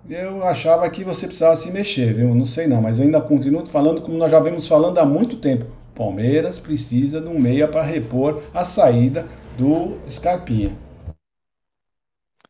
Eu 0.08 0.44
achava 0.44 0.88
que 0.90 1.04
você 1.04 1.26
precisava 1.26 1.56
se 1.56 1.70
mexer, 1.70 2.14
viu? 2.14 2.34
Não 2.34 2.44
sei 2.44 2.66
não, 2.66 2.82
mas 2.82 2.98
eu 2.98 3.04
ainda 3.04 3.20
continuo 3.20 3.64
falando 3.66 4.00
como 4.00 4.16
nós 4.16 4.30
já 4.30 4.40
vemos 4.40 4.66
falando 4.66 4.98
há 4.98 5.04
muito 5.04 5.36
tempo. 5.36 5.66
Palmeiras 6.01 6.59
precisa 6.59 7.20
de 7.20 7.28
um 7.28 7.38
meia 7.38 7.68
para 7.68 7.82
repor 7.82 8.42
a 8.55 8.64
saída 8.64 9.28
do 9.59 10.01
Scarpinha. 10.11 10.74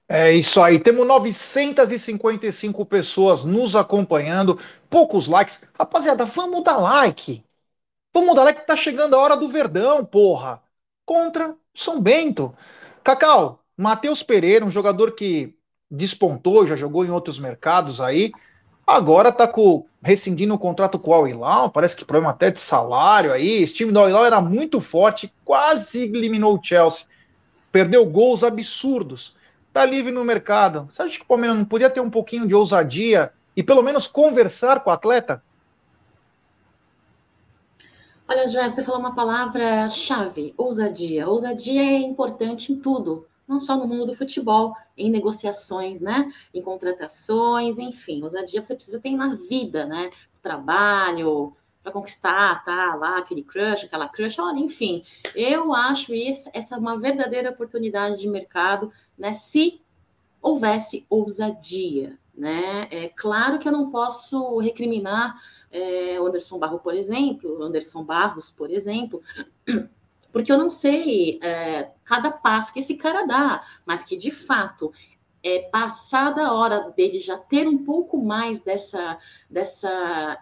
É 0.09 0.30
isso 0.32 0.61
aí, 0.61 0.78
temos 0.78 1.05
955 1.05 2.86
pessoas 2.86 3.42
nos 3.42 3.74
acompanhando, 3.74 4.57
poucos 4.88 5.26
likes. 5.26 5.64
Rapaziada, 5.76 6.24
vamos 6.24 6.62
dar 6.62 6.76
like. 6.76 7.42
Vamos 8.14 8.36
dar 8.36 8.44
like 8.44 8.64
tá 8.64 8.76
chegando 8.76 9.16
a 9.16 9.18
hora 9.18 9.36
do 9.36 9.48
Verdão, 9.48 10.05
porra. 10.05 10.62
Contra 11.05 11.57
São 11.74 12.01
Bento. 12.01 12.55
Cacau, 13.03 13.64
Matheus 13.76 14.22
Pereira, 14.22 14.64
um 14.64 14.70
jogador 14.70 15.11
que 15.16 15.57
despontou, 15.90 16.68
já 16.68 16.76
jogou 16.76 17.05
em 17.05 17.11
outros 17.11 17.36
mercados 17.36 18.01
aí, 18.01 18.30
agora 18.97 19.30
tá 19.30 19.47
com, 19.47 19.86
rescindindo 20.03 20.55
o 20.55 20.59
contrato 20.59 20.99
com 20.99 21.12
o 21.12 21.14
Al 21.14 21.28
Hilal, 21.28 21.70
parece 21.70 21.95
que 21.95 22.05
problema 22.05 22.30
até 22.30 22.51
de 22.51 22.59
salário 22.59 23.32
aí, 23.32 23.62
esse 23.62 23.74
time 23.74 23.93
do 23.93 24.01
Al 24.01 24.09
Hilal 24.09 24.26
era 24.26 24.41
muito 24.41 24.80
forte, 24.80 25.32
quase 25.45 26.03
eliminou 26.03 26.57
o 26.57 26.61
Chelsea, 26.62 27.07
perdeu 27.70 28.05
gols 28.05 28.43
absurdos, 28.43 29.36
tá 29.72 29.84
livre 29.86 30.11
no 30.11 30.24
mercado. 30.24 30.88
Você 30.91 31.03
acha 31.03 31.16
que 31.16 31.22
o 31.22 31.28
Palmeiras 31.28 31.57
não 31.57 31.64
podia 31.64 31.88
ter 31.88 32.01
um 32.01 32.11
pouquinho 32.11 32.49
de 32.49 32.55
ousadia 32.55 33.32
e 33.57 33.62
pelo 33.62 33.82
menos 33.82 34.07
conversar 34.09 34.80
com 34.80 34.91
o 34.91 34.93
atleta? 34.93 35.43
Olha, 38.28 38.47
Joé, 38.47 38.70
você 38.70 38.84
falou 38.84 39.01
uma 39.01 39.14
palavra-chave, 39.14 40.55
ousadia. 40.57 41.28
Ousadia 41.28 41.82
é 41.82 41.99
importante 41.99 42.72
em 42.72 42.76
tudo, 42.76 43.26
não 43.51 43.61
só 43.61 43.76
no 43.76 43.86
mundo 43.86 44.07
do 44.07 44.14
futebol, 44.14 44.74
em 44.96 45.11
negociações, 45.11 46.01
né? 46.01 46.32
Em 46.55 46.62
contratações, 46.62 47.78
enfim. 47.78 48.22
Ousadia 48.22 48.64
você 48.64 48.74
precisa 48.74 49.01
ter 49.01 49.16
na 49.16 49.34
vida, 49.34 49.84
né? 49.84 50.11
Trabalho, 50.40 51.55
para 51.82 51.92
conquistar, 51.92 52.64
tá 52.64 52.94
lá, 52.94 53.18
aquele 53.18 53.42
crush, 53.42 53.84
aquela 53.84 54.09
crush, 54.09 54.38
olha, 54.38 54.59
enfim. 54.59 55.03
Eu 55.34 55.74
acho 55.74 56.14
isso, 56.14 56.48
essa 56.53 56.78
uma 56.78 56.98
verdadeira 56.98 57.51
oportunidade 57.51 58.20
de 58.20 58.28
mercado, 58.28 58.92
né? 59.18 59.32
Se 59.32 59.80
houvesse 60.40 61.05
ousadia, 61.11 62.18
né? 62.34 62.88
É 62.90 63.09
claro 63.09 63.59
que 63.59 63.68
eu 63.68 63.72
não 63.72 63.90
posso 63.90 64.59
recriminar 64.59 65.34
é, 65.70 66.16
Anderson 66.16 66.59
Barro, 66.59 66.78
por 66.78 66.94
exemplo, 66.94 67.62
Anderson 67.62 68.05
Barros, 68.05 68.51
por 68.51 68.70
exemplo, 68.70 69.22
porque 70.32 70.50
eu 70.50 70.58
não 70.58 70.70
sei 70.70 71.38
é, 71.42 71.90
cada 72.04 72.30
passo 72.30 72.72
que 72.72 72.80
esse 72.80 72.94
cara 72.94 73.26
dá, 73.26 73.62
mas 73.84 74.04
que 74.04 74.16
de 74.16 74.30
fato 74.30 74.92
é 75.42 75.60
passada 75.60 76.46
a 76.46 76.52
hora 76.52 76.90
dele 76.90 77.18
já 77.18 77.38
ter 77.38 77.66
um 77.66 77.78
pouco 77.84 78.22
mais 78.22 78.58
dessa 78.58 79.18
dessa 79.48 80.38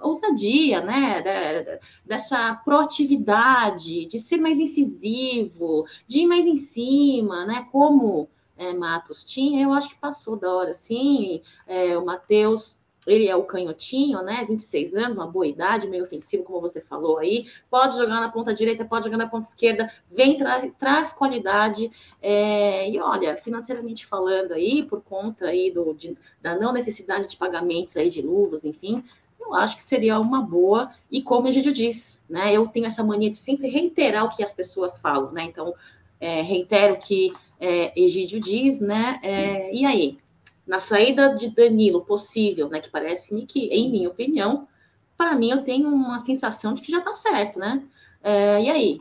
ousadia, 0.00 0.80
né, 0.80 1.78
dessa 2.04 2.54
proatividade, 2.64 4.06
de 4.06 4.18
ser 4.18 4.38
mais 4.38 4.58
incisivo, 4.58 5.86
de 6.06 6.20
ir 6.20 6.26
mais 6.26 6.46
em 6.46 6.56
cima, 6.56 7.44
né, 7.44 7.68
como 7.70 8.28
é, 8.56 8.72
Matos 8.72 9.24
tinha, 9.24 9.62
eu 9.62 9.72
acho 9.72 9.90
que 9.90 9.98
passou 9.98 10.36
da 10.36 10.52
hora, 10.54 10.74
sim. 10.74 11.42
É, 11.66 11.96
o 11.96 12.04
Matheus 12.04 12.79
ele 13.06 13.28
é 13.28 13.34
o 13.34 13.44
canhotinho, 13.44 14.22
né? 14.22 14.44
26 14.46 14.94
anos, 14.94 15.16
uma 15.16 15.26
boa 15.26 15.46
idade, 15.46 15.88
meio 15.88 16.04
ofensivo, 16.04 16.44
como 16.44 16.60
você 16.60 16.80
falou 16.80 17.18
aí. 17.18 17.46
Pode 17.70 17.96
jogar 17.96 18.20
na 18.20 18.28
ponta 18.28 18.54
direita, 18.54 18.84
pode 18.84 19.06
jogar 19.06 19.16
na 19.16 19.28
ponta 19.28 19.48
esquerda, 19.48 19.90
vem, 20.10 20.36
tra 20.36 20.68
traz 20.78 21.12
qualidade. 21.12 21.90
É, 22.20 22.90
e 22.90 22.98
olha, 23.00 23.36
financeiramente 23.36 24.06
falando 24.06 24.52
aí, 24.52 24.82
por 24.82 25.02
conta 25.02 25.46
aí 25.46 25.70
do, 25.70 25.94
de, 25.94 26.16
da 26.42 26.58
não 26.58 26.72
necessidade 26.72 27.26
de 27.26 27.36
pagamentos 27.36 27.96
aí 27.96 28.10
de 28.10 28.20
luvas, 28.20 28.64
enfim, 28.64 29.02
eu 29.40 29.54
acho 29.54 29.76
que 29.76 29.82
seria 29.82 30.20
uma 30.20 30.42
boa. 30.42 30.90
E 31.10 31.22
como 31.22 31.46
o 31.46 31.48
Egídio 31.48 31.72
diz, 31.72 32.22
né? 32.28 32.52
Eu 32.52 32.68
tenho 32.68 32.86
essa 32.86 33.02
mania 33.02 33.30
de 33.30 33.38
sempre 33.38 33.68
reiterar 33.68 34.24
o 34.24 34.36
que 34.36 34.42
as 34.42 34.52
pessoas 34.52 34.98
falam, 34.98 35.32
né? 35.32 35.44
Então, 35.44 35.74
é, 36.20 36.42
reitero 36.42 36.94
o 36.94 36.98
que 36.98 37.32
é, 37.58 37.98
Egídio 38.00 38.40
diz, 38.40 38.78
né? 38.78 39.18
É, 39.22 39.74
e 39.74 39.84
aí? 39.84 40.18
Na 40.66 40.78
saída 40.78 41.34
de 41.34 41.48
Danilo 41.48 42.04
possível, 42.04 42.68
né? 42.68 42.80
Que 42.80 42.90
parece-me 42.90 43.46
que, 43.46 43.66
em 43.66 43.90
minha 43.90 44.08
opinião, 44.08 44.68
para 45.16 45.34
mim 45.34 45.50
eu 45.50 45.62
tenho 45.62 45.88
uma 45.88 46.18
sensação 46.18 46.74
de 46.74 46.82
que 46.82 46.90
já 46.90 46.98
está 46.98 47.12
certo, 47.12 47.58
né? 47.58 47.82
É, 48.22 48.62
e 48.62 48.70
aí? 48.70 49.00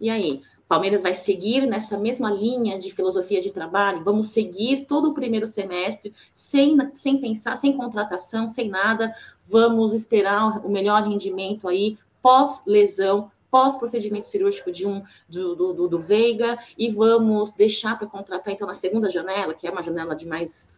E 0.00 0.10
aí? 0.10 0.42
Palmeiras 0.66 1.02
vai 1.02 1.14
seguir 1.14 1.66
nessa 1.66 1.96
mesma 1.98 2.30
linha 2.30 2.78
de 2.78 2.90
filosofia 2.90 3.40
de 3.40 3.52
trabalho? 3.52 4.02
Vamos 4.02 4.28
seguir 4.28 4.86
todo 4.86 5.10
o 5.10 5.14
primeiro 5.14 5.46
semestre 5.46 6.12
sem, 6.32 6.76
sem 6.94 7.20
pensar, 7.20 7.56
sem 7.56 7.76
contratação, 7.76 8.48
sem 8.48 8.68
nada. 8.68 9.14
Vamos 9.46 9.92
esperar 9.92 10.66
o 10.66 10.68
melhor 10.68 11.02
rendimento 11.02 11.68
aí 11.68 11.98
pós-lesão, 12.22 13.30
pós-procedimento 13.50 14.26
cirúrgico 14.26 14.72
de 14.72 14.86
um 14.86 15.02
do, 15.28 15.54
do, 15.54 15.88
do 15.88 15.98
Veiga 15.98 16.58
e 16.76 16.90
vamos 16.90 17.52
deixar 17.52 17.96
para 17.96 18.08
contratar 18.08 18.52
então 18.52 18.66
na 18.66 18.74
segunda 18.74 19.08
janela, 19.08 19.54
que 19.54 19.68
é 19.68 19.70
uma 19.70 19.82
janela 19.82 20.16
de 20.16 20.26
mais 20.26 20.73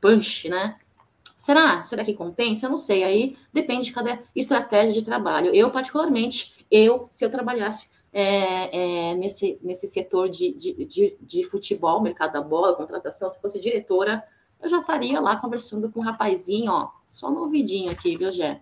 punch, 0.00 0.48
né? 0.48 0.76
Será? 1.36 1.82
Será 1.84 2.04
que 2.04 2.14
compensa? 2.14 2.66
Eu 2.66 2.70
não 2.70 2.78
sei. 2.78 3.04
Aí 3.04 3.36
depende 3.52 3.84
de 3.84 3.92
cada 3.92 4.18
estratégia 4.34 4.92
de 4.92 5.04
trabalho. 5.04 5.54
Eu, 5.54 5.70
particularmente, 5.70 6.66
eu, 6.70 7.08
se 7.10 7.24
eu 7.24 7.30
trabalhasse 7.30 7.88
é, 8.12 9.10
é, 9.10 9.14
nesse, 9.14 9.58
nesse 9.62 9.86
setor 9.86 10.28
de, 10.28 10.52
de, 10.52 10.84
de, 10.84 11.16
de, 11.20 11.44
futebol, 11.44 12.02
mercado 12.02 12.32
da 12.32 12.40
bola, 12.40 12.74
contratação, 12.74 13.30
se 13.30 13.40
fosse 13.40 13.60
diretora, 13.60 14.24
eu 14.60 14.68
já 14.68 14.80
estaria 14.80 15.20
lá 15.20 15.36
conversando 15.36 15.90
com 15.90 16.00
um 16.00 16.04
rapazinho, 16.04 16.72
ó, 16.72 16.90
só 17.06 17.30
no 17.30 17.42
ouvidinho 17.42 17.90
aqui, 17.90 18.16
viu, 18.16 18.32
Gé? 18.32 18.60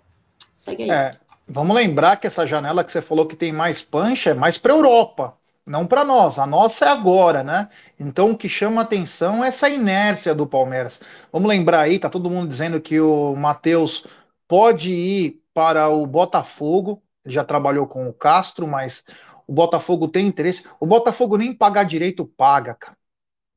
Segue 0.55 0.85
aí. 0.85 0.91
É, 0.91 1.17
vamos 1.47 1.75
lembrar 1.75 2.17
que 2.17 2.27
essa 2.27 2.47
janela 2.47 2.85
que 2.85 2.93
você 2.93 3.01
falou 3.01 3.27
que 3.27 3.37
tem 3.37 3.53
mais 3.53 3.81
pancha 3.83 4.31
é 4.31 4.35
mais 4.35 4.59
para 4.59 4.75
Europa, 4.75 5.37
não 5.67 5.87
para 5.87 6.05
nós. 6.05 6.39
A 6.39 6.47
nossa 6.47 6.87
é 6.87 6.89
agora, 6.89 7.43
né? 7.43 7.69
Então 7.99 8.31
o 8.31 8.39
que 8.39 8.49
chama 8.49 8.83
atenção 8.83 9.45
é 9.45 9.49
essa 9.49 9.69
inércia 9.69 10.35
do 10.35 10.47
Palmeiras. 10.47 11.01
Vamos 11.33 11.49
lembrar 11.49 11.81
aí, 11.81 11.99
tá 11.99 12.09
todo 12.09 12.31
mundo 12.31 12.49
dizendo 12.49 12.81
que 12.81 13.01
o 13.01 13.35
Matheus 13.35 14.07
pode 14.47 14.91
ir 14.91 15.43
para 15.53 15.89
o 15.89 16.07
Botafogo. 16.07 17.03
Ele 17.25 17.35
já 17.35 17.45
trabalhou 17.45 17.87
com 17.87 18.09
o 18.09 18.13
Castro, 18.13 18.67
mas 18.67 19.05
o 19.47 19.53
Botafogo 19.53 20.09
tem 20.09 20.27
interesse. 20.27 20.65
O 20.79 20.87
Botafogo 20.87 21.37
nem 21.37 21.53
pagar 21.53 21.85
direito 21.85 22.25
paga, 22.25 22.75
cara. 22.75 22.97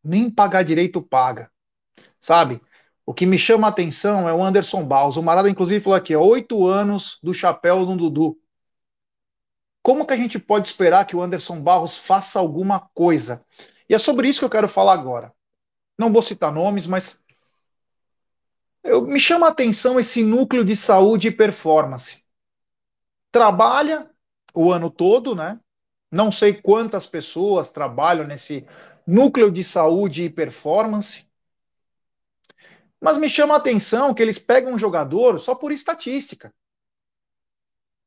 Nem 0.04 0.30
pagar 0.32 0.64
direito 0.64 1.02
paga. 1.02 1.52
Sabe? 2.20 2.62
O 3.06 3.14
que 3.14 3.26
me 3.26 3.38
chama 3.38 3.68
atenção 3.68 4.30
é 4.30 4.34
o 4.34 4.44
Anderson 4.44 4.84
Barros. 4.86 5.18
O 5.18 5.24
Marada, 5.24 5.50
inclusive, 5.50 5.84
falou 5.84 5.98
aqui: 5.98 6.16
oito 6.16 6.66
anos 6.68 7.20
do 7.24 7.34
chapéu 7.34 7.86
no 7.86 7.98
Dudu. 7.98 8.38
Como 9.82 10.06
que 10.06 10.14
a 10.14 10.18
gente 10.18 10.38
pode 10.38 10.68
esperar 10.68 11.06
que 11.06 11.16
o 11.16 11.22
Anderson 11.22 11.62
Barros 11.62 11.98
faça 11.98 12.40
alguma 12.40 12.80
coisa? 12.94 13.44
E 13.88 13.96
é 13.96 14.00
sobre 14.00 14.28
isso 14.28 14.40
que 14.40 14.46
eu 14.46 14.50
quero 14.50 14.68
falar 14.68 14.94
agora. 14.94 15.34
Não 15.98 16.12
vou 16.12 16.22
citar 16.22 16.52
nomes, 16.52 16.86
mas 16.86 17.20
eu, 18.84 19.02
me 19.02 19.20
chama 19.20 19.48
a 19.48 19.52
atenção 19.52 20.00
esse 20.00 20.24
núcleo 20.24 20.64
de 20.64 20.76
saúde 20.76 21.28
e 21.28 21.32
performance. 21.32 22.24
Trabalha 23.32 24.10
o 24.54 24.72
ano 24.72 24.90
todo, 24.90 25.36
né? 25.36 25.60
Não 26.12 26.32
sei 26.32 26.54
quantas 26.54 27.06
pessoas 27.06 27.72
trabalham 27.72 28.26
nesse 28.26 28.66
núcleo 29.06 29.52
de 29.52 29.64
saúde 29.64 30.24
e 30.24 30.30
performance. 30.30 31.28
Mas 33.00 33.18
me 33.18 33.30
chama 33.30 33.54
a 33.54 33.58
atenção 33.58 34.14
que 34.14 34.22
eles 34.22 34.40
pegam 34.40 34.74
um 34.74 34.80
jogador 34.80 35.40
só 35.40 35.56
por 35.56 35.72
estatística. 35.72 36.54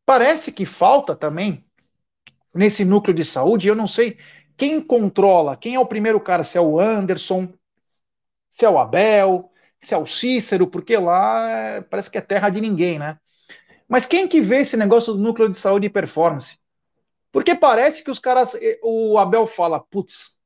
Parece 0.04 0.52
que 0.52 0.66
falta 0.66 1.14
também 1.14 1.64
nesse 2.54 2.84
núcleo 2.84 3.14
de 3.14 3.24
saúde, 3.24 3.68
eu 3.68 3.74
não 3.74 3.88
sei 3.88 4.18
quem 4.56 4.80
controla, 4.80 5.56
quem 5.56 5.74
é 5.74 5.80
o 5.80 5.86
primeiro 5.86 6.20
cara, 6.20 6.44
se 6.44 6.58
é 6.58 6.60
o 6.60 6.78
Anderson, 6.78 7.52
se 8.50 8.64
é 8.64 8.70
o 8.70 8.78
Abel, 8.78 9.50
se 9.80 9.94
é 9.94 9.98
o 9.98 10.06
Cícero, 10.06 10.66
porque 10.66 10.96
lá 10.96 11.48
é, 11.50 11.80
parece 11.80 12.10
que 12.10 12.18
é 12.18 12.20
terra 12.20 12.50
de 12.50 12.60
ninguém, 12.60 12.98
né? 12.98 13.18
Mas 13.88 14.06
quem 14.06 14.28
que 14.28 14.40
vê 14.40 14.60
esse 14.60 14.76
negócio 14.76 15.12
do 15.12 15.18
núcleo 15.18 15.48
de 15.48 15.58
saúde 15.58 15.86
e 15.86 15.90
performance? 15.90 16.58
Porque 17.30 17.54
parece 17.54 18.04
que 18.04 18.10
os 18.10 18.18
caras, 18.18 18.54
eh, 18.54 18.78
o 18.82 19.18
Abel 19.18 19.46
fala, 19.46 19.80
putz, 19.80 20.38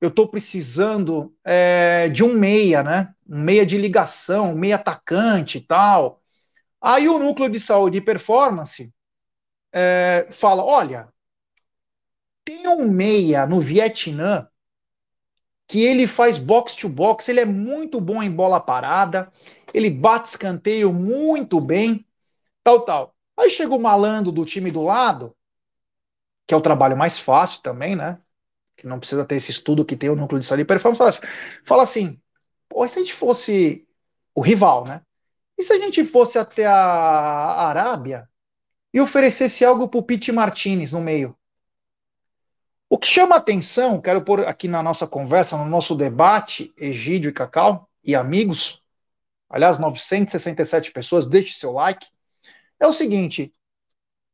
eu 0.00 0.08
estou 0.08 0.28
precisando 0.28 1.34
é, 1.44 2.08
de 2.08 2.24
um 2.24 2.34
meia, 2.34 2.82
né? 2.82 3.14
Um 3.28 3.38
meia 3.38 3.66
de 3.66 3.76
ligação, 3.76 4.52
um 4.52 4.56
meia 4.56 4.76
atacante 4.76 5.58
e 5.58 5.60
tal. 5.60 6.19
Aí 6.80 7.08
o 7.08 7.18
núcleo 7.18 7.50
de 7.50 7.60
saúde 7.60 7.98
e 7.98 8.00
performance 8.00 8.92
é, 9.72 10.28
fala: 10.32 10.64
olha, 10.64 11.08
tem 12.44 12.66
um 12.68 12.88
meia 12.90 13.46
no 13.46 13.60
Vietnã 13.60 14.48
que 15.66 15.82
ele 15.82 16.06
faz 16.06 16.36
box 16.36 16.74
to 16.74 16.88
box, 16.88 17.28
ele 17.28 17.40
é 17.40 17.44
muito 17.44 18.00
bom 18.00 18.22
em 18.22 18.30
bola 18.30 18.58
parada, 18.58 19.32
ele 19.72 19.88
bate 19.88 20.30
escanteio 20.30 20.92
muito 20.92 21.60
bem, 21.60 22.04
tal, 22.64 22.84
tal. 22.84 23.14
Aí 23.36 23.48
chega 23.48 23.74
o 23.74 23.80
malandro 23.80 24.32
do 24.32 24.44
time 24.44 24.70
do 24.70 24.82
lado, 24.82 25.36
que 26.46 26.52
é 26.52 26.56
o 26.56 26.60
trabalho 26.60 26.96
mais 26.96 27.18
fácil 27.18 27.62
também, 27.62 27.94
né? 27.94 28.18
que 28.80 28.86
não 28.86 28.98
precisa 28.98 29.26
ter 29.26 29.36
esse 29.36 29.50
estudo 29.50 29.84
que 29.84 29.94
tem 29.94 30.08
o 30.08 30.16
núcleo 30.16 30.40
de 30.40 30.46
saúde 30.46 30.62
e 30.62 30.64
performance, 30.64 30.98
fala 30.98 31.10
assim, 31.10 31.20
fala 31.64 31.82
assim 31.82 32.20
pô, 32.66 32.88
se 32.88 32.98
a 32.98 33.02
gente 33.02 33.12
fosse 33.12 33.86
o 34.34 34.40
rival, 34.40 34.86
né? 34.86 35.02
E 35.60 35.62
se 35.62 35.74
a 35.74 35.78
gente 35.78 36.06
fosse 36.06 36.38
até 36.38 36.64
a 36.64 36.72
Arábia 37.68 38.26
e 38.94 38.98
oferecesse 38.98 39.62
algo 39.62 39.90
para 39.90 40.00
o 40.00 40.02
Pete 40.02 40.32
Martinez 40.32 40.92
no 40.92 41.02
meio? 41.02 41.36
O 42.88 42.96
que 42.96 43.06
chama 43.06 43.36
atenção, 43.36 44.00
quero 44.00 44.22
pôr 44.24 44.48
aqui 44.48 44.66
na 44.66 44.82
nossa 44.82 45.06
conversa, 45.06 45.58
no 45.58 45.66
nosso 45.66 45.94
debate, 45.94 46.72
Egídio 46.78 47.28
e 47.28 47.32
Cacau 47.34 47.86
e 48.02 48.14
amigos, 48.14 48.82
aliás, 49.50 49.78
967 49.78 50.92
pessoas, 50.92 51.26
deixe 51.26 51.52
seu 51.52 51.72
like, 51.72 52.06
é 52.80 52.86
o 52.86 52.92
seguinte: 52.92 53.52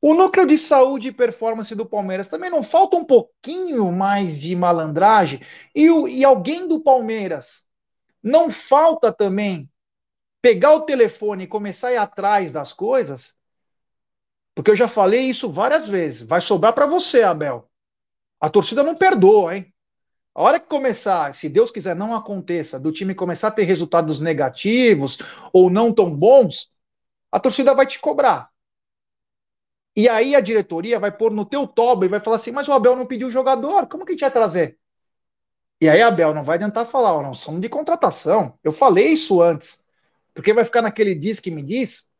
o 0.01 0.15
núcleo 0.15 0.47
de 0.47 0.57
saúde 0.57 1.09
e 1.09 1.13
performance 1.13 1.75
do 1.75 1.85
Palmeiras 1.85 2.29
também 2.29 2.51
não 2.51 2.63
falta 2.63 2.97
um 2.97 3.05
pouquinho 3.05 3.91
mais 3.91 4.41
de 4.41 4.55
malandragem? 4.55 5.41
E, 5.75 5.91
o, 5.91 6.07
e 6.07 6.25
alguém 6.25 6.69
do 6.69 6.79
Palmeiras 6.79 7.67
não 8.23 8.49
falta 8.49 9.13
também 9.13 9.69
pegar 10.47 10.75
o 10.75 10.83
telefone 10.83 11.43
e 11.43 11.49
começar 11.49 11.89
a 11.89 11.93
ir 11.95 11.97
atrás 11.97 12.53
das 12.53 12.73
coisas? 12.73 13.35
Porque 14.55 14.71
eu 14.71 14.77
já 14.77 14.87
falei 14.87 15.23
isso 15.23 15.51
várias 15.51 15.89
vezes. 15.89 16.23
Vai 16.23 16.41
sobrar 16.41 16.73
para 16.73 16.87
você, 16.87 17.25
Abel. 17.25 17.69
A 18.41 18.49
torcida 18.49 18.85
não 18.85 18.95
perdoa, 18.95 19.57
hein? 19.57 19.75
A 20.33 20.43
hora 20.43 20.61
que 20.61 20.69
começar, 20.69 21.35
se 21.35 21.49
Deus 21.49 21.73
quiser 21.73 21.97
não 21.97 22.15
aconteça, 22.15 22.79
do 22.79 22.93
time 22.93 23.13
começar 23.13 23.49
a 23.49 23.51
ter 23.51 23.65
resultados 23.65 24.21
negativos 24.21 25.19
ou 25.53 25.69
não 25.69 25.93
tão 25.93 26.15
bons, 26.15 26.71
a 27.33 27.41
torcida 27.41 27.75
vai 27.75 27.85
te 27.85 27.99
cobrar. 27.99 28.49
E 29.97 30.09
aí 30.09 30.37
a 30.37 30.41
diretoria 30.41 31.01
vai 31.01 31.11
pôr 31.11 31.33
no 31.33 31.45
teu 31.45 31.67
toba 31.67 32.07
e 32.07 32.09
vai 32.09 32.21
falar 32.21 32.37
assim, 32.37 32.53
mas 32.53 32.69
o 32.69 32.73
Abel 32.73 32.95
não 32.95 33.05
pediu 33.05 33.33
jogador, 33.33 33.89
como 33.89 34.05
que 34.05 34.13
a 34.13 34.15
gente 34.15 34.21
vai 34.21 34.31
trazer? 34.31 34.79
E 35.81 35.89
aí, 35.89 36.01
Abel, 36.01 36.33
não 36.33 36.45
vai 36.45 36.57
tentar 36.57 36.87
falar, 36.87 37.21
não 37.21 37.35
somos 37.35 37.61
de 37.61 37.69
contratação. 37.69 38.57
Eu 38.63 38.73
falei 38.73 39.09
isso 39.09 39.43
antes. 39.43 39.85
Porque 40.37 40.53
vai 40.53 40.67
ficar 40.67 40.83
naquele 40.83 41.15
diz 41.15 41.41
que 41.41 41.51
me 41.51 41.63
diz. 41.63 42.11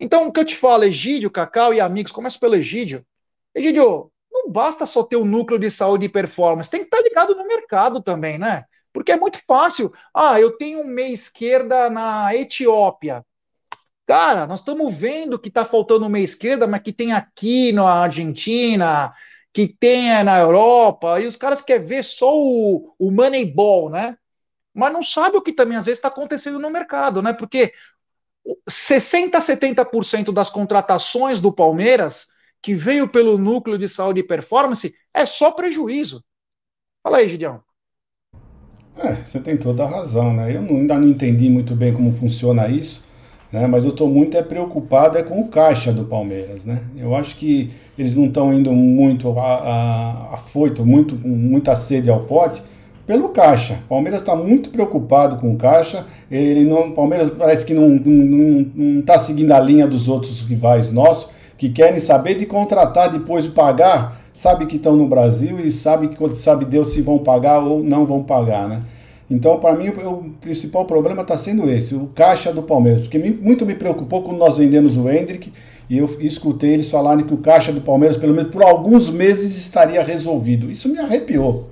Então, 0.00 0.26
o 0.26 0.32
que 0.32 0.40
eu 0.40 0.44
te 0.44 0.56
falo, 0.56 0.84
Egídio, 0.84 1.30
Cacau 1.30 1.74
e 1.74 1.80
amigos, 1.80 2.10
começa 2.10 2.38
pelo 2.38 2.54
Egídio. 2.54 3.04
Egídio, 3.54 4.10
não 4.32 4.50
basta 4.50 4.86
só 4.86 5.02
ter 5.02 5.16
o 5.16 5.22
um 5.22 5.26
núcleo 5.26 5.58
de 5.58 5.70
saúde 5.70 6.06
e 6.06 6.08
performance, 6.08 6.70
tem 6.70 6.80
que 6.80 6.86
estar 6.86 7.02
ligado 7.02 7.34
no 7.34 7.46
mercado 7.46 8.02
também, 8.02 8.38
né? 8.38 8.64
Porque 8.90 9.12
é 9.12 9.16
muito 9.16 9.38
fácil. 9.46 9.92
Ah, 10.14 10.40
eu 10.40 10.56
tenho 10.56 10.80
um 10.80 10.86
meia 10.86 11.12
esquerda 11.12 11.90
na 11.90 12.34
Etiópia. 12.34 13.22
Cara, 14.06 14.46
nós 14.46 14.60
estamos 14.60 14.94
vendo 14.94 15.38
que 15.38 15.48
está 15.48 15.64
faltando 15.64 16.06
uma 16.06 16.18
esquerda, 16.18 16.66
mas 16.66 16.80
que 16.80 16.92
tem 16.92 17.12
aqui 17.12 17.70
na 17.72 17.84
Argentina, 17.84 19.12
que 19.52 19.68
tem 19.68 20.24
na 20.24 20.38
Europa, 20.38 21.20
e 21.20 21.26
os 21.26 21.36
caras 21.36 21.60
querem 21.60 21.86
ver 21.86 22.02
só 22.02 22.34
o, 22.34 22.94
o 22.98 23.10
Moneyball, 23.10 23.90
né? 23.90 24.16
Mas 24.74 24.92
não 24.92 25.02
sabe 25.02 25.36
o 25.36 25.42
que 25.42 25.52
também 25.52 25.78
às 25.78 25.84
vezes 25.84 25.98
está 25.98 26.08
acontecendo 26.08 26.58
no 26.58 26.70
mercado, 26.70 27.22
né? 27.22 27.32
Porque 27.32 27.72
60, 28.68 29.40
70% 29.40 30.32
das 30.32 30.50
contratações 30.50 31.40
do 31.40 31.52
Palmeiras, 31.52 32.26
que 32.60 32.74
veio 32.74 33.08
pelo 33.08 33.38
núcleo 33.38 33.78
de 33.78 33.88
saúde 33.88 34.20
e 34.20 34.26
performance, 34.26 34.94
é 35.14 35.24
só 35.24 35.52
prejuízo. 35.52 36.24
Fala 37.02 37.18
aí, 37.18 37.28
Gideão. 37.28 37.62
É, 38.96 39.14
você 39.24 39.40
tem 39.40 39.56
toda 39.56 39.84
a 39.84 39.88
razão, 39.88 40.32
né? 40.32 40.54
Eu 40.54 40.62
não, 40.62 40.76
ainda 40.76 40.98
não 40.98 41.08
entendi 41.08 41.48
muito 41.48 41.74
bem 41.74 41.92
como 41.92 42.12
funciona 42.12 42.68
isso 42.68 43.04
né? 43.54 43.68
Mas 43.68 43.84
eu 43.84 43.90
estou 43.90 44.08
muito 44.08 44.36
é, 44.36 44.42
preocupado 44.42 45.16
é 45.16 45.22
com 45.22 45.40
o 45.40 45.46
caixa 45.46 45.92
do 45.92 46.04
Palmeiras, 46.04 46.64
né? 46.64 46.82
Eu 46.96 47.14
acho 47.14 47.36
que 47.36 47.70
eles 47.96 48.16
não 48.16 48.26
estão 48.26 48.52
indo 48.52 48.72
muito 48.72 49.32
afoito, 49.38 50.84
muito, 50.84 51.16
com 51.16 51.28
muita 51.28 51.76
sede 51.76 52.10
ao 52.10 52.24
pote, 52.24 52.60
pelo 53.06 53.28
caixa. 53.28 53.74
O 53.84 53.88
Palmeiras 53.88 54.20
está 54.20 54.34
muito 54.34 54.70
preocupado 54.70 55.36
com 55.36 55.52
o 55.52 55.56
caixa. 55.56 56.06
Ele 56.30 56.64
não, 56.64 56.92
Palmeiras 56.92 57.30
parece 57.30 57.64
que 57.64 57.74
não 57.74 59.00
está 59.00 59.18
seguindo 59.18 59.52
a 59.52 59.60
linha 59.60 59.86
dos 59.86 60.08
outros 60.08 60.42
rivais 60.42 60.90
nossos, 60.90 61.28
que 61.56 61.68
querem 61.68 62.00
saber 62.00 62.34
de 62.34 62.46
contratar 62.46 63.10
depois 63.12 63.44
de 63.44 63.50
pagar, 63.50 64.20
sabe 64.32 64.66
que 64.66 64.76
estão 64.76 64.96
no 64.96 65.06
Brasil 65.06 65.60
e 65.60 65.70
sabe 65.70 66.08
que 66.08 66.36
sabe 66.36 66.64
Deus 66.64 66.88
se 66.88 67.00
vão 67.00 67.18
pagar 67.18 67.60
ou 67.60 67.82
não 67.82 68.04
vão 68.04 68.22
pagar, 68.22 68.68
né? 68.68 68.82
Então, 69.30 69.58
para 69.58 69.74
mim, 69.74 69.88
o, 69.88 70.30
principal 70.40 70.84
problema 70.84 71.22
está 71.22 71.36
sendo 71.36 71.70
esse, 71.70 71.94
o 71.94 72.10
caixa 72.14 72.52
do 72.52 72.62
Palmeiras. 72.62 73.02
Porque 73.02 73.18
muito 73.18 73.64
me 73.64 73.74
preocupou 73.74 74.22
quando 74.22 74.38
nós 74.38 74.58
vendemos 74.58 74.96
o 74.96 75.08
Hendrick 75.08 75.50
e 75.88 75.98
eu 75.98 76.08
escutei 76.20 76.74
eles 76.74 76.90
falarem 76.90 77.24
que 77.24 77.32
o 77.32 77.38
caixa 77.38 77.72
do 77.72 77.80
Palmeiras, 77.80 78.16
pelo 78.16 78.34
menos 78.34 78.50
por 78.50 78.62
alguns 78.62 79.08
meses, 79.08 79.56
estaria 79.56 80.02
resolvido. 80.02 80.70
Isso 80.70 80.88
me 80.88 80.98
arrepiou. 80.98 81.68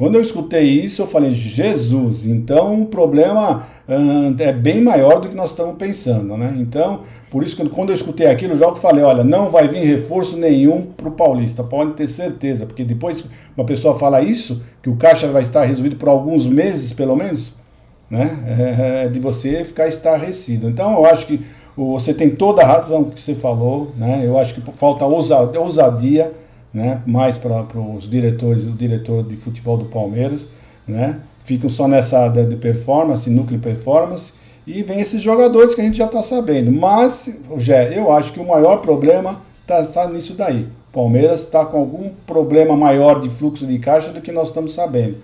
Quando 0.00 0.14
eu 0.14 0.22
escutei 0.22 0.62
isso, 0.62 1.02
eu 1.02 1.06
falei, 1.06 1.34
Jesus, 1.34 2.24
então 2.24 2.84
o 2.84 2.86
problema 2.86 3.66
uh, 3.86 4.34
é 4.42 4.50
bem 4.50 4.80
maior 4.80 5.20
do 5.20 5.28
que 5.28 5.36
nós 5.36 5.50
estamos 5.50 5.76
pensando, 5.76 6.38
né? 6.38 6.56
Então, 6.58 7.00
por 7.30 7.42
isso 7.42 7.54
que 7.54 7.68
quando 7.68 7.90
eu 7.90 7.94
escutei 7.94 8.26
aquilo, 8.26 8.56
já 8.56 8.74
falei, 8.76 9.04
olha, 9.04 9.22
não 9.22 9.50
vai 9.50 9.68
vir 9.68 9.84
reforço 9.84 10.38
nenhum 10.38 10.86
para 10.86 11.06
o 11.06 11.12
Paulista, 11.12 11.62
pode 11.62 11.92
ter 11.92 12.08
certeza, 12.08 12.64
porque 12.64 12.82
depois 12.82 13.26
uma 13.54 13.66
pessoa 13.66 13.98
fala 13.98 14.22
isso, 14.22 14.62
que 14.82 14.88
o 14.88 14.96
caixa 14.96 15.28
vai 15.28 15.42
estar 15.42 15.66
resolvido 15.66 15.96
por 15.96 16.08
alguns 16.08 16.46
meses, 16.46 16.94
pelo 16.94 17.14
menos, 17.14 17.52
né? 18.08 18.38
É, 18.46 19.04
é 19.04 19.08
de 19.10 19.20
você 19.20 19.62
ficar 19.66 19.86
estarrecido. 19.86 20.66
Então, 20.66 20.94
eu 20.94 21.04
acho 21.04 21.26
que 21.26 21.44
você 21.76 22.14
tem 22.14 22.30
toda 22.30 22.62
a 22.62 22.66
razão 22.66 23.04
que 23.04 23.20
você 23.20 23.34
falou, 23.34 23.92
né? 23.98 24.22
Eu 24.24 24.38
acho 24.38 24.54
que 24.54 24.62
falta 24.78 25.04
ousadia 25.04 26.32
né? 26.72 27.02
mais 27.06 27.36
para 27.36 27.64
os 27.78 28.08
diretores, 28.08 28.64
o 28.64 28.70
diretor 28.72 29.24
de 29.24 29.36
futebol 29.36 29.76
do 29.76 29.86
Palmeiras, 29.86 30.48
né? 30.86 31.20
ficam 31.44 31.68
só 31.68 31.88
nessa 31.88 32.28
de 32.28 32.56
performance, 32.56 33.28
núcleo 33.28 33.58
performance, 33.58 34.32
E 34.66 34.82
vem 34.82 35.00
esses 35.00 35.20
jogadores 35.20 35.74
que 35.74 35.80
a 35.80 35.84
gente 35.84 35.98
já 35.98 36.04
está 36.04 36.22
sabendo. 36.22 36.70
Mas, 36.70 37.34
Jé, 37.58 37.98
eu 37.98 38.12
acho 38.12 38.32
que 38.32 38.38
o 38.38 38.46
maior 38.46 38.76
problema 38.76 39.40
está 39.62 39.84
tá 39.84 40.08
nisso 40.08 40.34
daí. 40.34 40.68
Palmeiras 40.92 41.42
está 41.42 41.64
com 41.64 41.78
algum 41.78 42.10
problema 42.26 42.76
maior 42.76 43.20
de 43.20 43.28
fluxo 43.28 43.66
de 43.66 43.78
caixa 43.78 44.10
do 44.10 44.20
que 44.20 44.30
nós 44.30 44.48
estamos 44.48 44.72
sabendo. 44.74 45.18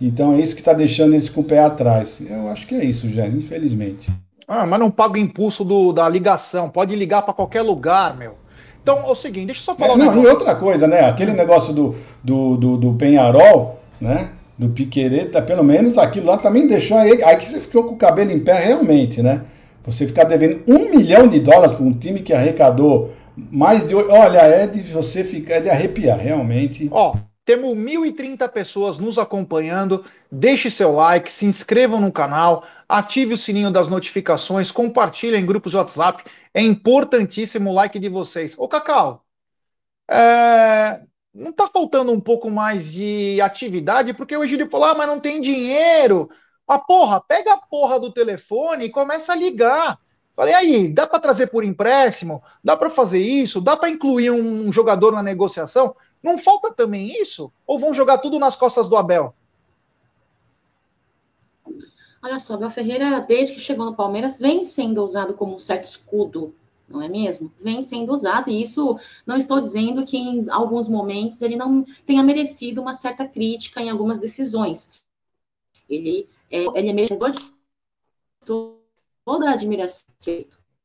Então 0.00 0.32
é 0.32 0.40
isso 0.40 0.54
que 0.54 0.60
está 0.60 0.72
deixando 0.72 1.14
eles 1.14 1.28
com 1.28 1.40
o 1.40 1.44
pé 1.44 1.58
atrás. 1.58 2.20
Eu 2.20 2.48
acho 2.48 2.66
que 2.66 2.74
é 2.74 2.84
isso, 2.84 3.08
Jé, 3.10 3.26
infelizmente. 3.28 4.08
Ah, 4.46 4.64
mas 4.64 4.80
não 4.80 4.90
paga 4.90 5.14
o 5.14 5.18
impulso 5.18 5.64
do, 5.64 5.92
da 5.92 6.08
ligação. 6.08 6.70
Pode 6.70 6.94
ligar 6.94 7.22
para 7.22 7.34
qualquer 7.34 7.62
lugar, 7.62 8.16
meu. 8.16 8.34
Então, 8.82 9.00
é 9.00 9.10
o 9.10 9.14
seguinte, 9.14 9.46
deixa 9.46 9.60
eu 9.60 9.64
só 9.64 9.74
falar. 9.74 9.94
É, 9.94 9.96
não, 9.96 10.18
um 10.18 10.22
e 10.22 10.26
outra 10.26 10.54
coisa, 10.54 10.86
né? 10.86 11.00
Aquele 11.00 11.32
negócio 11.32 11.72
do, 11.74 11.94
do, 12.22 12.56
do, 12.56 12.76
do 12.76 12.92
Penharol, 12.94 13.80
né? 14.00 14.30
Do 14.56 14.70
Piquereta, 14.70 15.40
pelo 15.40 15.62
menos 15.62 15.96
aquilo 15.98 16.26
lá 16.26 16.36
também 16.36 16.66
deixou 16.66 16.96
aí. 16.96 17.22
Aí 17.22 17.36
que 17.36 17.48
você 17.48 17.60
ficou 17.60 17.84
com 17.84 17.94
o 17.94 17.98
cabelo 17.98 18.32
em 18.32 18.40
pé 18.40 18.54
realmente, 18.54 19.22
né? 19.22 19.42
Você 19.84 20.06
ficar 20.06 20.24
devendo 20.24 20.62
um 20.66 20.90
milhão 20.90 21.28
de 21.28 21.40
dólares 21.40 21.76
para 21.76 21.84
um 21.84 21.92
time 21.92 22.20
que 22.20 22.32
arrecadou 22.32 23.12
mais 23.50 23.86
de. 23.86 23.94
Olha, 23.94 24.38
é 24.38 24.66
de 24.66 24.82
você 24.82 25.22
ficar, 25.24 25.54
é 25.54 25.60
de 25.60 25.70
arrepiar, 25.70 26.18
realmente. 26.18 26.88
Ó, 26.90 27.14
temos 27.44 27.76
1.030 27.76 28.46
pessoas 28.50 28.98
nos 28.98 29.16
acompanhando. 29.16 30.04
Deixe 30.30 30.70
seu 30.70 30.92
like, 30.92 31.32
se 31.32 31.46
inscrevam 31.46 32.00
no 32.00 32.12
canal, 32.12 32.64
ative 32.88 33.34
o 33.34 33.38
sininho 33.38 33.70
das 33.70 33.88
notificações, 33.88 34.72
compartilhe 34.72 35.36
em 35.36 35.46
grupos 35.46 35.72
de 35.72 35.76
WhatsApp. 35.76 36.24
É 36.54 36.62
importantíssimo 36.62 37.70
o 37.70 37.74
like 37.74 37.98
de 37.98 38.08
vocês. 38.08 38.58
Ô, 38.58 38.66
Cacau, 38.66 39.24
é... 40.10 41.02
não 41.34 41.52
tá 41.52 41.68
faltando 41.68 42.12
um 42.12 42.20
pouco 42.20 42.50
mais 42.50 42.92
de 42.92 43.40
atividade? 43.40 44.14
Porque 44.14 44.36
o 44.36 44.44
Egídio 44.44 44.70
falou, 44.70 44.88
ah, 44.88 44.94
mas 44.94 45.08
não 45.08 45.20
tem 45.20 45.40
dinheiro. 45.40 46.30
Ah, 46.66 46.78
porra, 46.78 47.20
pega 47.20 47.54
a 47.54 47.58
porra 47.58 48.00
do 48.00 48.12
telefone 48.12 48.86
e 48.86 48.90
começa 48.90 49.32
a 49.32 49.36
ligar. 49.36 49.98
Falei, 50.36 50.54
aí, 50.54 50.88
dá 50.88 51.06
para 51.06 51.18
trazer 51.18 51.48
por 51.48 51.64
empréstimo? 51.64 52.42
Dá 52.62 52.76
para 52.76 52.90
fazer 52.90 53.18
isso? 53.20 53.60
Dá 53.60 53.76
para 53.76 53.90
incluir 53.90 54.30
um 54.30 54.72
jogador 54.72 55.12
na 55.12 55.22
negociação? 55.22 55.96
Não 56.22 56.38
falta 56.38 56.72
também 56.72 57.20
isso? 57.20 57.52
Ou 57.66 57.78
vão 57.78 57.92
jogar 57.92 58.18
tudo 58.18 58.38
nas 58.38 58.54
costas 58.56 58.88
do 58.88 58.96
Abel? 58.96 59.34
Olha 62.28 62.38
só, 62.38 62.54
Abel 62.54 62.68
Ferreira, 62.68 63.20
desde 63.20 63.54
que 63.54 63.60
chegou 63.60 63.86
no 63.86 63.96
Palmeiras, 63.96 64.38
vem 64.38 64.62
sendo 64.62 65.02
usado 65.02 65.32
como 65.32 65.54
um 65.54 65.58
certo 65.58 65.84
escudo, 65.84 66.54
não 66.86 67.00
é 67.00 67.08
mesmo? 67.08 67.50
Vem 67.58 67.82
sendo 67.82 68.12
usado, 68.12 68.50
e 68.50 68.60
isso 68.60 69.00
não 69.24 69.38
estou 69.38 69.62
dizendo 69.62 70.04
que 70.04 70.18
em 70.18 70.46
alguns 70.50 70.88
momentos 70.88 71.40
ele 71.40 71.56
não 71.56 71.86
tenha 72.06 72.22
merecido 72.22 72.82
uma 72.82 72.92
certa 72.92 73.26
crítica 73.26 73.80
em 73.80 73.88
algumas 73.88 74.18
decisões. 74.18 74.90
Ele 75.88 76.28
é, 76.50 76.64
ele 76.78 76.90
é 76.90 76.92
merecedor 76.92 77.30
de 77.30 77.40
toda 78.44 79.48
a 79.48 79.52
admiração, 79.52 80.04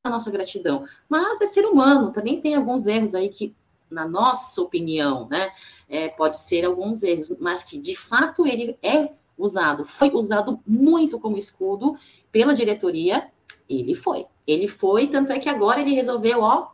a 0.01 0.09
nossa 0.09 0.31
gratidão. 0.31 0.85
Mas 1.09 1.41
é 1.41 1.47
ser 1.47 1.65
humano, 1.65 2.13
também 2.13 2.39
tem 2.39 2.55
alguns 2.55 2.87
erros 2.87 3.13
aí 3.13 3.27
que, 3.27 3.53
na 3.91 4.07
nossa 4.07 4.61
opinião, 4.61 5.27
né, 5.27 5.51
é, 5.89 6.07
pode 6.07 6.37
ser 6.37 6.63
alguns 6.63 7.03
erros, 7.03 7.33
mas 7.37 7.65
que 7.65 7.77
de 7.77 7.97
fato 7.97 8.47
ele 8.47 8.77
é 8.81 9.11
usado, 9.45 9.85
foi 9.85 10.09
usado 10.13 10.59
muito 10.65 11.19
como 11.19 11.37
escudo 11.37 11.95
pela 12.31 12.53
diretoria, 12.53 13.29
ele 13.69 13.95
foi. 13.95 14.25
Ele 14.45 14.67
foi, 14.67 15.07
tanto 15.07 15.31
é 15.31 15.39
que 15.39 15.49
agora 15.49 15.81
ele 15.81 15.93
resolveu, 15.93 16.41
ó, 16.41 16.73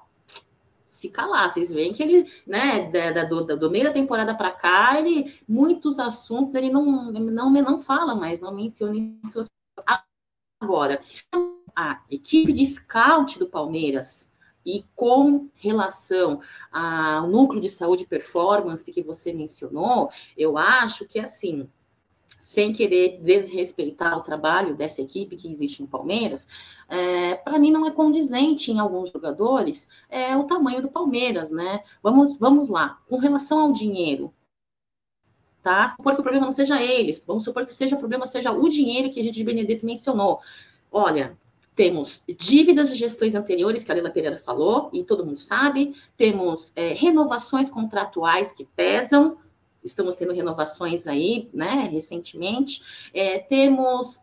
se 0.87 1.09
calar. 1.09 1.51
Vocês 1.51 1.71
veem 1.71 1.93
que 1.93 2.03
ele, 2.03 2.31
né, 2.45 2.89
da, 2.89 3.23
do, 3.25 3.45
do, 3.57 3.69
meio 3.69 3.85
da 3.85 3.93
temporada 3.93 4.35
para 4.35 4.51
cá, 4.51 4.99
ele, 4.99 5.33
muitos 5.47 5.99
assuntos 5.99 6.55
ele 6.55 6.69
não, 6.69 7.11
não, 7.11 7.49
não 7.49 7.79
fala 7.79 8.15
mais, 8.15 8.39
não 8.39 8.53
menciona 8.53 8.97
em 8.97 9.19
suas. 9.25 9.47
Agora, 10.61 10.99
a 11.75 12.01
equipe 12.09 12.51
de 12.51 12.65
scout 12.65 13.39
do 13.39 13.47
Palmeiras 13.47 14.29
e 14.65 14.83
com 14.95 15.49
relação 15.55 16.41
ao 16.71 17.27
núcleo 17.27 17.61
de 17.61 17.69
saúde 17.69 18.03
e 18.03 18.07
performance 18.07 18.91
que 18.91 19.01
você 19.01 19.31
mencionou, 19.31 20.09
eu 20.37 20.57
acho 20.57 21.05
que 21.05 21.19
assim, 21.19 21.69
sem 22.49 22.73
querer 22.73 23.19
desrespeitar 23.21 24.17
o 24.17 24.23
trabalho 24.23 24.75
dessa 24.75 25.03
equipe 25.03 25.35
que 25.35 25.47
existe 25.47 25.83
no 25.83 25.87
Palmeiras, 25.87 26.47
é, 26.89 27.35
para 27.35 27.59
mim 27.59 27.69
não 27.69 27.85
é 27.85 27.91
condizente 27.91 28.71
em 28.71 28.79
alguns 28.79 29.11
jogadores 29.11 29.87
é, 30.09 30.35
o 30.35 30.45
tamanho 30.45 30.81
do 30.81 30.89
Palmeiras, 30.89 31.51
né? 31.51 31.83
Vamos, 32.01 32.39
vamos 32.39 32.67
lá. 32.67 32.97
Com 33.07 33.17
relação 33.19 33.59
ao 33.59 33.71
dinheiro, 33.71 34.33
tá? 35.61 35.93
Porque 36.01 36.21
o 36.21 36.23
problema 36.23 36.47
não 36.47 36.51
seja 36.51 36.81
eles, 36.81 37.23
vamos 37.23 37.43
supor 37.43 37.67
que 37.67 37.73
seja 37.73 37.95
o 37.95 37.99
problema 37.99 38.25
seja 38.25 38.51
o 38.51 38.67
dinheiro 38.67 39.11
que 39.11 39.19
a 39.19 39.23
gente 39.23 39.43
Benedetto 39.43 39.85
mencionou. 39.85 40.39
Olha, 40.91 41.37
temos 41.75 42.23
dívidas 42.35 42.89
de 42.89 42.95
gestões 42.95 43.35
anteriores, 43.35 43.83
que 43.83 43.91
a 43.91 43.93
Leila 43.93 44.09
Pereira 44.09 44.37
falou, 44.37 44.89
e 44.91 45.03
todo 45.03 45.23
mundo 45.23 45.39
sabe, 45.39 45.95
temos 46.17 46.73
é, 46.75 46.93
renovações 46.93 47.69
contratuais 47.69 48.51
que 48.51 48.65
pesam, 48.75 49.37
estamos 49.83 50.15
tendo 50.15 50.33
renovações 50.33 51.07
aí, 51.07 51.49
né, 51.53 51.89
recentemente, 51.91 52.81
é, 53.13 53.39
temos, 53.39 54.17
uh, 54.17 54.21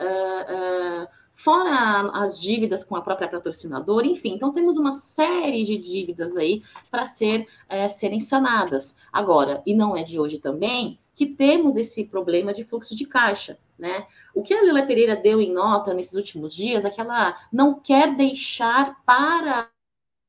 uh, 0.00 1.04
uh, 1.04 1.08
fora 1.34 2.10
as 2.12 2.38
dívidas 2.40 2.84
com 2.84 2.96
a 2.96 3.02
própria 3.02 3.28
patrocinadora, 3.28 4.06
enfim, 4.06 4.34
então 4.34 4.52
temos 4.52 4.76
uma 4.76 4.92
série 4.92 5.64
de 5.64 5.78
dívidas 5.78 6.36
aí 6.36 6.62
para 6.90 7.06
ser, 7.06 7.46
é, 7.68 7.88
serem 7.88 8.20
sanadas. 8.20 8.94
Agora, 9.12 9.62
e 9.64 9.74
não 9.74 9.96
é 9.96 10.02
de 10.02 10.18
hoje 10.18 10.38
também, 10.38 10.98
que 11.14 11.26
temos 11.26 11.76
esse 11.76 12.04
problema 12.04 12.52
de 12.52 12.64
fluxo 12.64 12.94
de 12.94 13.06
caixa. 13.06 13.58
Né? 13.78 14.06
O 14.34 14.42
que 14.42 14.52
a 14.52 14.62
Lila 14.62 14.86
Pereira 14.86 15.16
deu 15.16 15.40
em 15.40 15.50
nota 15.50 15.94
nesses 15.94 16.14
últimos 16.14 16.54
dias 16.54 16.84
é 16.84 16.90
que 16.90 17.00
ela 17.00 17.34
não 17.50 17.80
quer 17.80 18.14
deixar 18.14 19.02
para 19.04 19.70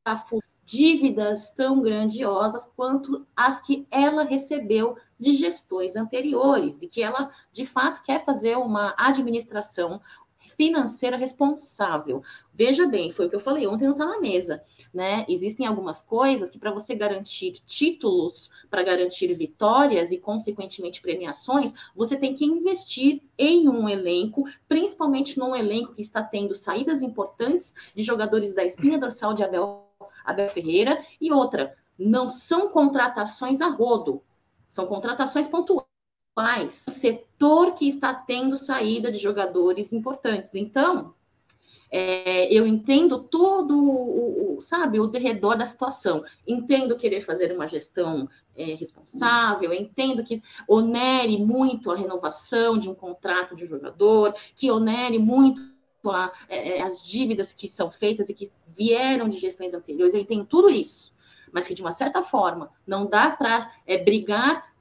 a 0.05 0.17
dívidas 0.71 1.51
tão 1.51 1.81
grandiosas 1.81 2.63
quanto 2.77 3.27
as 3.35 3.59
que 3.59 3.85
ela 3.91 4.23
recebeu 4.23 4.95
de 5.19 5.33
gestões 5.33 5.97
anteriores 5.97 6.81
e 6.81 6.87
que 6.87 7.03
ela 7.03 7.29
de 7.51 7.65
fato 7.65 8.01
quer 8.01 8.23
fazer 8.23 8.55
uma 8.55 8.95
administração 8.97 9.99
financeira 10.55 11.17
responsável. 11.17 12.23
Veja 12.53 12.87
bem, 12.87 13.11
foi 13.11 13.25
o 13.25 13.29
que 13.29 13.35
eu 13.35 13.41
falei 13.41 13.67
ontem, 13.67 13.83
não 13.83 13.91
está 13.91 14.05
na 14.05 14.21
mesa, 14.21 14.63
né? 14.93 15.25
Existem 15.27 15.65
algumas 15.65 16.01
coisas 16.03 16.49
que 16.49 16.57
para 16.57 16.71
você 16.71 16.95
garantir 16.95 17.51
títulos, 17.65 18.49
para 18.69 18.81
garantir 18.81 19.33
vitórias 19.33 20.09
e 20.09 20.17
consequentemente 20.17 21.01
premiações, 21.01 21.73
você 21.93 22.15
tem 22.15 22.33
que 22.33 22.45
investir 22.45 23.21
em 23.37 23.67
um 23.67 23.89
elenco, 23.89 24.45
principalmente 24.69 25.37
num 25.37 25.53
elenco 25.53 25.93
que 25.93 26.01
está 26.01 26.23
tendo 26.23 26.55
saídas 26.55 27.01
importantes 27.01 27.75
de 27.93 28.03
jogadores 28.03 28.53
da 28.53 28.63
espinha 28.63 28.97
dorsal 28.97 29.33
de 29.33 29.43
Abel, 29.43 29.90
Abel 30.25 30.49
Ferreira 30.49 31.01
e 31.19 31.31
outra, 31.31 31.75
não 31.97 32.29
são 32.29 32.69
contratações 32.69 33.61
a 33.61 33.67
rodo, 33.67 34.23
são 34.67 34.87
contratações 34.87 35.47
pontuais 35.47 35.91
mais 36.35 36.85
o 36.87 36.91
setor 36.91 37.73
que 37.73 37.87
está 37.87 38.13
tendo 38.13 38.55
saída 38.57 39.11
de 39.11 39.17
jogadores 39.17 39.91
importantes. 39.91 40.51
Então, 40.55 41.13
é, 41.91 42.51
eu 42.51 42.65
entendo 42.65 43.19
todo 43.19 43.77
o, 43.77 44.57
o, 44.57 44.61
sabe, 44.61 44.99
o 44.99 45.07
derredor 45.07 45.57
da 45.57 45.65
situação. 45.65 46.23
Entendo 46.47 46.95
querer 46.95 47.21
fazer 47.21 47.51
uma 47.51 47.67
gestão 47.67 48.29
é, 48.55 48.73
responsável, 48.75 49.73
entendo 49.73 50.23
que 50.23 50.41
onere 50.67 51.37
muito 51.37 51.91
a 51.91 51.95
renovação 51.95 52.77
de 52.77 52.89
um 52.89 52.95
contrato 52.95 53.55
de 53.55 53.65
jogador, 53.65 54.33
que 54.55 54.71
onere 54.71 55.19
muito 55.19 55.61
a, 56.09 56.31
é, 56.49 56.77
é, 56.77 56.81
as 56.81 57.03
dívidas 57.03 57.53
que 57.53 57.67
são 57.67 57.91
feitas 57.91 58.29
e 58.29 58.33
que 58.33 58.51
vieram 58.67 59.29
de 59.29 59.37
gestões 59.37 59.73
anteriores. 59.73 60.13
Eu 60.13 60.21
entendo 60.21 60.45
tudo 60.45 60.69
isso. 60.69 61.13
Mas 61.51 61.67
que, 61.67 61.73
de 61.73 61.81
uma 61.81 61.91
certa 61.91 62.23
forma, 62.23 62.71
não 62.87 63.05
dá 63.05 63.29
para 63.29 63.71
é, 63.85 63.97
brigar 63.97 64.71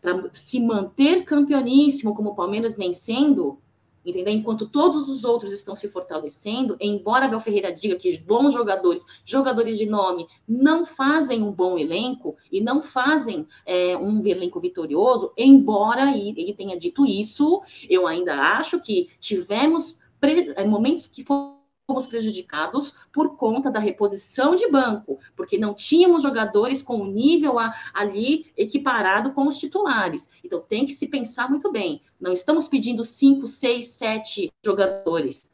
para 0.00 0.30
se 0.32 0.58
manter 0.60 1.24
campeoníssimo 1.24 2.14
como 2.14 2.30
o 2.30 2.34
Palmeiras 2.34 2.76
vem 2.76 2.92
sendo, 2.92 3.58
entendeu? 4.04 4.32
Enquanto 4.32 4.66
todos 4.66 5.08
os 5.08 5.24
outros 5.24 5.52
estão 5.52 5.76
se 5.76 5.88
fortalecendo, 5.88 6.76
embora 6.80 7.26
Abel 7.26 7.40
Ferreira 7.40 7.72
diga 7.72 7.96
que 7.96 8.18
bons 8.18 8.52
jogadores, 8.52 9.04
jogadores 9.24 9.76
de 9.76 9.86
nome, 9.86 10.26
não 10.48 10.86
fazem 10.86 11.42
um 11.42 11.52
bom 11.52 11.78
elenco 11.78 12.36
e 12.50 12.60
não 12.60 12.82
fazem 12.82 13.46
é, 13.66 13.96
um 13.96 14.26
elenco 14.26 14.60
vitorioso, 14.60 15.32
embora 15.36 16.16
ele 16.16 16.54
tenha 16.54 16.78
dito 16.78 17.04
isso, 17.04 17.60
eu 17.88 18.06
ainda 18.06 18.34
acho 18.34 18.80
que 18.80 19.10
tivemos 19.20 19.98
momentos 20.66 21.06
que 21.06 21.24
fomos 21.24 22.06
prejudicados 22.06 22.94
por 23.12 23.36
conta 23.36 23.70
da 23.70 23.80
reposição 23.80 24.54
de 24.54 24.70
banco, 24.70 25.18
porque 25.34 25.58
não 25.58 25.74
tínhamos 25.74 26.22
jogadores 26.22 26.82
com 26.82 26.98
o 26.98 27.06
nível 27.06 27.58
a, 27.58 27.74
ali 27.92 28.46
equiparado 28.56 29.32
com 29.32 29.48
os 29.48 29.58
titulares. 29.58 30.30
Então 30.44 30.60
tem 30.60 30.86
que 30.86 30.92
se 30.92 31.06
pensar 31.08 31.50
muito 31.50 31.70
bem. 31.72 32.02
Não 32.20 32.32
estamos 32.32 32.68
pedindo 32.68 33.04
cinco, 33.04 33.46
seis, 33.46 33.88
sete 33.88 34.52
jogadores 34.64 35.52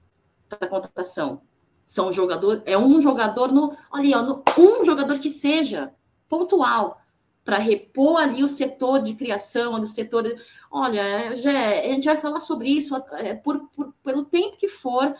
para 0.49 0.69
contratação. 0.69 1.43
São 1.85 2.12
jogador, 2.12 2.62
é 2.67 2.77
um 2.77 3.01
jogador 3.01 3.53
no, 3.53 3.75
olha, 3.91 4.21
no, 4.21 4.43
um 4.59 4.85
jogador 4.85 5.19
que 5.19 5.31
seja 5.31 5.93
pontual 6.29 7.01
para 7.47 7.59
repor 7.59 8.16
ali 8.16 8.42
o 8.42 8.49
setor 8.49 9.05
de 9.05 9.14
criação, 9.14 9.80
o 9.80 9.86
setor. 9.86 10.34
Olha, 10.68 11.36
já, 11.36 11.80
a 11.80 11.92
gente 11.92 12.05
vai 12.05 12.16
falar 12.16 12.40
sobre 12.40 12.68
isso 12.68 12.97
é, 13.12 13.34
por, 13.34 13.68
por 13.68 13.94
pelo 14.03 14.24
tempo 14.24 14.57
que 14.57 14.68
for. 14.68 15.14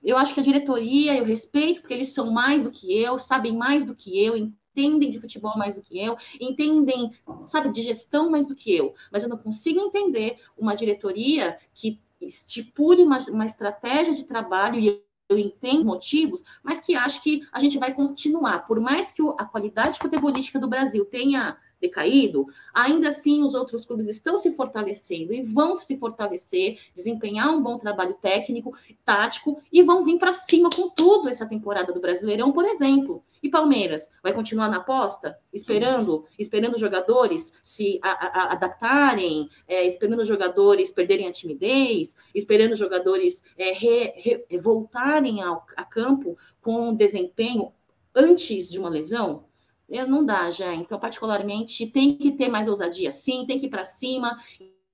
Eu 0.00 0.16
acho 0.16 0.32
que 0.32 0.40
a 0.40 0.42
diretoria, 0.44 1.16
eu 1.16 1.24
respeito, 1.24 1.80
porque 1.80 1.92
eles 1.92 2.14
são 2.14 2.30
mais 2.30 2.62
do 2.62 2.70
que 2.70 2.96
eu, 2.96 3.18
sabem 3.18 3.56
mais 3.56 3.84
do 3.84 3.94
que 3.94 4.24
eu, 4.24 4.36
entendem 4.36 5.10
de 5.10 5.20
futebol 5.20 5.58
mais 5.58 5.74
do 5.74 5.82
que 5.82 5.98
eu, 5.98 6.16
entendem, 6.40 7.10
sabe, 7.46 7.72
de 7.72 7.82
gestão 7.82 8.30
mais 8.30 8.46
do 8.46 8.54
que 8.54 8.72
eu. 8.72 8.94
Mas 9.10 9.24
eu 9.24 9.28
não 9.28 9.38
consigo 9.38 9.80
entender 9.80 10.38
uma 10.56 10.76
diretoria 10.76 11.58
que 11.72 12.00
estipule 12.20 13.02
uma, 13.02 13.18
uma 13.30 13.46
estratégia 13.46 14.14
de 14.14 14.24
trabalho 14.24 14.78
e 14.78 15.02
eu 15.34 15.38
entendo 15.38 15.84
motivos, 15.84 16.42
mas 16.62 16.80
que 16.80 16.94
acho 16.94 17.22
que 17.22 17.42
a 17.52 17.60
gente 17.60 17.78
vai 17.78 17.92
continuar. 17.92 18.66
Por 18.66 18.80
mais 18.80 19.12
que 19.12 19.22
a 19.38 19.44
qualidade 19.44 19.98
futebolística 19.98 20.58
do 20.58 20.68
Brasil 20.68 21.04
tenha 21.04 21.56
decaído, 21.80 22.46
ainda 22.72 23.08
assim 23.08 23.42
os 23.42 23.54
outros 23.54 23.84
clubes 23.84 24.08
estão 24.08 24.38
se 24.38 24.52
fortalecendo 24.52 25.32
e 25.32 25.42
vão 25.42 25.76
se 25.76 25.96
fortalecer, 25.96 26.78
desempenhar 26.94 27.54
um 27.54 27.62
bom 27.62 27.78
trabalho 27.78 28.14
técnico, 28.14 28.76
tático 29.04 29.60
e 29.72 29.82
vão 29.82 30.04
vir 30.04 30.18
para 30.18 30.32
cima 30.32 30.70
com 30.74 30.88
tudo 30.90 31.28
essa 31.28 31.46
temporada 31.46 31.92
do 31.92 32.00
Brasileirão, 32.00 32.52
por 32.52 32.64
exemplo. 32.64 33.22
E 33.42 33.50
Palmeiras 33.50 34.10
vai 34.22 34.32
continuar 34.32 34.70
na 34.70 34.78
aposta, 34.78 35.38
esperando, 35.52 36.24
esperando 36.38 36.74
os 36.74 36.80
jogadores 36.80 37.52
se 37.62 38.00
a, 38.02 38.10
a, 38.10 38.52
adaptarem, 38.52 39.50
é, 39.68 39.86
esperando 39.86 40.20
os 40.20 40.28
jogadores 40.28 40.90
perderem 40.90 41.28
a 41.28 41.32
timidez, 41.32 42.16
esperando 42.34 42.72
os 42.72 42.78
jogadores 42.78 43.44
é, 43.58 43.72
re, 43.72 44.14
re, 44.16 44.58
voltarem 44.58 45.42
ao, 45.42 45.66
a 45.76 45.84
campo 45.84 46.38
com 46.62 46.88
um 46.88 46.94
desempenho 46.94 47.70
antes 48.14 48.70
de 48.70 48.78
uma 48.78 48.88
lesão? 48.88 49.44
Não 49.88 50.24
dá 50.24 50.50
já. 50.50 50.74
Então, 50.74 50.98
particularmente, 50.98 51.86
tem 51.86 52.16
que 52.16 52.32
ter 52.32 52.48
mais 52.48 52.68
ousadia, 52.68 53.10
sim, 53.10 53.44
tem 53.46 53.58
que 53.58 53.66
ir 53.66 53.70
para 53.70 53.84
cima, 53.84 54.38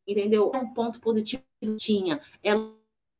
entendeu? 0.06 0.50
Um 0.54 0.72
ponto 0.72 1.00
positivo 1.00 1.42
tinha. 1.76 2.20
É 2.42 2.52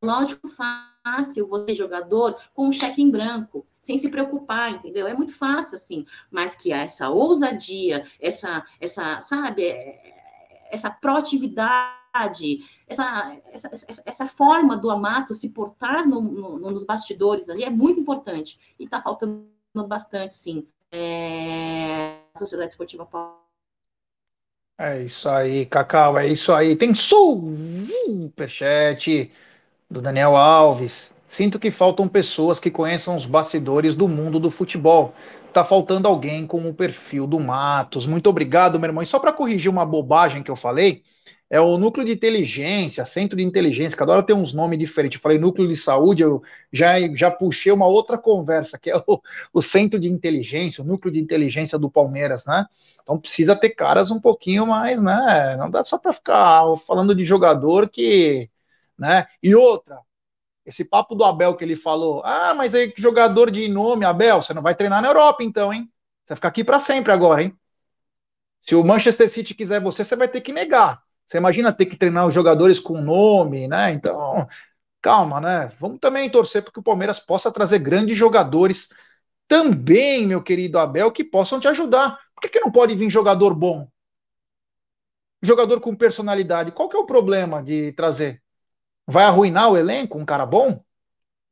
lógico 0.03 0.49
fácil 0.49 1.47
você 1.47 1.75
jogador 1.75 2.37
com 2.55 2.69
um 2.69 2.73
cheque 2.73 3.03
em 3.03 3.11
branco, 3.11 3.67
sem 3.81 3.99
se 3.99 4.09
preocupar, 4.09 4.73
entendeu? 4.73 5.07
É 5.07 5.15
muito 5.15 5.35
fácil 5.35 5.77
assim, 5.77 6.07
mas 6.31 6.55
que 6.55 6.73
essa 6.73 7.09
ousadia, 7.09 8.05
essa, 8.21 8.65
essa, 8.81 9.21
sabe, 9.21 9.65
essa 10.71 10.91
proatividade, 10.91 12.59
essa, 12.89 13.37
essa, 13.53 13.71
essa, 14.05 14.27
forma 14.27 14.77
do 14.77 14.91
Amato 14.91 15.33
se 15.33 15.49
portar 15.49 16.07
no, 16.09 16.21
no, 16.21 16.71
nos 16.71 16.85
bastidores 16.85 17.49
ali 17.49 17.63
é 17.63 17.71
muito 17.71 18.01
importante. 18.01 18.59
E 18.79 18.85
está 18.85 19.01
faltando 19.01 19.47
bastante, 19.87 20.35
sim 20.35 20.67
é, 20.93 22.19
Sociedade 22.37 22.73
Esportiva 22.73 23.07
Paulo. 23.07 23.41
É 24.79 25.03
isso 25.03 25.29
aí, 25.29 25.67
Cacau, 25.67 26.19
é 26.19 26.27
isso 26.27 26.53
aí. 26.55 26.75
Tem 26.75 26.95
superchat 26.95 28.41
do 29.91 30.01
Daniel 30.01 30.37
Alves. 30.37 31.13
Sinto 31.29 31.59
que 31.59 31.71
faltam 31.71 32.09
pessoas 32.09 32.59
que 32.59 32.71
conheçam 32.71 33.15
os 33.17 33.27
bastidores 33.27 33.95
do 33.95 34.09
mundo 34.09 34.41
do 34.41 34.51
futebol. 34.51 35.15
Tá 35.53 35.65
faltando 35.65 36.09
alguém 36.09 36.47
com 36.47 36.69
o 36.69 36.75
perfil 36.75 37.27
do 37.27 37.39
Matos. 37.39 38.07
Muito 38.07 38.29
obrigado, 38.31 38.81
meu 38.81 38.89
irmão. 38.89 39.03
E 39.03 39.07
só 39.07 39.19
para 39.19 39.33
corrigir 39.33 39.71
uma 39.71 39.85
bobagem 39.85 40.43
que 40.43 40.51
eu 40.51 40.57
falei, 40.57 41.03
é 41.51 41.61
o 41.61 41.77
núcleo 41.77 42.07
de 42.07 42.13
inteligência, 42.13 43.05
centro 43.05 43.37
de 43.37 43.43
inteligência, 43.43 43.99
cada 43.99 44.13
hora 44.13 44.23
tem 44.23 44.37
uns 44.37 44.53
nomes 44.53 44.79
diferentes. 44.79 45.19
Eu 45.19 45.23
falei 45.23 45.37
núcleo 45.37 45.67
de 45.67 45.75
saúde, 45.75 46.23
eu 46.23 46.43
já, 46.73 46.95
já 47.17 47.29
puxei 47.29 47.73
uma 47.73 47.87
outra 47.87 48.17
conversa, 48.17 48.79
que 48.79 48.89
é 48.89 48.97
o, 48.97 49.21
o 49.53 49.61
centro 49.61 49.99
de 49.99 50.09
inteligência, 50.09 50.83
o 50.83 50.87
núcleo 50.87 51.13
de 51.13 51.21
inteligência 51.21 51.77
do 51.77 51.91
Palmeiras, 51.91 52.47
né? 52.47 52.67
Então 53.03 53.19
precisa 53.19 53.57
ter 53.57 53.71
caras 53.71 54.13
um 54.13 54.21
pouquinho 54.21 54.65
mais, 54.65 55.03
né? 55.03 55.57
Não 55.57 55.69
dá 55.69 55.83
só 55.83 55.99
para 55.99 56.13
ficar 56.13 56.65
falando 56.87 57.15
de 57.17 57.25
jogador 57.25 57.89
que, 57.91 58.49
né? 58.97 59.27
E 59.43 59.55
outra, 59.55 59.99
esse 60.65 60.85
papo 60.85 61.15
do 61.17 61.25
Abel 61.25 61.57
que 61.57 61.65
ele 61.65 61.77
falou, 61.77 62.23
ah, 62.25 62.55
mas 62.55 62.75
aí 62.75 62.93
jogador 62.97 63.51
de 63.51 63.69
nome, 63.69 64.05
Abel, 64.05 64.43
você 64.43 64.55
não 64.55 64.63
vai 64.63 64.75
treinar 64.77 65.03
na 65.03 65.09
Europa 65.09 65.43
então, 65.43 65.73
hein? 65.73 65.91
Você 66.25 66.29
vai 66.31 66.37
ficar 66.37 66.49
aqui 66.49 66.65
para 66.65 66.79
sempre 66.81 67.13
agora, 67.13 67.43
hein? 67.43 67.57
Se 68.61 68.75
o 68.75 68.85
Manchester 68.85 69.29
City 69.29 69.55
quiser 69.55 69.81
você, 69.81 70.05
você 70.05 70.15
vai 70.17 70.29
ter 70.29 70.41
que 70.41 70.53
negar. 70.53 71.03
Você 71.31 71.39
imagina 71.39 71.73
ter 71.73 71.87
que 71.87 71.97
treinar 71.97 72.27
os 72.27 72.35
jogadores 72.35 72.81
com 72.81 73.01
nome, 73.01 73.69
né? 73.69 73.93
Então, 73.93 74.49
calma, 75.01 75.41
né? 75.41 75.73
Vamos 75.79 76.01
também 76.01 76.29
torcer 76.29 76.61
para 76.61 76.73
que 76.73 76.81
o 76.81 76.83
Palmeiras 76.83 77.21
possa 77.21 77.53
trazer 77.53 77.79
grandes 77.79 78.19
jogadores 78.19 78.89
também, 79.47 80.27
meu 80.27 80.43
querido 80.43 80.77
Abel, 80.77 81.13
que 81.13 81.23
possam 81.23 81.61
te 81.61 81.69
ajudar. 81.69 82.19
Por 82.35 82.41
que, 82.41 82.49
que 82.49 82.59
não 82.59 82.73
pode 82.73 82.97
vir 82.97 83.09
jogador 83.09 83.55
bom? 83.55 83.89
Jogador 85.41 85.81
com 85.81 85.95
personalidade. 85.95 86.73
Qual 86.73 86.89
que 86.89 86.97
é 86.97 86.99
o 87.01 87.07
problema 87.07 87.63
de 87.63 87.93
trazer? 87.93 88.43
Vai 89.07 89.23
arruinar 89.23 89.71
o 89.71 89.77
elenco, 89.77 90.19
um 90.19 90.25
cara 90.25 90.45
bom? 90.45 90.83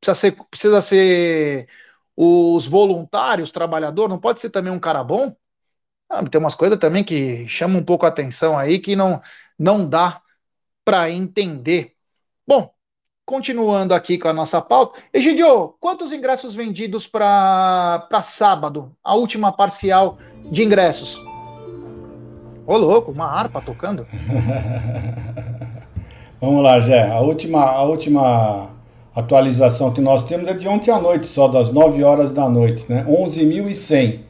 Precisa 0.01 0.15
ser, 0.15 0.43
precisa 0.51 0.81
ser 0.81 1.69
os 2.17 2.67
voluntários, 2.67 3.49
trabalhador, 3.49 4.09
não 4.09 4.19
pode 4.19 4.41
ser 4.41 4.49
também 4.49 4.73
um 4.73 4.79
cara 4.79 5.05
bom? 5.05 5.33
Ah, 6.09 6.25
tem 6.25 6.39
umas 6.39 6.55
coisas 6.55 6.79
também 6.79 7.03
que 7.03 7.47
chamam 7.47 7.81
um 7.81 7.83
pouco 7.83 8.05
a 8.05 8.09
atenção 8.09 8.57
aí 8.57 8.79
que 8.79 8.95
não 8.95 9.21
não 9.57 9.87
dá 9.87 10.21
para 10.83 11.11
entender. 11.11 11.93
Bom, 12.47 12.71
continuando 13.25 13.93
aqui 13.93 14.17
com 14.17 14.27
a 14.27 14.33
nossa 14.33 14.59
pauta. 14.59 14.99
Egidio, 15.13 15.75
quantos 15.79 16.11
ingressos 16.11 16.55
vendidos 16.55 17.05
para 17.05 18.07
sábado, 18.23 18.91
a 19.03 19.13
última 19.13 19.51
parcial 19.51 20.17
de 20.49 20.63
ingressos? 20.63 21.15
Ô, 22.65 22.77
louco, 22.77 23.11
uma 23.11 23.25
harpa 23.25 23.61
tocando. 23.61 24.07
Vamos 26.41 26.63
lá, 26.63 26.79
Jé. 26.79 27.11
A 27.11 27.19
última, 27.19 27.65
a 27.65 27.83
última 27.83 28.69
atualização 29.13 29.93
que 29.93 30.01
nós 30.01 30.23
temos 30.23 30.49
é 30.49 30.53
de 30.53 30.67
ontem 30.67 30.89
à 30.89 30.99
noite, 30.99 31.27
só 31.27 31.47
das 31.47 31.71
9 31.71 32.03
horas 32.03 32.31
da 32.31 32.49
noite, 32.49 32.85
né? 32.89 33.05
11.100. 33.07 34.28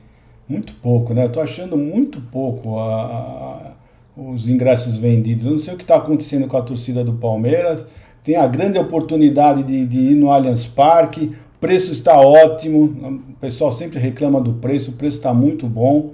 Muito 0.49 0.73
pouco, 0.73 1.13
né? 1.13 1.25
Eu 1.25 1.31
tô 1.31 1.39
achando 1.39 1.77
muito 1.77 2.19
pouco 2.19 2.79
a, 2.79 3.73
os 4.17 4.47
ingressos 4.47 4.97
vendidos. 4.97 5.45
Eu 5.45 5.51
não 5.51 5.59
sei 5.59 5.75
o 5.75 5.77
que 5.77 5.83
está 5.83 5.97
acontecendo 5.97 6.47
com 6.47 6.57
a 6.57 6.61
torcida 6.61 7.03
do 7.03 7.13
Palmeiras. 7.13 7.85
Tem 8.23 8.35
a 8.35 8.47
grande 8.47 8.79
oportunidade 8.79 9.61
de, 9.61 9.85
de 9.85 9.99
ir 9.99 10.15
no 10.15 10.31
Allianz 10.31 10.65
Parque. 10.65 11.35
O 11.57 11.59
preço 11.59 11.91
está 11.91 12.19
ótimo. 12.19 12.85
O 13.29 13.35
pessoal 13.39 13.71
sempre 13.71 13.99
reclama 13.99 14.41
do 14.41 14.53
preço. 14.53 14.89
O 14.89 14.93
preço 14.93 15.17
está 15.17 15.33
muito 15.33 15.67
bom, 15.67 16.13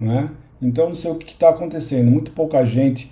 né? 0.00 0.30
Então 0.60 0.88
não 0.88 0.96
sei 0.96 1.12
o 1.12 1.14
que 1.14 1.32
está 1.32 1.50
acontecendo. 1.50 2.10
Muito 2.10 2.32
pouca 2.32 2.66
gente 2.66 3.10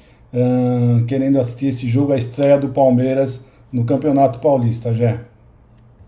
querendo 1.06 1.38
assistir 1.38 1.66
esse 1.66 1.86
jogo, 1.88 2.12
a 2.12 2.16
estreia 2.16 2.58
do 2.58 2.70
Palmeiras 2.70 3.40
no 3.72 3.84
Campeonato 3.84 4.40
Paulista, 4.40 4.94
já. 4.94 5.20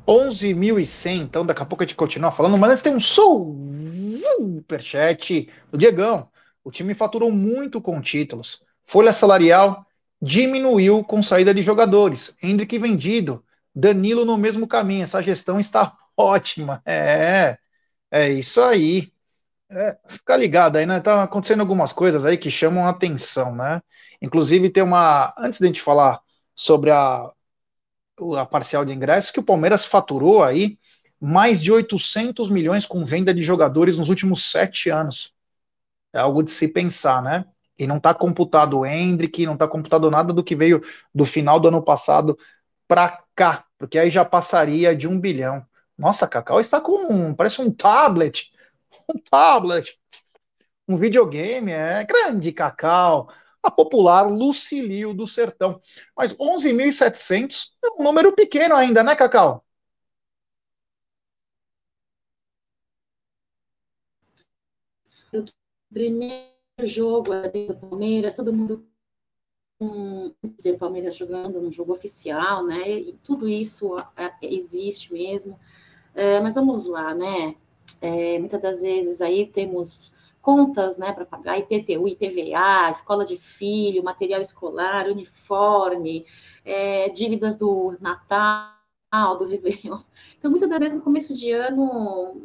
11.100, 0.06 1.22
então 1.22 1.44
daqui 1.44 1.62
a 1.62 1.66
pouco 1.66 1.82
a 1.82 1.86
gente 1.86 1.96
continua 1.96 2.30
falando, 2.30 2.56
mas 2.56 2.80
tem 2.80 2.94
um 2.94 3.00
superchat 4.36 5.50
do 5.70 5.78
Diegão. 5.78 6.28
O 6.62 6.70
time 6.70 6.94
faturou 6.94 7.30
muito 7.30 7.80
com 7.80 8.00
títulos. 8.00 8.62
Folha 8.84 9.12
salarial 9.12 9.86
diminuiu 10.20 11.04
com 11.04 11.22
saída 11.22 11.54
de 11.54 11.62
jogadores. 11.62 12.36
Hendrick 12.42 12.78
vendido. 12.78 13.44
Danilo 13.74 14.24
no 14.24 14.36
mesmo 14.38 14.66
caminho. 14.66 15.04
Essa 15.04 15.22
gestão 15.22 15.60
está 15.60 15.96
ótima. 16.16 16.82
É, 16.84 17.58
é 18.10 18.30
isso 18.30 18.62
aí. 18.62 19.12
É, 19.68 19.98
fica 20.08 20.36
ligado 20.36 20.76
aí, 20.76 20.86
né? 20.86 21.00
Tá 21.00 21.24
acontecendo 21.24 21.60
algumas 21.60 21.92
coisas 21.92 22.24
aí 22.24 22.38
que 22.38 22.50
chamam 22.50 22.86
a 22.86 22.90
atenção, 22.90 23.54
né? 23.54 23.82
Inclusive 24.22 24.70
tem 24.70 24.82
uma. 24.82 25.34
Antes 25.36 25.58
de 25.58 25.66
a 25.66 25.68
gente 25.68 25.82
falar 25.82 26.20
sobre 26.54 26.90
a, 26.90 27.30
a 28.38 28.46
parcial 28.46 28.84
de 28.84 28.92
ingressos, 28.92 29.30
que 29.30 29.40
o 29.40 29.44
Palmeiras 29.44 29.84
faturou 29.84 30.42
aí 30.42 30.78
mais 31.20 31.62
de 31.62 31.72
800 31.72 32.50
milhões 32.50 32.86
com 32.86 33.04
venda 33.04 33.32
de 33.32 33.42
jogadores 33.42 33.98
nos 33.98 34.08
últimos 34.08 34.50
sete 34.50 34.90
anos 34.90 35.34
é 36.16 36.18
algo 36.18 36.42
de 36.42 36.50
se 36.50 36.68
pensar, 36.68 37.22
né? 37.22 37.44
E 37.78 37.86
não 37.86 37.98
está 37.98 38.14
computado 38.14 38.78
o 38.78 38.86
Hendrick, 38.86 39.44
não 39.44 39.52
está 39.52 39.68
computado 39.68 40.10
nada 40.10 40.32
do 40.32 40.42
que 40.42 40.56
veio 40.56 40.82
do 41.14 41.26
final 41.26 41.60
do 41.60 41.68
ano 41.68 41.82
passado 41.82 42.38
para 42.88 43.22
cá, 43.34 43.66
porque 43.76 43.98
aí 43.98 44.10
já 44.10 44.24
passaria 44.24 44.96
de 44.96 45.06
um 45.06 45.20
bilhão. 45.20 45.64
Nossa, 45.98 46.26
Cacau 46.26 46.58
está 46.58 46.80
com 46.80 47.12
um, 47.12 47.34
parece 47.34 47.60
um 47.60 47.70
tablet, 47.70 48.50
um 49.14 49.18
tablet, 49.18 49.98
um 50.88 50.96
videogame, 50.96 51.72
é 51.72 52.04
grande, 52.04 52.52
Cacau. 52.52 53.28
A 53.62 53.70
popular 53.70 54.22
Lucilio 54.22 55.12
do 55.12 55.26
Sertão. 55.26 55.82
Mas 56.16 56.32
11.700 56.34 57.72
é 57.84 58.00
um 58.00 58.04
número 58.04 58.32
pequeno 58.32 58.76
ainda, 58.76 59.02
né, 59.02 59.16
Cacau? 59.16 59.65
Primeiro 65.92 66.46
jogo 66.84 67.30
do 67.68 67.74
Palmeiras, 67.76 68.34
todo 68.34 68.52
mundo 68.52 68.86
vê 70.62 70.72
o 70.72 70.78
Palmeiras 70.78 71.16
jogando 71.16 71.60
no 71.60 71.70
jogo 71.70 71.92
oficial, 71.92 72.64
né? 72.64 72.90
E 72.90 73.12
tudo 73.22 73.48
isso 73.48 73.96
existe 74.42 75.12
mesmo. 75.12 75.58
É, 76.14 76.40
mas 76.40 76.54
vamos 76.54 76.86
lá, 76.86 77.14
né? 77.14 77.56
É, 78.00 78.38
muitas 78.38 78.60
das 78.60 78.80
vezes 78.80 79.20
aí 79.20 79.46
temos 79.46 80.14
contas, 80.40 80.96
né, 80.96 81.12
para 81.12 81.26
pagar 81.26 81.58
IPTU, 81.58 82.06
IPVA, 82.06 82.90
escola 82.90 83.24
de 83.24 83.36
filho, 83.36 84.04
material 84.04 84.40
escolar, 84.40 85.08
uniforme, 85.08 86.24
é, 86.64 87.08
dívidas 87.08 87.56
do 87.56 87.96
Natal, 88.00 88.75
do 89.10 89.46
Réveillon. 89.46 89.98
Então, 90.38 90.50
muitas 90.50 90.68
das 90.68 90.78
vezes, 90.78 90.98
no 90.98 91.04
começo 91.04 91.34
de 91.34 91.50
ano, 91.50 92.40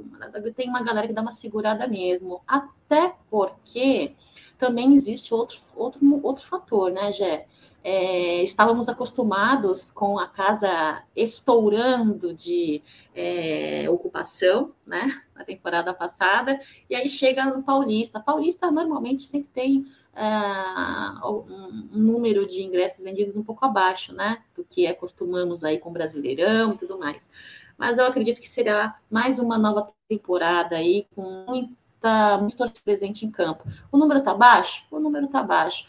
tem 0.56 0.70
uma 0.70 0.84
galera 0.84 1.08
que 1.08 1.14
dá 1.14 1.22
uma 1.22 1.32
segurada 1.32 1.88
mesmo. 1.88 2.42
Até 2.48 3.16
porque 3.30 4.16
também 4.58 4.94
existe 4.94 5.34
outro, 5.34 5.60
outro, 5.76 6.00
outro 6.24 6.46
fator, 6.46 6.92
né, 6.92 7.12
Gé? 7.12 7.48
É, 7.84 8.44
estávamos 8.44 8.88
acostumados 8.88 9.90
com 9.90 10.20
a 10.20 10.28
casa 10.28 11.04
estourando 11.16 12.32
de 12.32 12.84
é, 13.16 13.90
ocupação, 13.90 14.72
né, 14.86 15.20
na 15.34 15.44
temporada 15.44 15.92
passada, 15.92 16.60
e 16.88 16.94
aí 16.94 17.10
chega 17.10 17.44
no 17.46 17.64
Paulista. 17.64 18.20
Paulista 18.20 18.70
normalmente 18.70 19.24
sempre 19.24 19.50
tem 19.52 19.86
é, 20.16 21.26
um, 21.26 21.90
número 21.92 22.46
de 22.48 22.64
ingressos 22.64 23.04
vendidos 23.04 23.36
um 23.36 23.44
pouco 23.44 23.66
abaixo, 23.66 24.14
né, 24.14 24.42
do 24.56 24.64
que 24.64 24.88
acostumamos 24.88 25.64
aí 25.64 25.78
com 25.78 25.94
Brasileirão 25.94 26.74
e 26.74 26.78
tudo 26.78 26.98
mais. 26.98 27.30
Mas 27.78 27.98
eu 27.98 28.06
acredito 28.06 28.42
que 28.42 28.50
será 28.50 29.00
mais 29.10 29.40
uma 29.40 29.58
nova 29.58 29.92
temporada 30.08 30.76
aí 30.76 31.08
com 31.16 31.46
muita, 31.48 32.38
muito 32.38 32.58
torcida 32.58 32.82
presente 32.84 33.26
em 33.26 33.32
campo. 33.32 33.64
O 33.92 33.98
número 33.98 34.20
está 34.20 34.34
baixo? 34.34 34.84
O 34.92 35.00
número 35.00 35.26
está 35.26 35.42
baixo 35.42 35.86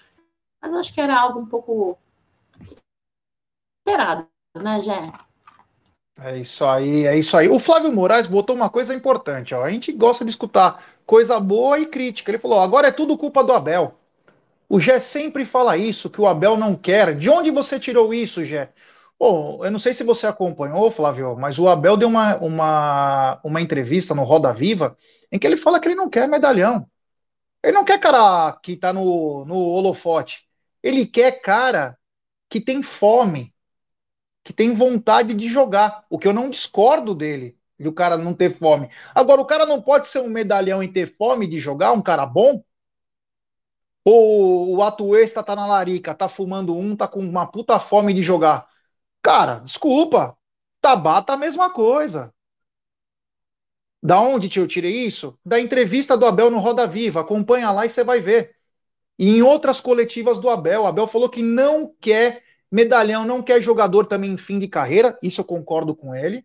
mas 0.62 0.72
acho 0.74 0.94
que 0.94 1.00
era 1.00 1.18
algo 1.18 1.40
um 1.40 1.46
pouco 1.46 1.98
esperado, 2.60 4.28
né, 4.54 4.80
Jé? 4.80 5.12
É 6.20 6.38
isso 6.38 6.64
aí, 6.64 7.04
é 7.04 7.18
isso 7.18 7.36
aí. 7.36 7.48
O 7.48 7.58
Flávio 7.58 7.92
Moraes 7.92 8.28
botou 8.28 8.54
uma 8.54 8.70
coisa 8.70 8.94
importante, 8.94 9.54
ó. 9.54 9.64
A 9.64 9.70
gente 9.70 9.90
gosta 9.90 10.24
de 10.24 10.30
escutar 10.30 10.84
coisa 11.04 11.40
boa 11.40 11.80
e 11.80 11.86
crítica. 11.86 12.30
Ele 12.30 12.38
falou: 12.38 12.60
agora 12.60 12.86
é 12.86 12.92
tudo 12.92 13.18
culpa 13.18 13.42
do 13.42 13.52
Abel. 13.52 13.98
O 14.72 14.80
Gé 14.80 14.98
sempre 15.00 15.44
fala 15.44 15.76
isso, 15.76 16.08
que 16.08 16.18
o 16.18 16.26
Abel 16.26 16.56
não 16.56 16.74
quer. 16.74 17.14
De 17.14 17.28
onde 17.28 17.50
você 17.50 17.78
tirou 17.78 18.14
isso, 18.14 18.42
Gé? 18.42 18.72
Bom, 19.20 19.62
eu 19.62 19.70
não 19.70 19.78
sei 19.78 19.92
se 19.92 20.02
você 20.02 20.26
acompanhou, 20.26 20.90
Flávio, 20.90 21.36
mas 21.36 21.58
o 21.58 21.68
Abel 21.68 21.94
deu 21.94 22.08
uma, 22.08 22.38
uma, 22.38 23.38
uma 23.44 23.60
entrevista 23.60 24.14
no 24.14 24.22
Roda 24.22 24.50
Viva 24.50 24.96
em 25.30 25.38
que 25.38 25.46
ele 25.46 25.58
fala 25.58 25.78
que 25.78 25.88
ele 25.88 25.94
não 25.94 26.08
quer 26.08 26.26
medalhão. 26.26 26.88
Ele 27.62 27.74
não 27.74 27.84
quer 27.84 28.00
cara 28.00 28.52
que 28.62 28.74
tá 28.74 28.94
no, 28.94 29.44
no 29.44 29.56
holofote. 29.56 30.48
Ele 30.82 31.04
quer 31.04 31.42
cara 31.42 31.98
que 32.48 32.58
tem 32.58 32.82
fome, 32.82 33.54
que 34.42 34.54
tem 34.54 34.72
vontade 34.74 35.34
de 35.34 35.48
jogar, 35.48 36.06
o 36.08 36.18
que 36.18 36.26
eu 36.26 36.32
não 36.32 36.48
discordo 36.48 37.14
dele, 37.14 37.58
de 37.78 37.88
o 37.88 37.92
cara 37.92 38.16
não 38.16 38.32
ter 38.32 38.56
fome. 38.56 38.88
Agora, 39.14 39.42
o 39.42 39.46
cara 39.46 39.66
não 39.66 39.82
pode 39.82 40.08
ser 40.08 40.20
um 40.20 40.30
medalhão 40.30 40.82
e 40.82 40.88
ter 40.88 41.14
fome 41.18 41.46
de 41.46 41.58
jogar, 41.58 41.92
um 41.92 42.00
cara 42.00 42.24
bom? 42.24 42.64
Ou 44.04 44.76
o 44.76 44.82
atuesta 44.82 45.42
tá 45.42 45.54
na 45.54 45.66
larica, 45.66 46.14
tá 46.14 46.28
fumando 46.28 46.76
um, 46.76 46.96
tá 46.96 47.06
com 47.06 47.20
uma 47.20 47.46
puta 47.46 47.78
fome 47.78 48.12
de 48.12 48.22
jogar? 48.22 48.66
Cara, 49.22 49.60
desculpa, 49.60 50.36
Tabata 50.82 51.34
a 51.34 51.36
mesma 51.36 51.70
coisa. 51.70 52.34
Da 54.02 54.20
onde 54.20 54.50
eu 54.58 54.66
tirei 54.66 55.06
isso? 55.06 55.38
Da 55.46 55.60
entrevista 55.60 56.16
do 56.16 56.26
Abel 56.26 56.50
no 56.50 56.58
Roda 56.58 56.88
Viva. 56.88 57.20
Acompanha 57.20 57.70
lá 57.70 57.86
e 57.86 57.88
você 57.88 58.02
vai 58.02 58.20
ver. 58.20 58.56
E 59.16 59.30
em 59.30 59.42
outras 59.42 59.80
coletivas 59.80 60.40
do 60.40 60.50
Abel, 60.50 60.84
Abel 60.84 61.06
falou 61.06 61.28
que 61.28 61.40
não 61.40 61.94
quer 62.00 62.42
medalhão, 62.68 63.24
não 63.24 63.40
quer 63.40 63.62
jogador 63.62 64.06
também 64.06 64.32
em 64.32 64.36
fim 64.36 64.58
de 64.58 64.66
carreira, 64.66 65.16
isso 65.22 65.40
eu 65.40 65.44
concordo 65.44 65.94
com 65.94 66.12
ele. 66.12 66.44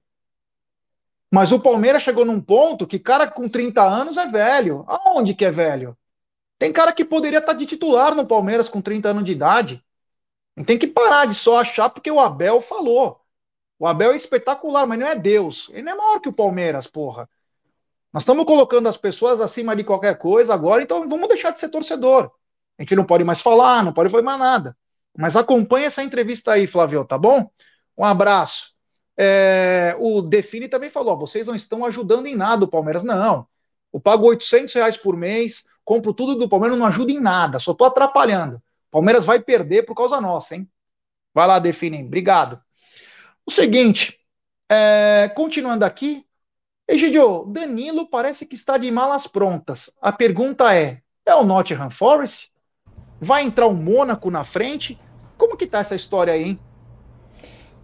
Mas 1.31 1.51
o 1.51 1.59
Palmeiras 1.59 2.03
chegou 2.03 2.23
num 2.23 2.39
ponto 2.39 2.85
que 2.85 2.99
cara 2.99 3.27
com 3.27 3.49
30 3.49 3.81
anos 3.81 4.17
é 4.17 4.27
velho. 4.27 4.85
Aonde 4.87 5.33
que 5.33 5.45
é 5.45 5.51
velho? 5.51 5.97
Tem 6.59 6.73
cara 6.73 6.91
que 6.91 7.05
poderia 7.05 7.39
estar 7.39 7.53
de 7.53 7.65
titular 7.65 8.15
no 8.15 8.25
Palmeiras 8.25 8.69
com 8.69 8.81
30 8.81 9.09
anos 9.09 9.23
de 9.23 9.31
idade. 9.31 9.83
E 10.55 10.63
tem 10.63 10.77
que 10.77 10.87
parar 10.87 11.25
de 11.25 11.35
só 11.35 11.59
achar 11.59 11.89
porque 11.89 12.09
o 12.09 12.19
Abel 12.19 12.61
falou. 12.61 13.21
O 13.79 13.85
Abel 13.85 14.11
é 14.11 14.15
espetacular, 14.15 14.87
mas 14.87 14.97
não 14.99 15.07
é 15.07 15.15
Deus. 15.15 15.69
Ele 15.71 15.83
não 15.83 15.91
é 15.91 15.95
maior 15.95 16.19
que 16.19 16.29
o 16.29 16.33
Palmeiras, 16.33 16.87
porra. 16.87 17.29
Nós 18.11 18.23
estamos 18.23 18.45
colocando 18.45 18.89
as 18.89 18.97
pessoas 18.97 19.39
acima 19.39 19.75
de 19.75 19.83
qualquer 19.83 20.17
coisa 20.17 20.53
agora, 20.53 20.81
então 20.81 21.07
vamos 21.07 21.27
deixar 21.27 21.51
de 21.51 21.59
ser 21.59 21.69
torcedor. 21.69 22.31
A 22.77 22.81
gente 22.81 22.95
não 22.95 23.05
pode 23.05 23.23
mais 23.23 23.41
falar, 23.41 23.83
não 23.83 23.93
pode 23.93 24.09
falar 24.09 24.23
mais 24.23 24.39
nada. 24.39 24.77
Mas 25.15 25.35
acompanhe 25.35 25.85
essa 25.85 26.03
entrevista 26.03 26.53
aí, 26.53 26.65
Flávio, 26.65 27.05
tá 27.05 27.17
bom? 27.17 27.49
Um 27.97 28.03
abraço. 28.03 28.73
É, 29.17 29.95
o 29.99 30.21
Define 30.21 30.67
também 30.67 30.89
falou: 30.89 31.17
vocês 31.17 31.47
não 31.47 31.55
estão 31.55 31.83
ajudando 31.85 32.27
em 32.27 32.35
nada 32.35 32.65
o 32.65 32.67
Palmeiras. 32.67 33.03
Não. 33.03 33.47
Eu 33.93 33.99
pago 33.99 34.27
800 34.27 34.73
reais 34.75 34.97
por 34.97 35.17
mês, 35.17 35.65
compro 35.87 36.13
tudo 36.13 36.35
do 36.35 36.49
Palmeiras, 36.49 36.77
não 36.77 36.85
ajuda 36.85 37.13
em 37.13 37.19
nada, 37.19 37.59
só 37.59 37.71
estou 37.71 37.87
atrapalhando. 37.87 38.61
Palmeiras 38.91 39.23
vai 39.23 39.39
perder 39.39 39.83
por 39.83 39.95
causa 39.95 40.19
nossa, 40.19 40.53
hein? 40.53 40.67
Vai 41.33 41.47
lá, 41.47 41.59
Define. 41.59 42.03
Obrigado. 42.03 42.59
O 43.45 43.51
seguinte, 43.51 44.19
é, 44.69 45.31
continuando 45.33 45.85
aqui, 45.85 46.25
Egidio, 46.89 47.45
Danilo 47.45 48.05
parece 48.09 48.45
que 48.45 48.55
está 48.55 48.77
de 48.77 48.91
malas 48.91 49.27
prontas. 49.27 49.89
A 50.01 50.11
pergunta 50.11 50.75
é: 50.75 50.99
é 51.25 51.33
o 51.33 51.45
Nottingham 51.45 51.89
Forest? 51.89 52.51
Vai 53.21 53.43
entrar 53.43 53.67
o 53.67 53.73
Mônaco 53.73 54.29
na 54.29 54.43
frente? 54.43 54.99
Como 55.37 55.55
que 55.55 55.65
tá 55.65 55.79
essa 55.79 55.95
história 55.95 56.33
aí, 56.33 56.49
hein? 56.49 56.59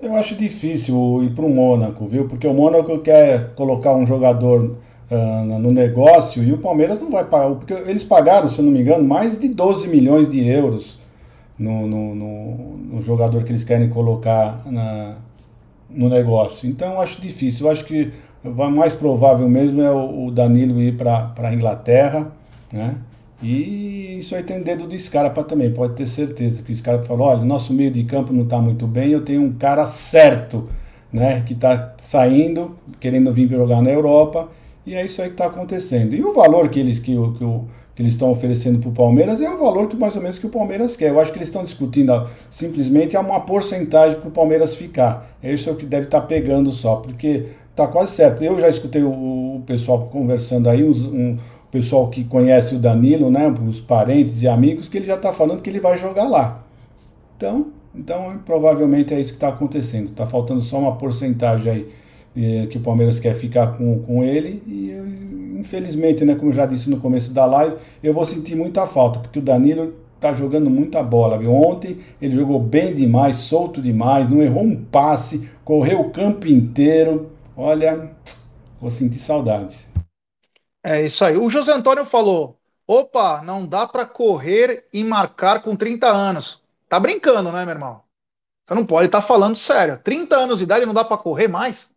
Eu 0.01 0.13
acho 0.17 0.35
difícil 0.35 1.23
ir 1.23 1.33
para 1.33 1.45
o 1.45 1.49
Mônaco, 1.49 2.05
viu? 2.05 2.27
Porque 2.27 2.47
o 2.47 2.53
Mônaco 2.53 2.99
quer 2.99 3.55
colocar 3.55 3.93
um 3.93 4.05
jogador 4.05 4.77
uh, 5.11 5.59
no 5.59 5.71
negócio 5.71 6.43
e 6.43 6.51
o 6.53 6.57
Palmeiras 6.57 7.01
não 7.01 7.11
vai 7.11 7.23
pagar. 7.23 7.55
Porque 7.55 7.73
eles 7.73 8.03
pagaram, 8.03 8.49
se 8.49 8.59
eu 8.59 8.65
não 8.65 8.71
me 8.71 8.81
engano, 8.81 9.03
mais 9.03 9.39
de 9.39 9.49
12 9.49 9.87
milhões 9.87 10.29
de 10.29 10.47
euros 10.47 10.99
no, 11.57 11.87
no, 11.87 12.15
no, 12.15 12.77
no 12.77 13.01
jogador 13.01 13.43
que 13.43 13.51
eles 13.51 13.63
querem 13.63 13.89
colocar 13.89 14.61
na, 14.65 15.15
no 15.89 16.09
negócio. 16.09 16.69
Então 16.69 16.93
eu 16.93 17.01
acho 17.01 17.21
difícil. 17.21 17.67
Eu 17.67 17.71
acho 17.71 17.85
que 17.85 18.11
o 18.43 18.69
mais 18.69 18.93
provável 18.93 19.47
mesmo 19.47 19.81
é 19.81 19.91
o, 19.91 20.27
o 20.27 20.31
Danilo 20.31 20.81
ir 20.81 20.97
para 20.97 21.33
a 21.37 21.53
Inglaterra, 21.53 22.31
né? 22.71 22.95
E 23.41 24.19
isso 24.19 24.35
aí 24.35 24.41
tem 24.41 24.61
dedo 24.61 24.87
do 24.87 24.97
Scarpa 24.97 25.43
também, 25.43 25.69
pode 25.69 25.95
ter 25.95 26.07
certeza 26.07 26.61
que 26.61 26.71
o 26.71 26.75
Scarpa 26.75 27.03
falou, 27.03 27.27
olha, 27.27 27.43
nosso 27.43 27.73
meio 27.73 27.91
de 27.91 28.05
campo 28.05 28.31
não 28.31 28.43
está 28.43 28.57
muito 28.59 28.87
bem, 28.87 29.11
eu 29.11 29.25
tenho 29.25 29.41
um 29.41 29.51
cara 29.51 29.85
certo, 29.85 30.69
né, 31.11 31.41
que 31.45 31.51
está 31.51 31.93
saindo, 31.97 32.77
querendo 33.01 33.33
vir 33.33 33.49
jogar 33.49 33.81
na 33.81 33.89
Europa, 33.89 34.47
e 34.85 34.95
é 34.95 35.05
isso 35.05 35.21
aí 35.21 35.29
que 35.29 35.33
está 35.35 35.45
acontecendo. 35.45 36.13
E 36.13 36.23
o 36.23 36.33
valor 36.33 36.69
que 36.69 36.79
eles 36.79 36.99
que, 36.99 37.15
que, 37.15 37.45
que 37.95 38.01
eles 38.01 38.13
estão 38.13 38.31
oferecendo 38.31 38.79
para 38.79 38.89
o 38.89 38.93
Palmeiras 38.93 39.41
é 39.41 39.49
o 39.49 39.57
valor 39.57 39.87
que 39.87 39.95
mais 39.95 40.15
ou 40.15 40.21
menos 40.21 40.37
que 40.37 40.45
o 40.45 40.49
Palmeiras 40.49 40.95
quer. 40.95 41.09
Eu 41.09 41.19
acho 41.19 41.31
que 41.31 41.37
eles 41.37 41.47
estão 41.47 41.63
discutindo 41.63 42.27
simplesmente 42.49 43.15
uma 43.15 43.39
porcentagem 43.39 44.19
para 44.19 44.27
o 44.27 44.31
Palmeiras 44.31 44.75
ficar. 44.75 45.37
É 45.41 45.53
isso 45.53 45.73
que 45.75 45.85
deve 45.85 46.05
estar 46.05 46.21
tá 46.21 46.27
pegando 46.27 46.71
só, 46.71 46.97
porque 46.97 47.47
está 47.69 47.87
quase 47.87 48.11
certo. 48.11 48.43
Eu 48.43 48.59
já 48.59 48.69
escutei 48.69 49.03
o, 49.03 49.09
o 49.57 49.63
pessoal 49.65 50.07
conversando 50.11 50.69
aí, 50.69 50.83
uns, 50.83 51.03
um, 51.03 51.37
pessoal 51.71 52.07
que 52.09 52.23
conhece 52.23 52.75
o 52.75 52.79
Danilo, 52.79 53.31
né, 53.31 53.51
os 53.67 53.79
parentes 53.79 54.43
e 54.43 54.47
amigos, 54.47 54.87
que 54.87 54.97
ele 54.99 55.07
já 55.07 55.15
está 55.15 55.33
falando 55.33 55.61
que 55.61 55.69
ele 55.71 55.79
vai 55.79 55.97
jogar 55.97 56.25
lá. 56.25 56.63
Então, 57.35 57.67
então 57.95 58.39
provavelmente 58.45 59.11
é 59.11 59.19
isso 59.19 59.31
que 59.31 59.37
está 59.37 59.47
acontecendo. 59.47 60.05
Está 60.05 60.27
faltando 60.27 60.61
só 60.61 60.77
uma 60.77 60.95
porcentagem 60.95 61.71
aí 61.71 62.02
que 62.69 62.77
o 62.77 62.81
Palmeiras 62.81 63.19
quer 63.19 63.35
ficar 63.35 63.77
com, 63.77 63.99
com 63.99 64.23
ele 64.23 64.63
e 64.65 64.89
eu, 64.89 65.05
infelizmente, 65.59 66.25
né, 66.25 66.35
como 66.35 66.49
eu 66.49 66.55
já 66.55 66.65
disse 66.65 66.89
no 66.89 66.99
começo 66.99 67.31
da 67.31 67.45
live, 67.45 67.77
eu 68.03 68.13
vou 68.13 68.25
sentir 68.25 68.55
muita 68.55 68.85
falta, 68.85 69.19
porque 69.19 69.39
o 69.39 69.41
Danilo 69.41 69.93
está 70.15 70.33
jogando 70.33 70.69
muita 70.69 71.03
bola. 71.03 71.37
Viu? 71.37 71.53
Ontem 71.53 71.99
ele 72.21 72.35
jogou 72.35 72.59
bem 72.59 72.95
demais, 72.95 73.37
solto 73.37 73.81
demais, 73.81 74.29
não 74.29 74.41
errou 74.41 74.63
um 74.63 74.83
passe, 74.83 75.49
correu 75.63 76.01
o 76.01 76.11
campo 76.11 76.47
inteiro. 76.47 77.31
Olha, 77.55 78.11
vou 78.79 78.89
sentir 78.89 79.19
saudades. 79.19 79.85
É 80.83 81.05
isso 81.05 81.23
aí. 81.23 81.37
O 81.37 81.49
José 81.49 81.71
Antônio 81.73 82.05
falou: 82.05 82.57
opa, 82.87 83.41
não 83.41 83.65
dá 83.65 83.87
para 83.87 84.05
correr 84.05 84.87
e 84.93 85.03
marcar 85.03 85.61
com 85.61 85.75
30 85.75 86.07
anos. 86.07 86.61
Tá 86.87 86.99
brincando, 86.99 87.51
né, 87.51 87.65
meu 87.65 87.73
irmão? 87.73 88.01
Você 88.65 88.73
não 88.73 88.85
pode 88.85 89.07
estar 89.07 89.21
tá 89.21 89.27
falando 89.27 89.55
sério. 89.55 89.99
30 90.03 90.35
anos 90.35 90.59
de 90.59 90.63
idade 90.63 90.85
não 90.85 90.93
dá 90.93 91.03
para 91.03 91.17
correr 91.17 91.47
mais? 91.47 91.92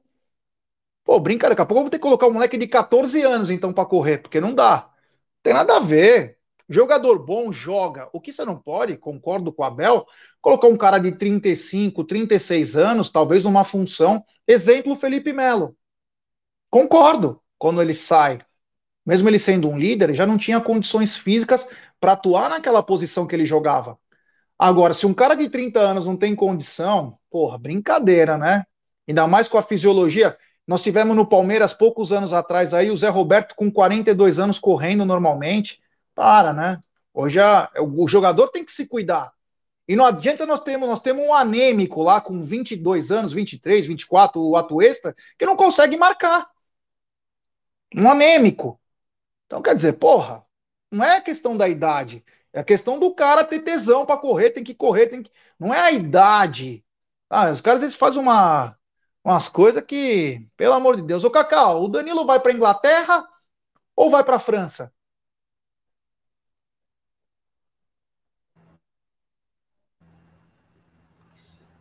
Pô, 1.07 1.19
brinca, 1.21 1.49
daqui 1.49 1.63
a 1.63 1.67
pouco 1.67 1.81
eu 1.81 1.85
vou 1.85 1.91
ter 1.91 1.99
que 1.99 2.03
colocar 2.03 2.27
um 2.27 2.33
moleque 2.33 2.59
de 2.59 2.67
14 2.67 3.23
anos 3.23 3.49
então 3.49 3.73
para 3.73 3.87
correr, 3.87 4.19
porque 4.19 4.41
não 4.41 4.55
dá. 4.55 4.91
Tem 5.43 5.55
nada 5.55 5.77
a 5.77 5.81
ver. 5.81 6.39
Jogador 6.69 7.25
bom 7.25 7.53
joga. 7.53 8.11
O 8.13 8.21
que 8.21 8.33
você 8.33 8.45
não 8.45 8.59
pode, 8.59 8.99
concordo 8.99 9.53
com 9.53 9.63
o 9.63 9.65
Abel, 9.65 10.07
colocar 10.43 10.67
um 10.69 10.77
cara 10.77 10.99
de 10.99 11.13
35, 11.13 12.05
36 12.05 12.77
anos, 12.77 13.09
talvez 13.09 13.45
numa 13.45 13.65
função. 13.65 14.25
Exemplo, 14.47 14.97
Felipe 14.97 15.33
Melo. 15.33 15.77
Concordo. 16.71 17.41
Quando 17.59 17.81
ele 17.81 17.95
sai 17.95 18.39
mesmo 19.07 19.29
ele 19.29 19.39
sendo 19.39 19.69
um 19.69 19.79
líder, 19.79 20.13
já 20.13 20.27
não 20.27 20.37
tinha 20.37 20.61
condições 20.61 21.17
físicas 21.17 21.69
para 22.01 22.13
atuar 22.13 22.51
naquela 22.51 22.83
posição 22.83 23.25
que 23.25 23.37
ele 23.37 23.47
jogava. 23.47 23.97
Agora, 24.59 24.93
se 24.93 25.07
um 25.07 25.15
cara 25.15 25.37
de 25.37 25.49
30 25.49 25.79
anos 25.79 26.07
não 26.07 26.17
tem 26.17 26.35
condição, 26.35 27.17
porra, 27.31 27.57
brincadeira, 27.57 28.37
né? 28.37 28.65
Ainda 29.07 29.27
mais 29.29 29.47
com 29.47 29.59
a 29.59 29.63
fisiologia. 29.63 30.37
Nós 30.67 30.83
tivemos 30.83 31.15
no 31.15 31.27
Palmeiras 31.27 31.73
poucos 31.73 32.13
anos 32.13 32.33
atrás 32.33 32.75
aí 32.75 32.91
o 32.91 32.97
Zé 32.97 33.09
Roberto 33.09 33.55
com 33.55 33.71
42 33.71 34.39
anos 34.39 34.59
correndo 34.59 35.05
normalmente. 35.05 35.81
Para, 36.15 36.53
né? 36.53 36.83
Hoje 37.15 37.41
a, 37.41 37.71
o 37.81 38.09
jogador 38.09 38.49
tem 38.49 38.65
que 38.65 38.73
se 38.73 38.87
cuidar. 38.87 39.33
E 39.89 39.95
não 39.95 40.05
adianta 40.05 40.45
nós 40.45 40.61
temos, 40.63 40.89
nós 40.89 41.01
temos 41.01 41.25
um 41.25 41.33
anêmico 41.33 42.03
lá 42.03 42.21
com 42.21 42.43
22 42.43 43.13
anos, 43.13 43.33
23, 43.33 43.87
24, 43.87 44.41
o 44.41 44.57
Atuesta, 44.57 45.15
que 45.39 45.47
não 45.47 45.57
consegue 45.57 45.97
marcar. 45.97 46.49
Um 47.95 48.11
anêmico. 48.11 48.81
Então 49.47 49.63
quer 49.63 49.75
dizer, 49.77 49.93
porra, 49.95 50.45
não 50.91 51.05
é 51.05 51.21
questão 51.21 51.57
da 51.57 51.69
idade, 51.69 52.25
é 52.53 52.61
a 52.61 52.65
questão 52.65 52.99
do 52.99 53.15
cara 53.15 53.45
ter 53.45 53.61
tesão 53.61 54.05
para 54.05 54.21
correr, 54.21 54.51
tem 54.51 54.65
que 54.65 54.75
correr, 54.75 55.07
tem 55.07 55.23
que... 55.23 55.31
não 55.59 55.73
é 55.73 55.81
a 55.81 55.93
idade. 55.93 56.85
Ah, 57.31 57.51
os 57.51 57.61
caras 57.61 57.83
eles 57.83 57.95
fazem 57.95 58.21
uma 58.21 58.76
umas 59.27 59.49
coisas 59.49 59.83
que, 59.83 60.47
pelo 60.57 60.75
amor 60.75 60.95
de 60.95 61.03
Deus, 61.03 61.25
o 61.25 61.31
Cacau, 61.31 61.83
o 61.83 61.89
Danilo 61.89 62.25
vai 62.25 62.39
para 62.39 62.53
Inglaterra 62.53 63.29
ou 63.97 64.09
vai 64.09 64.23
para 64.23 64.39
França? 64.39 64.93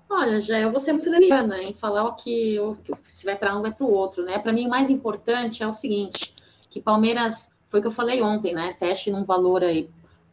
Olha, 0.10 0.42
já 0.42 0.60
eu 0.60 0.72
vou 0.72 0.80
ser 0.80 0.94
muito 0.94 1.08
liana 1.08 1.62
em 1.62 1.74
falar 1.74 2.06
o 2.06 2.16
que, 2.16 2.60
o, 2.60 2.76
se 3.06 3.26
vai 3.26 3.36
para 3.36 3.56
um, 3.56 3.62
vai 3.62 3.72
para 3.72 3.86
o 3.86 3.92
outro, 3.92 4.24
né? 4.24 4.40
Para 4.40 4.52
mim, 4.52 4.66
o 4.66 4.70
mais 4.70 4.90
importante 4.90 5.62
é 5.62 5.68
o 5.68 5.74
seguinte: 5.74 6.34
que 6.72 6.82
Palmeiras, 6.82 7.52
foi 7.70 7.80
o 7.80 7.84
que 7.84 7.88
eu 7.88 7.92
falei 7.92 8.24
ontem, 8.24 8.56
né? 8.56 8.74
Feche 8.80 9.12
num 9.12 9.24
valor 9.24 9.64
aí 9.64 9.88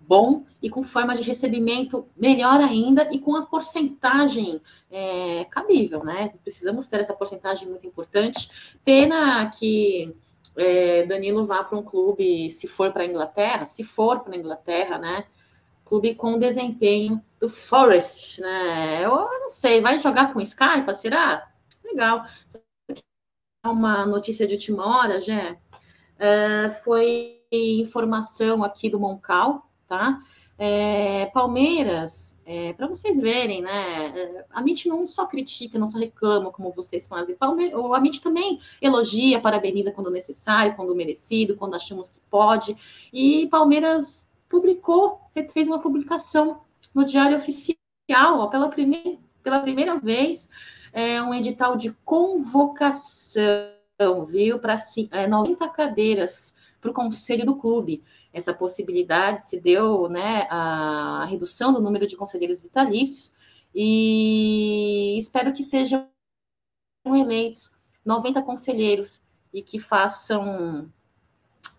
bom 0.07 0.45
e 0.61 0.69
com 0.69 0.85
forma 0.85 1.15
de 1.15 1.23
recebimento 1.23 2.09
melhor 2.17 2.61
ainda 2.61 3.09
e 3.13 3.19
com 3.19 3.37
a 3.37 3.47
porcentagem 3.47 4.61
é, 4.91 5.45
cabível, 5.47 6.05
né? 6.05 6.33
Precisamos 6.43 6.87
ter 6.87 7.01
essa 7.01 7.15
porcentagem 7.15 7.69
muito 7.69 7.87
importante. 7.87 8.51
Pena 8.85 9.51
que 9.51 10.15
é, 10.57 11.07
Danilo 11.07 11.47
vá 11.47 11.65
para 11.65 11.79
um 11.79 11.83
clube, 11.83 12.51
se 12.51 12.67
for 12.67 12.93
para 12.93 13.03
a 13.03 13.07
Inglaterra, 13.07 13.65
se 13.65 13.83
for 13.83 14.21
para 14.21 14.35
a 14.35 14.39
Inglaterra, 14.39 14.99
né? 14.99 15.25
Clube 15.85 16.15
com 16.15 16.39
desempenho 16.39 17.23
do 17.39 17.49
Forest, 17.49 18.41
né? 18.41 19.05
Eu 19.05 19.11
não 19.11 19.49
sei, 19.49 19.81
vai 19.81 19.99
jogar 19.99 20.33
com 20.33 20.45
Scarpa, 20.45 20.93
será? 20.93 21.51
Legal. 21.85 22.25
Uma 23.65 24.05
notícia 24.05 24.47
de 24.47 24.55
última 24.55 24.87
hora, 24.87 25.21
já 25.21 25.57
é, 26.19 26.71
foi 26.85 27.41
informação 27.51 28.65
aqui 28.65 28.89
do 28.89 28.99
Moncal, 28.99 29.71
tá? 29.93 30.21
É, 30.57 31.27
Palmeiras, 31.35 32.35
é, 32.47 32.73
para 32.73 32.87
vocês 32.87 33.21
verem, 33.21 33.61
né? 33.61 34.43
A 34.51 34.63
MIT 34.63 34.89
não 34.89 35.07
só 35.07 35.27
critica, 35.27 35.79
não 35.79 35.87
só 35.87 35.99
reclama 35.99 36.51
como 36.51 36.73
vocês 36.73 37.07
fazem. 37.07 37.37
Palmeiras, 37.37 37.79
a 37.79 37.99
MIT 37.99 38.23
também 38.23 38.59
elogia, 38.81 39.39
parabeniza 39.39 39.93
quando 39.93 40.11
necessário, 40.11 40.75
quando 40.75 40.95
merecido, 40.95 41.57
quando 41.57 41.75
achamos 41.75 42.09
que 42.09 42.19
pode. 42.31 42.75
E 43.13 43.47
Palmeiras 43.49 44.31
publicou, 44.49 45.21
fez 45.53 45.69
uma 45.69 45.79
publicação 45.79 46.63
no 46.95 47.05
Diário 47.05 47.37
Oficial, 47.37 47.77
ó, 48.39 48.47
pela, 48.47 48.71
primeira, 48.71 49.19
pela 49.43 49.61
primeira 49.61 50.01
vez, 50.01 50.49
é, 50.91 51.23
um 51.23 51.35
edital 51.35 51.77
de 51.77 51.93
convocação, 52.03 53.45
viu, 54.27 54.59
para 54.59 54.77
é, 55.11 55.27
90 55.27 55.69
cadeiras 55.69 56.55
para 56.81 56.91
o 56.91 56.95
conselho 56.95 57.45
do 57.47 57.57
clube 57.57 58.03
essa 58.33 58.55
possibilidade, 58.55 59.49
se 59.49 59.61
deu 59.61 60.09
né, 60.09 60.47
a 60.51 61.27
redução 61.29 61.73
do 61.73 61.81
número 61.81 62.07
de 62.07 62.17
conselheiros 62.17 62.61
vitalícios, 62.61 63.33
e 63.75 65.17
espero 65.19 65.53
que 65.53 65.63
sejam 65.63 66.07
eleitos 67.07 67.71
90 68.05 68.43
conselheiros 68.43 69.21
e 69.53 69.63
que 69.63 69.79
façam 69.79 70.89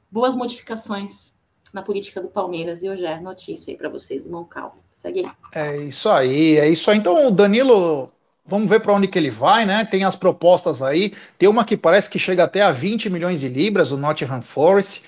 boas 0.10 0.36
modificações 0.36 1.34
na 1.74 1.82
política 1.82 2.22
do 2.22 2.28
Palmeiras. 2.28 2.84
E 2.84 2.88
eu 2.88 2.96
já 2.96 3.20
notícia 3.20 3.72
aí 3.72 3.78
para 3.78 3.90
vocês 3.90 4.24
do 4.24 4.30
Moncal. 4.30 4.78
Segue 4.94 5.26
aí. 5.26 5.32
É 5.54 5.78
isso 5.78 6.10
aí, 6.10 6.58
é 6.58 6.70
isso 6.70 6.90
aí. 6.90 6.98
Então, 6.98 7.32
Danilo, 7.32 8.12
vamos 8.46 8.70
ver 8.70 8.80
para 8.80 8.94
onde 8.94 9.08
que 9.08 9.18
ele 9.18 9.32
vai, 9.32 9.66
né? 9.66 9.84
Tem 9.86 10.04
as 10.04 10.16
propostas 10.16 10.82
aí. 10.82 11.14
Tem 11.38 11.50
uma 11.50 11.66
que 11.66 11.76
parece 11.76 12.10
que 12.10 12.20
chega 12.20 12.44
até 12.44 12.62
a 12.62 12.72
20 12.72 13.10
milhões 13.10 13.42
de 13.42 13.50
libras, 13.50 13.92
o 13.92 13.98
Nottingham 13.98 14.42
Forest. 14.42 15.04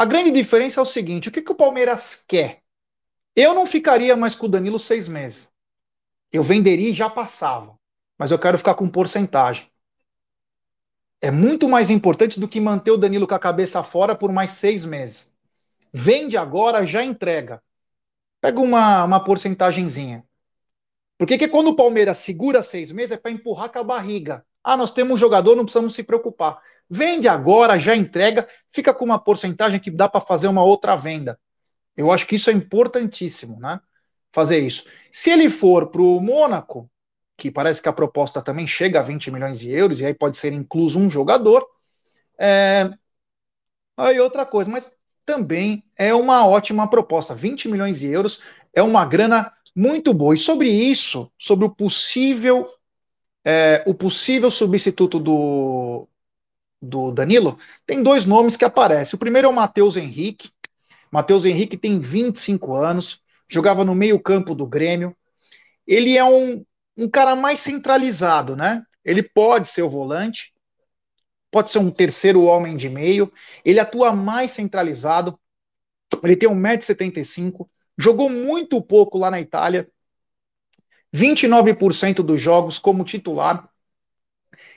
A 0.00 0.06
grande 0.06 0.30
diferença 0.30 0.80
é 0.80 0.82
o 0.82 0.86
seguinte: 0.86 1.28
o 1.28 1.30
que, 1.30 1.42
que 1.42 1.52
o 1.52 1.54
Palmeiras 1.54 2.24
quer? 2.26 2.62
Eu 3.36 3.52
não 3.52 3.66
ficaria 3.66 4.16
mais 4.16 4.34
com 4.34 4.46
o 4.46 4.48
Danilo 4.48 4.78
seis 4.78 5.06
meses. 5.06 5.52
Eu 6.32 6.42
venderia 6.42 6.88
e 6.88 6.94
já 6.94 7.10
passava. 7.10 7.78
Mas 8.16 8.30
eu 8.30 8.38
quero 8.38 8.56
ficar 8.56 8.74
com 8.76 8.88
porcentagem. 8.88 9.70
É 11.20 11.30
muito 11.30 11.68
mais 11.68 11.90
importante 11.90 12.40
do 12.40 12.48
que 12.48 12.58
manter 12.58 12.92
o 12.92 12.96
Danilo 12.96 13.28
com 13.28 13.34
a 13.34 13.38
cabeça 13.38 13.82
fora 13.82 14.16
por 14.16 14.32
mais 14.32 14.52
seis 14.52 14.86
meses. 14.86 15.34
Vende 15.92 16.34
agora, 16.34 16.86
já 16.86 17.04
entrega. 17.04 17.62
Pega 18.40 18.58
uma, 18.58 19.04
uma 19.04 19.22
porcentagemzinha. 19.22 20.24
Porque 21.18 21.36
que 21.36 21.46
quando 21.46 21.68
o 21.68 21.76
Palmeiras 21.76 22.16
segura 22.16 22.62
seis 22.62 22.90
meses 22.90 23.12
é 23.12 23.16
para 23.18 23.32
empurrar 23.32 23.70
com 23.70 23.80
a 23.80 23.84
barriga. 23.84 24.46
Ah, 24.64 24.78
nós 24.78 24.94
temos 24.94 25.12
um 25.12 25.18
jogador, 25.18 25.56
não 25.56 25.64
precisamos 25.64 25.92
se 25.92 26.02
preocupar. 26.02 26.62
Vende 26.90 27.28
agora, 27.28 27.78
já 27.78 27.94
entrega, 27.94 28.48
fica 28.72 28.92
com 28.92 29.04
uma 29.04 29.18
porcentagem 29.18 29.78
que 29.78 29.92
dá 29.92 30.08
para 30.08 30.20
fazer 30.20 30.48
uma 30.48 30.64
outra 30.64 30.96
venda. 30.96 31.38
Eu 31.96 32.10
acho 32.10 32.26
que 32.26 32.34
isso 32.34 32.50
é 32.50 32.52
importantíssimo, 32.52 33.60
né? 33.60 33.80
Fazer 34.32 34.58
isso. 34.58 34.86
Se 35.12 35.30
ele 35.30 35.48
for 35.48 35.88
para 35.88 36.02
o 36.02 36.20
Mônaco, 36.20 36.90
que 37.36 37.48
parece 37.48 37.80
que 37.80 37.88
a 37.88 37.92
proposta 37.92 38.42
também 38.42 38.66
chega 38.66 38.98
a 38.98 39.02
20 39.02 39.30
milhões 39.30 39.60
de 39.60 39.70
euros, 39.70 40.00
e 40.00 40.06
aí 40.06 40.12
pode 40.12 40.36
ser 40.36 40.52
incluso 40.52 40.98
um 40.98 41.08
jogador. 41.08 41.64
É... 42.36 42.90
Aí 43.96 44.18
outra 44.18 44.44
coisa, 44.44 44.68
mas 44.68 44.92
também 45.24 45.84
é 45.96 46.12
uma 46.12 46.44
ótima 46.44 46.90
proposta. 46.90 47.36
20 47.36 47.68
milhões 47.68 48.00
de 48.00 48.08
euros 48.08 48.40
é 48.74 48.82
uma 48.82 49.04
grana 49.04 49.52
muito 49.76 50.12
boa. 50.12 50.34
E 50.34 50.38
sobre 50.38 50.68
isso, 50.68 51.30
sobre 51.38 51.64
o 51.66 51.70
possível, 51.70 52.68
é, 53.44 53.84
o 53.86 53.94
possível 53.94 54.50
substituto 54.50 55.20
do, 55.20 56.08
do 56.80 57.12
Danilo, 57.12 57.58
tem 57.86 58.02
dois 58.02 58.24
nomes 58.24 58.56
que 58.56 58.64
aparecem. 58.64 59.16
O 59.16 59.20
primeiro 59.20 59.46
é 59.46 59.50
o 59.50 59.54
Matheus 59.54 59.96
Henrique. 59.96 60.50
Matheus 61.10 61.44
Henrique 61.44 61.76
tem 61.76 61.98
25 61.98 62.74
anos, 62.74 63.20
jogava 63.48 63.84
no 63.84 63.94
meio-campo 63.94 64.54
do 64.54 64.66
Grêmio. 64.66 65.14
Ele 65.86 66.16
é 66.16 66.24
um, 66.24 66.64
um 66.96 67.08
cara 67.08 67.36
mais 67.36 67.60
centralizado, 67.60 68.56
né? 68.56 68.82
Ele 69.04 69.22
pode 69.22 69.68
ser 69.68 69.82
o 69.82 69.90
volante, 69.90 70.54
pode 71.50 71.70
ser 71.70 71.78
um 71.78 71.90
terceiro 71.90 72.44
homem 72.44 72.76
de 72.76 72.88
meio. 72.88 73.30
Ele 73.64 73.80
atua 73.80 74.14
mais 74.14 74.52
centralizado. 74.52 75.38
Ele 76.22 76.36
tem 76.36 76.48
1,75m, 76.48 77.68
jogou 77.98 78.30
muito 78.30 78.80
pouco 78.80 79.18
lá 79.18 79.30
na 79.30 79.40
Itália. 79.40 79.90
29% 81.12 82.22
dos 82.22 82.40
jogos 82.40 82.78
como 82.78 83.04
titular. 83.04 83.68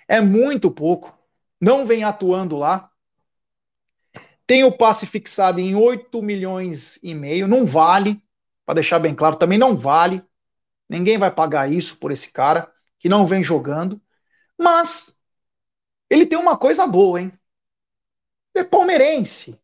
É 0.07 0.19
muito 0.19 0.71
pouco 0.71 1.22
não 1.63 1.85
vem 1.85 2.03
atuando 2.03 2.57
lá. 2.57 2.91
Tem 4.45 4.65
o 4.65 4.77
passe 4.77 5.05
fixado 5.05 5.61
em 5.61 5.73
8 5.73 6.21
milhões 6.21 6.99
e 7.01 7.13
meio, 7.13 7.47
não 7.47 7.65
vale, 7.65 8.21
para 8.65 8.75
deixar 8.75 8.99
bem 8.99 9.15
claro, 9.15 9.37
também 9.37 9.57
não 9.57 9.77
vale. 9.77 10.21
Ninguém 10.89 11.17
vai 11.17 11.31
pagar 11.31 11.71
isso 11.71 11.97
por 11.97 12.11
esse 12.11 12.29
cara 12.29 12.69
que 12.99 13.07
não 13.07 13.25
vem 13.25 13.41
jogando. 13.41 14.01
Mas 14.59 15.17
ele 16.09 16.25
tem 16.25 16.37
uma 16.37 16.57
coisa 16.57 16.85
boa, 16.85 17.21
hein? 17.21 17.31
Ele 18.53 18.65
é 18.65 18.67
palmeirense. 18.67 19.57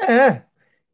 É, 0.00 0.42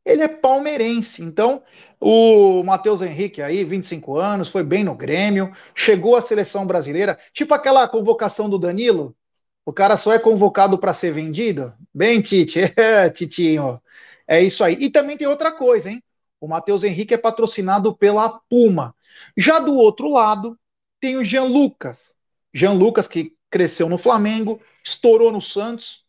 ele 0.04 0.22
é 0.22 0.28
palmeirense. 0.28 1.22
Então, 1.22 1.62
o 2.00 2.64
Matheus 2.64 3.00
Henrique 3.00 3.40
aí, 3.40 3.64
25 3.64 4.18
anos, 4.18 4.48
foi 4.48 4.64
bem 4.64 4.82
no 4.82 4.96
Grêmio, 4.96 5.56
chegou 5.72 6.16
à 6.16 6.20
seleção 6.20 6.66
brasileira, 6.66 7.16
tipo 7.32 7.54
aquela 7.54 7.88
convocação 7.88 8.50
do 8.50 8.58
Danilo, 8.58 9.16
o 9.64 9.72
cara 9.72 9.96
só 9.96 10.12
é 10.12 10.18
convocado 10.18 10.76
para 10.78 10.92
ser 10.92 11.12
vendido? 11.12 11.72
Bem, 11.94 12.20
Tite, 12.20 12.60
é, 12.76 13.08
Titinho. 13.10 13.80
É 14.26 14.40
isso 14.40 14.64
aí. 14.64 14.76
E 14.80 14.90
também 14.90 15.16
tem 15.16 15.26
outra 15.26 15.52
coisa, 15.52 15.90
hein? 15.90 16.02
O 16.40 16.48
Matheus 16.48 16.82
Henrique 16.82 17.14
é 17.14 17.18
patrocinado 17.18 17.96
pela 17.96 18.40
Puma. 18.50 18.94
Já 19.36 19.60
do 19.60 19.74
outro 19.76 20.08
lado, 20.10 20.58
tem 21.00 21.16
o 21.16 21.24
Jean 21.24 21.44
Lucas. 21.44 22.12
Jean 22.52 22.72
Lucas, 22.72 23.06
que 23.06 23.36
cresceu 23.50 23.88
no 23.88 23.98
Flamengo, 23.98 24.60
estourou 24.84 25.30
no 25.30 25.40
Santos, 25.40 26.04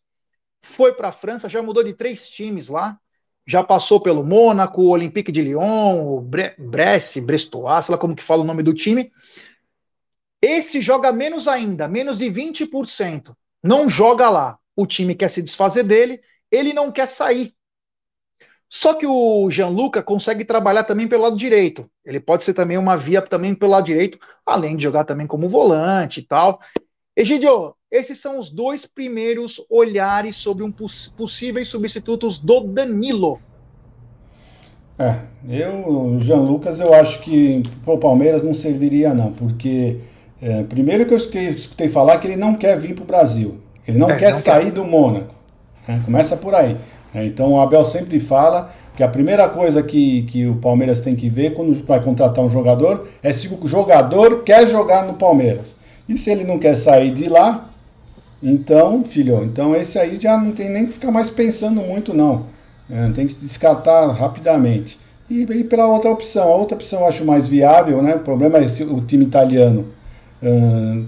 foi 0.62 0.94
para 0.94 1.08
a 1.08 1.12
França, 1.12 1.48
já 1.48 1.62
mudou 1.62 1.84
de 1.84 1.92
três 1.94 2.28
times 2.28 2.68
lá. 2.68 2.98
Já 3.46 3.62
passou 3.62 4.00
pelo 4.00 4.24
Mônaco, 4.24 4.80
o 4.80 4.88
Olympique 4.88 5.30
de 5.30 5.42
Lyon, 5.42 6.16
o 6.16 6.20
Bre 6.20 6.54
Brest, 6.58 7.20
Brestois, 7.20 7.84
sei 7.84 7.92
lá 7.92 7.98
como 7.98 8.16
que 8.16 8.22
fala 8.22 8.42
o 8.42 8.46
nome 8.46 8.62
do 8.62 8.72
time. 8.72 9.12
Esse 10.40 10.80
joga 10.80 11.12
menos 11.12 11.46
ainda, 11.46 11.86
menos 11.86 12.18
de 12.18 12.30
20% 12.30 13.36
não 13.64 13.88
joga 13.88 14.28
lá. 14.28 14.58
O 14.76 14.86
time 14.86 15.14
quer 15.14 15.30
se 15.30 15.42
desfazer 15.42 15.82
dele, 15.84 16.20
ele 16.50 16.74
não 16.74 16.92
quer 16.92 17.08
sair. 17.08 17.54
Só 18.68 18.92
que 18.92 19.06
o 19.06 19.50
Gianluca 19.50 20.02
consegue 20.02 20.44
trabalhar 20.44 20.84
também 20.84 21.08
pelo 21.08 21.22
lado 21.22 21.36
direito. 21.36 21.88
Ele 22.04 22.20
pode 22.20 22.42
ser 22.42 22.52
também 22.52 22.76
uma 22.76 22.96
via 22.96 23.22
também 23.22 23.54
pelo 23.54 23.70
lado 23.70 23.86
direito, 23.86 24.18
além 24.44 24.76
de 24.76 24.82
jogar 24.82 25.04
também 25.04 25.26
como 25.26 25.48
volante 25.48 26.20
e 26.20 26.22
tal. 26.22 26.60
Egidio, 27.16 27.74
esses 27.90 28.20
são 28.20 28.38
os 28.38 28.50
dois 28.50 28.84
primeiros 28.84 29.64
olhares 29.70 30.36
sobre 30.36 30.64
um 30.64 30.72
poss 30.72 31.12
possíveis 31.16 31.68
substitutos 31.68 32.38
do 32.38 32.60
Danilo. 32.64 33.40
É, 34.98 35.20
eu, 35.48 36.18
Jean 36.20 36.40
Lucas, 36.40 36.80
eu 36.80 36.92
acho 36.92 37.20
que 37.20 37.62
o 37.86 37.98
Palmeiras 37.98 38.42
não 38.42 38.52
serviria 38.52 39.14
não, 39.14 39.32
porque 39.32 40.00
é, 40.44 40.62
primeiro 40.62 41.06
que 41.06 41.14
eu 41.14 41.16
escutei, 41.16 41.88
falar 41.88 42.18
que 42.18 42.26
ele 42.26 42.36
não 42.36 42.54
quer 42.54 42.78
vir 42.78 42.94
para 42.94 43.02
o 43.02 43.06
Brasil, 43.06 43.56
ele 43.88 43.96
não 43.96 44.10
é, 44.10 44.16
quer 44.16 44.34
não 44.34 44.38
sair 44.38 44.64
quer. 44.64 44.72
do 44.72 44.84
Mônaco, 44.84 45.34
né? 45.88 46.02
começa 46.04 46.36
por 46.36 46.54
aí. 46.54 46.76
Né? 47.14 47.24
Então 47.24 47.54
o 47.54 47.60
Abel 47.62 47.82
sempre 47.82 48.20
fala 48.20 48.70
que 48.94 49.02
a 49.02 49.08
primeira 49.08 49.48
coisa 49.48 49.82
que, 49.82 50.22
que 50.24 50.46
o 50.46 50.56
Palmeiras 50.56 51.00
tem 51.00 51.16
que 51.16 51.30
ver 51.30 51.54
quando 51.54 51.82
vai 51.86 51.98
contratar 51.98 52.44
um 52.44 52.50
jogador 52.50 53.08
é 53.22 53.32
se 53.32 53.48
o 53.48 53.66
jogador 53.66 54.42
quer 54.42 54.68
jogar 54.68 55.06
no 55.06 55.14
Palmeiras. 55.14 55.74
E 56.06 56.18
se 56.18 56.30
ele 56.30 56.44
não 56.44 56.58
quer 56.58 56.76
sair 56.76 57.10
de 57.10 57.26
lá, 57.26 57.70
então, 58.42 59.02
filho, 59.02 59.42
então 59.44 59.74
esse 59.74 59.98
aí 59.98 60.20
já 60.20 60.36
não 60.36 60.52
tem 60.52 60.68
nem 60.68 60.84
que 60.84 60.92
ficar 60.92 61.10
mais 61.10 61.30
pensando 61.30 61.80
muito, 61.80 62.12
não. 62.12 62.44
É, 62.90 63.08
tem 63.14 63.26
que 63.26 63.34
descartar 63.34 64.08
rapidamente. 64.12 64.98
E, 65.30 65.40
e 65.40 65.64
pela 65.64 65.86
outra 65.86 66.10
opção, 66.10 66.42
a 66.52 66.54
outra 66.54 66.76
opção 66.76 67.00
eu 67.00 67.06
acho 67.06 67.24
mais 67.24 67.48
viável, 67.48 68.02
né? 68.02 68.14
O 68.14 68.18
problema 68.18 68.58
é 68.58 68.68
se 68.68 68.84
o 68.84 69.00
time 69.00 69.24
italiano 69.24 69.86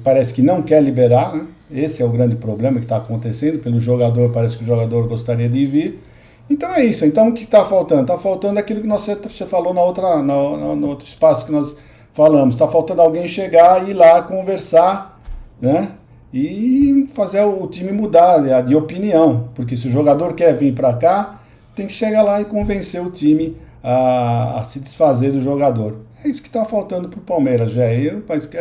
parece 0.03 0.33
que 0.33 0.43
não 0.43 0.63
quer 0.63 0.83
liberar, 0.83 1.35
né? 1.35 1.47
Esse 1.71 2.01
é 2.01 2.05
o 2.05 2.11
grande 2.11 2.37
problema 2.37 2.79
que 2.79 2.85
está 2.85 2.97
acontecendo. 2.97 3.59
Pelo 3.59 3.81
jogador, 3.81 4.31
parece 4.31 4.57
que 4.57 4.65
o 4.65 4.67
jogador 4.67 5.09
gostaria 5.09 5.49
de 5.49 5.67
vir. 5.67 6.01
Então 6.49 6.73
é 6.73 6.85
isso. 6.85 7.05
Então 7.05 7.29
o 7.29 7.33
que 7.33 7.43
está 7.43 7.65
faltando? 7.65 8.03
Está 8.03 8.17
faltando 8.17 8.59
aquilo 8.59 8.81
que 8.81 8.89
você 9.29 9.47
falou 9.47 9.75
na 9.75 9.83
outra, 9.83 10.23
no, 10.23 10.87
outro 10.87 11.07
espaço 11.07 11.45
que 11.45 11.53
nós 11.53 11.75
falamos. 12.15 12.55
Está 12.55 12.69
faltando 12.69 13.03
alguém 13.03 13.27
chegar 13.27 13.87
e 13.87 13.91
ir 13.91 13.95
lá 13.95 14.23
conversar, 14.23 15.21
né? 15.61 15.91
E 16.33 17.09
fazer 17.15 17.43
o 17.43 17.67
time 17.67 17.91
mudar 17.91 18.63
de 18.63 18.77
opinião. 18.77 19.49
Porque 19.55 19.77
se 19.77 19.89
o 19.89 19.93
jogador 19.93 20.35
quer 20.35 20.55
vir 20.55 20.73
para 20.73 20.93
cá, 20.93 21.41
tem 21.75 21.87
que 21.87 21.93
chegar 21.93 22.23
lá 22.23 22.41
e 22.41 22.45
convencer 22.45 23.03
o 23.03 23.11
time 23.11 23.57
a, 23.89 24.59
a 24.59 24.65
se 24.65 24.81
desfazer 24.81 25.31
do 25.31 25.41
jogador. 25.41 26.05
É 26.25 26.29
isso 26.29 26.43
que 26.43 26.49
está 26.49 26.65
faltando 26.65 27.09
para 27.09 27.21
o 27.21 27.23
Palmeiras, 27.23 27.71
já. 27.71 27.85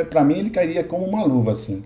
Para 0.08 0.24
mim, 0.24 0.38
ele 0.38 0.52
cairia 0.52 0.84
como 0.84 1.04
uma 1.04 1.24
luva, 1.24 1.54
assim. 1.54 1.84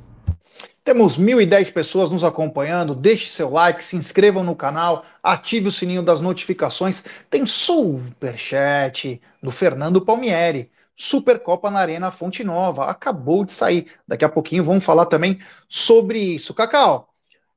Temos 0.84 1.18
1.010 1.18 1.72
pessoas 1.72 2.10
nos 2.10 2.26
acompanhando. 2.26 2.94
Deixe 2.94 3.30
seu 3.30 3.50
like, 3.50 3.82
se 3.82 3.96
inscrevam 3.96 4.44
no 4.44 4.58
canal, 4.58 5.06
ative 5.24 5.70
o 5.70 5.72
sininho 5.72 6.04
das 6.04 6.20
notificações. 6.20 7.06
Tem 7.30 7.46
superchat 7.46 9.22
do 9.42 9.52
Fernando 9.52 10.02
Palmieri. 10.02 10.70
Supercopa 10.94 11.72
na 11.72 11.80
Arena 11.80 12.12
Fonte 12.12 12.44
Nova. 12.44 12.88
Acabou 12.88 13.46
de 13.46 13.54
sair. 13.54 13.88
Daqui 14.06 14.26
a 14.26 14.30
pouquinho 14.30 14.66
vamos 14.66 14.84
falar 14.84 15.06
também 15.06 15.40
sobre 15.70 16.20
isso. 16.20 16.54
Cacau, 16.54 17.08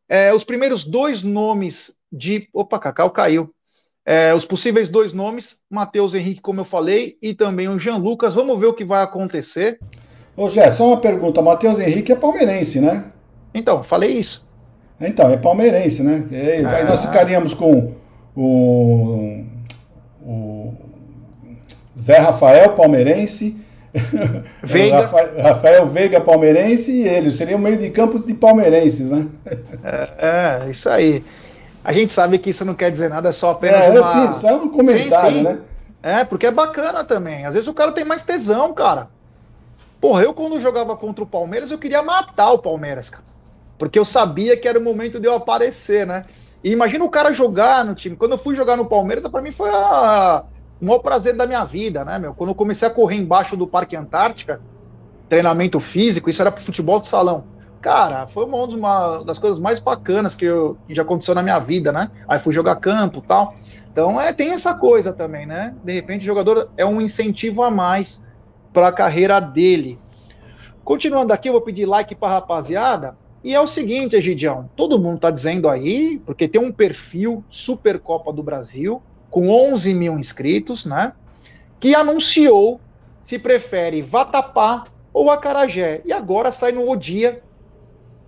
é, 0.09 0.33
os 0.33 0.45
primeiros 0.45 0.85
dois 0.85 1.25
nomes 1.25 1.93
de. 2.13 2.49
Opa, 2.53 2.79
Cacau 2.79 3.11
caiu. 3.11 3.53
É, 4.05 4.35
os 4.35 4.45
possíveis 4.45 4.89
dois 4.89 5.13
nomes, 5.13 5.57
Matheus 5.71 6.15
Henrique, 6.15 6.41
como 6.41 6.61
eu 6.61 6.65
falei, 6.65 7.17
e 7.23 7.35
também 7.35 7.69
o 7.69 7.79
Jean 7.79 7.97
Lucas. 7.97 8.35
Vamos 8.35 8.59
ver 8.59 8.67
o 8.67 8.75
que 8.75 8.85
vai 8.85 9.03
acontecer. 9.03 9.79
Ô, 10.37 10.51
Jé, 10.51 10.71
só 10.71 10.89
uma 10.89 10.97
pergunta. 10.97 11.43
Matheus 11.43 11.79
Henrique 11.79 12.11
é 12.11 12.17
palmeirense, 12.17 12.81
né? 12.81 13.05
Então, 13.55 13.85
falei 13.85 14.13
isso. 14.13 14.49
Então, 15.01 15.31
é 15.31 15.37
palmeirense, 15.37 16.03
né? 16.03 16.25
É, 16.33 16.63
ah. 16.65 16.77
Aí 16.77 16.85
nós 16.85 17.05
ficaríamos 17.05 17.55
com 17.55 17.93
o, 18.35 19.45
o 20.23 20.75
Zé 21.99 22.19
Rafael, 22.19 22.71
palmeirense. 22.71 23.57
Veiga. 24.65 25.07
Rafael 25.43 25.87
Veiga, 25.87 26.21
palmeirense, 26.21 26.91
e 26.91 27.07
ele. 27.07 27.33
Seria 27.33 27.57
o 27.57 27.61
meio 27.61 27.77
de 27.77 27.91
campo 27.91 28.19
de 28.19 28.33
palmeirenses, 28.33 29.11
né? 29.11 29.27
É, 29.85 30.65
é, 30.67 30.71
isso 30.71 30.89
aí. 30.89 31.23
A 31.85 31.93
gente 31.93 32.13
sabe 32.13 32.39
que 32.39 32.51
isso 32.51 32.65
não 32.65 32.75
quer 32.75 32.91
dizer 32.91 33.11
nada, 33.11 33.31
é 33.31 33.33
só 33.33 33.53
apenas 33.53 33.81
é, 33.81 33.91
uma... 33.91 34.05
Sim, 34.05 34.41
só 34.41 34.57
um 34.57 34.69
comentário, 34.69 35.31
sim, 35.31 35.39
sim. 35.39 35.43
né? 35.43 35.59
É, 36.03 36.25
porque 36.25 36.47
é 36.47 36.51
bacana 36.51 37.05
também. 37.05 37.45
Às 37.45 37.55
vezes 37.55 37.69
o 37.69 37.75
cara 37.75 37.93
tem 37.93 38.05
mais 38.05 38.25
tesão, 38.25 38.73
cara. 38.73 39.09
Porra, 40.01 40.23
eu 40.23 40.35
quando 40.35 40.61
jogava 40.61 40.97
contra 40.97 41.23
o 41.23 41.27
Palmeiras, 41.27 41.71
eu 41.71 41.79
queria 41.79 42.03
matar 42.03 42.53
o 42.53 42.59
Palmeiras, 42.59 43.09
cara 43.09 43.33
porque 43.83 43.99
eu 43.99 44.05
sabia 44.05 44.57
que 44.57 44.69
era 44.69 44.79
o 44.79 44.83
momento 44.83 45.19
de 45.19 45.27
eu 45.27 45.35
aparecer, 45.35 46.07
né? 46.07 46.25
E 46.63 46.71
imagina 46.71 47.05
o 47.05 47.11
cara 47.11 47.33
jogar 47.33 47.85
no 47.85 47.97
time. 47.97 48.15
Quando 48.15 48.31
eu 48.31 48.39
fui 48.39 48.55
jogar 48.55 48.77
no 48.77 48.85
Palmeiras, 48.85 49.27
para 49.27 49.43
mim 49.43 49.51
foi 49.51 49.69
a, 49.71 50.45
o 50.81 50.85
maior 50.85 51.01
prazer 51.01 51.35
da 51.35 51.49
minha 51.49 51.65
vida, 51.65 52.05
né, 52.05 52.17
meu? 52.17 52.33
Quando 52.33 52.51
eu 52.51 52.55
comecei 52.55 52.87
a 52.87 52.91
correr 52.93 53.17
embaixo 53.17 53.57
do 53.57 53.67
Parque 53.67 53.97
Antártica, 53.97 54.61
treinamento 55.29 55.81
físico, 55.81 56.31
isso 56.31 56.41
era 56.41 56.53
pro 56.53 56.63
futebol 56.63 57.01
de 57.01 57.09
salão. 57.09 57.43
Cara, 57.83 58.29
foi 58.29 58.45
uma, 58.45 58.65
uma 58.65 59.25
das 59.25 59.41
coisas 59.41 59.59
mais 59.59 59.81
bacanas 59.81 60.37
que, 60.37 60.45
eu, 60.45 60.79
que 60.87 60.95
já 60.95 61.03
aconteceu 61.03 61.35
na 61.35 61.43
minha 61.43 61.59
vida, 61.59 61.91
né? 61.91 62.13
Aí 62.29 62.39
fui 62.39 62.55
jogar 62.55 62.77
campo 62.77 63.21
tal. 63.21 63.57
Então, 63.91 64.21
é, 64.21 64.33
tem 64.33 64.53
essa 64.53 64.73
coisa 64.73 65.13
também, 65.13 65.47
né? 65.47 65.75
De 65.83 65.93
repente, 65.93 66.23
o 66.23 66.27
jogador 66.27 66.71
é 66.77 66.87
um 66.87 67.01
incentivo 67.01 67.61
a 67.61 67.73
mais 67.73 68.23
para 68.73 68.87
a 68.87 68.93
carreira 68.93 69.41
dele. 69.41 69.99
Continuando 70.85 71.33
aqui, 71.33 71.49
eu 71.49 71.53
vou 71.55 71.61
pedir 71.61 71.85
like 71.85 72.15
para 72.15 72.35
rapaziada. 72.35 73.19
E 73.43 73.53
é 73.53 73.61
o 73.61 73.67
seguinte, 73.67 74.15
Egidião, 74.15 74.71
todo 74.77 74.99
mundo 74.99 75.17
está 75.17 75.33
dizendo 75.33 75.69
aí, 75.69 76.23
porque 76.25 76.47
tem 76.47 76.61
um 76.61 76.71
perfil 76.71 77.45
Supercopa 77.51 78.33
do 78.33 78.45
Brasil, 78.45 79.03
com 79.29 79.51
11 79.51 79.93
mil 79.93 80.17
inscritos, 80.17 80.87
né? 80.87 81.15
Que 81.81 81.97
anunciou 81.97 82.81
se 83.25 83.41
prefere 83.41 84.03
Vatapá 84.03 84.85
ou 85.13 85.33
Acarajé. 85.33 86.01
E 86.05 86.13
agora 86.13 86.53
sai 86.53 86.71
no 86.71 86.95
dia 86.97 87.43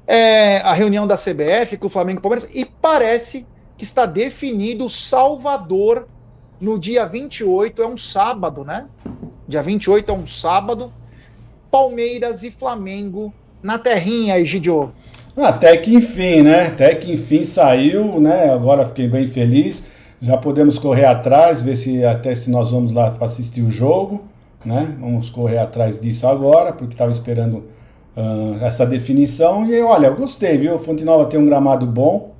é, 0.06 0.58
a 0.58 0.72
reunião 0.72 1.06
da 1.06 1.16
CBF 1.16 1.76
com 1.78 1.86
o 1.86 1.90
Flamengo 1.90 2.18
e 2.18 2.22
Palmeiras, 2.22 2.48
e 2.52 2.64
parece 2.64 3.46
que 3.76 3.84
está 3.84 4.06
definido 4.06 4.88
Salvador 4.88 6.06
no 6.60 6.78
dia 6.78 7.04
28, 7.04 7.82
é 7.82 7.86
um 7.86 7.98
sábado, 7.98 8.64
né? 8.64 8.86
Dia 9.48 9.62
28 9.62 10.10
é 10.10 10.14
um 10.14 10.26
sábado. 10.26 10.92
Palmeiras 11.70 12.42
e 12.42 12.50
Flamengo 12.50 13.32
na 13.62 13.78
terrinha, 13.78 14.38
Egidio. 14.38 14.92
Até 15.36 15.76
que 15.76 15.94
enfim, 15.94 16.42
né? 16.42 16.68
Até 16.68 16.94
que 16.94 17.12
enfim 17.12 17.44
saiu, 17.44 18.20
né? 18.20 18.52
Agora 18.52 18.86
fiquei 18.86 19.08
bem 19.08 19.26
feliz. 19.26 19.84
Já 20.22 20.36
podemos 20.36 20.78
correr 20.78 21.06
atrás, 21.06 21.60
ver 21.60 21.76
se 21.76 22.04
até 22.04 22.34
se 22.36 22.48
nós 22.48 22.70
vamos 22.70 22.92
lá 22.92 23.14
assistir 23.20 23.62
o 23.62 23.70
jogo, 23.70 24.24
né? 24.64 24.96
Vamos 25.00 25.28
correr 25.28 25.58
atrás 25.58 26.00
disso 26.00 26.26
agora, 26.26 26.72
porque 26.72 26.94
estava 26.94 27.10
esperando 27.10 27.64
uh, 28.16 28.64
essa 28.64 28.86
definição. 28.86 29.64
E 29.66 29.80
olha, 29.82 30.10
gostei, 30.10 30.58
viu? 30.58 30.78
Fonte 30.78 31.04
Nova 31.04 31.26
tem 31.26 31.38
um 31.38 31.46
gramado 31.46 31.86
bom, 31.86 32.32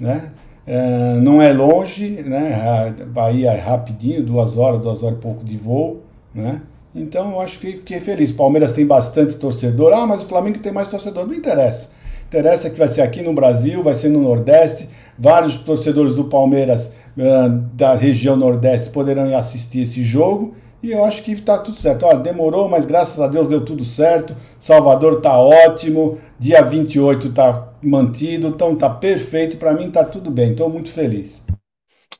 né? 0.00 0.32
Uh, 0.66 1.20
não 1.20 1.42
é 1.42 1.52
longe, 1.52 2.22
né? 2.22 2.54
A 2.54 3.04
Bahia 3.04 3.50
é 3.52 3.58
rapidinho, 3.58 4.22
duas 4.22 4.56
horas, 4.56 4.80
duas 4.80 5.02
horas 5.02 5.18
e 5.18 5.20
pouco 5.20 5.44
de 5.44 5.56
voo, 5.56 6.02
né? 6.34 6.62
Então 6.94 7.32
eu 7.32 7.40
acho 7.40 7.58
que 7.58 7.72
fiquei 7.72 8.00
feliz. 8.00 8.30
Palmeiras 8.30 8.72
tem 8.72 8.86
bastante 8.86 9.36
torcedor. 9.36 9.92
Ah, 9.92 10.06
mas 10.06 10.24
o 10.24 10.26
Flamengo 10.26 10.58
tem 10.58 10.72
mais 10.72 10.88
torcedor. 10.88 11.26
Não 11.26 11.34
interessa. 11.34 11.90
Interessa 12.26 12.70
que 12.70 12.78
vai 12.78 12.88
ser 12.88 13.02
aqui 13.02 13.22
no 13.22 13.32
Brasil, 13.32 13.82
vai 13.82 13.94
ser 13.94 14.10
no 14.10 14.20
Nordeste. 14.20 14.88
Vários 15.18 15.56
torcedores 15.56 16.14
do 16.14 16.24
Palmeiras 16.24 16.92
uh, 17.16 17.48
da 17.74 17.94
região 17.94 18.36
Nordeste 18.36 18.90
poderão 18.90 19.36
assistir 19.36 19.82
esse 19.82 20.02
jogo. 20.02 20.54
E 20.82 20.90
eu 20.90 21.04
acho 21.04 21.22
que 21.22 21.32
está 21.32 21.58
tudo 21.58 21.78
certo. 21.78 22.04
Olha, 22.04 22.18
demorou, 22.18 22.68
mas 22.68 22.84
graças 22.84 23.20
a 23.20 23.28
Deus 23.28 23.46
deu 23.46 23.64
tudo 23.64 23.84
certo. 23.84 24.34
Salvador 24.58 25.18
está 25.18 25.38
ótimo. 25.38 26.20
Dia 26.38 26.62
28 26.62 27.28
está 27.28 27.72
mantido. 27.80 28.48
Então 28.48 28.72
está 28.72 28.90
perfeito. 28.90 29.56
Para 29.56 29.72
mim 29.74 29.88
está 29.88 30.04
tudo 30.04 30.30
bem. 30.30 30.50
Estou 30.50 30.68
muito 30.68 30.90
feliz. 30.90 31.40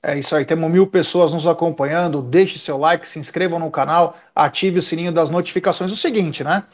É 0.05 0.19
isso 0.19 0.35
aí, 0.35 0.45
temos 0.45 0.69
mil 0.71 0.87
pessoas 0.87 1.33
nos 1.33 1.47
acompanhando. 1.47 2.23
Deixe 2.23 2.59
seu 2.59 2.77
like, 2.77 3.07
se 3.07 3.21
inscrevam 3.21 3.59
no 3.59 3.71
canal, 3.71 4.17
ative 4.35 4.81
o 4.81 4.83
sininho 4.83 5.13
das 5.13 5.31
notificações. 5.31 5.93
O 5.93 5.97
seguinte, 5.97 6.43
né? 6.43 6.65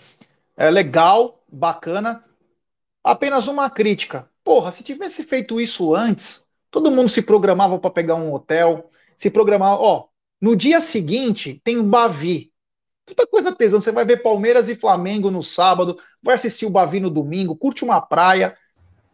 É 0.56 0.70
legal, 0.70 1.38
bacana, 1.50 2.24
Apenas 3.08 3.48
uma 3.48 3.70
crítica. 3.70 4.28
Porra, 4.44 4.70
se 4.70 4.84
tivesse 4.84 5.24
feito 5.24 5.58
isso 5.58 5.94
antes, 5.94 6.44
todo 6.70 6.90
mundo 6.90 7.08
se 7.08 7.22
programava 7.22 7.78
para 7.78 7.90
pegar 7.90 8.16
um 8.16 8.32
hotel, 8.32 8.90
se 9.16 9.30
programava. 9.30 9.80
Ó, 9.80 10.07
no 10.40 10.54
dia 10.54 10.80
seguinte 10.80 11.60
tem 11.64 11.78
o 11.78 11.84
Bavi. 11.84 12.52
Puta 13.04 13.26
coisa 13.26 13.52
tesão. 13.52 13.80
Você 13.80 13.90
vai 13.90 14.04
ver 14.04 14.22
Palmeiras 14.22 14.68
e 14.68 14.76
Flamengo 14.76 15.30
no 15.30 15.42
sábado, 15.42 15.98
vai 16.22 16.34
assistir 16.34 16.66
o 16.66 16.70
Bavi 16.70 17.00
no 17.00 17.10
domingo, 17.10 17.56
curte 17.56 17.84
uma 17.84 18.00
praia. 18.00 18.56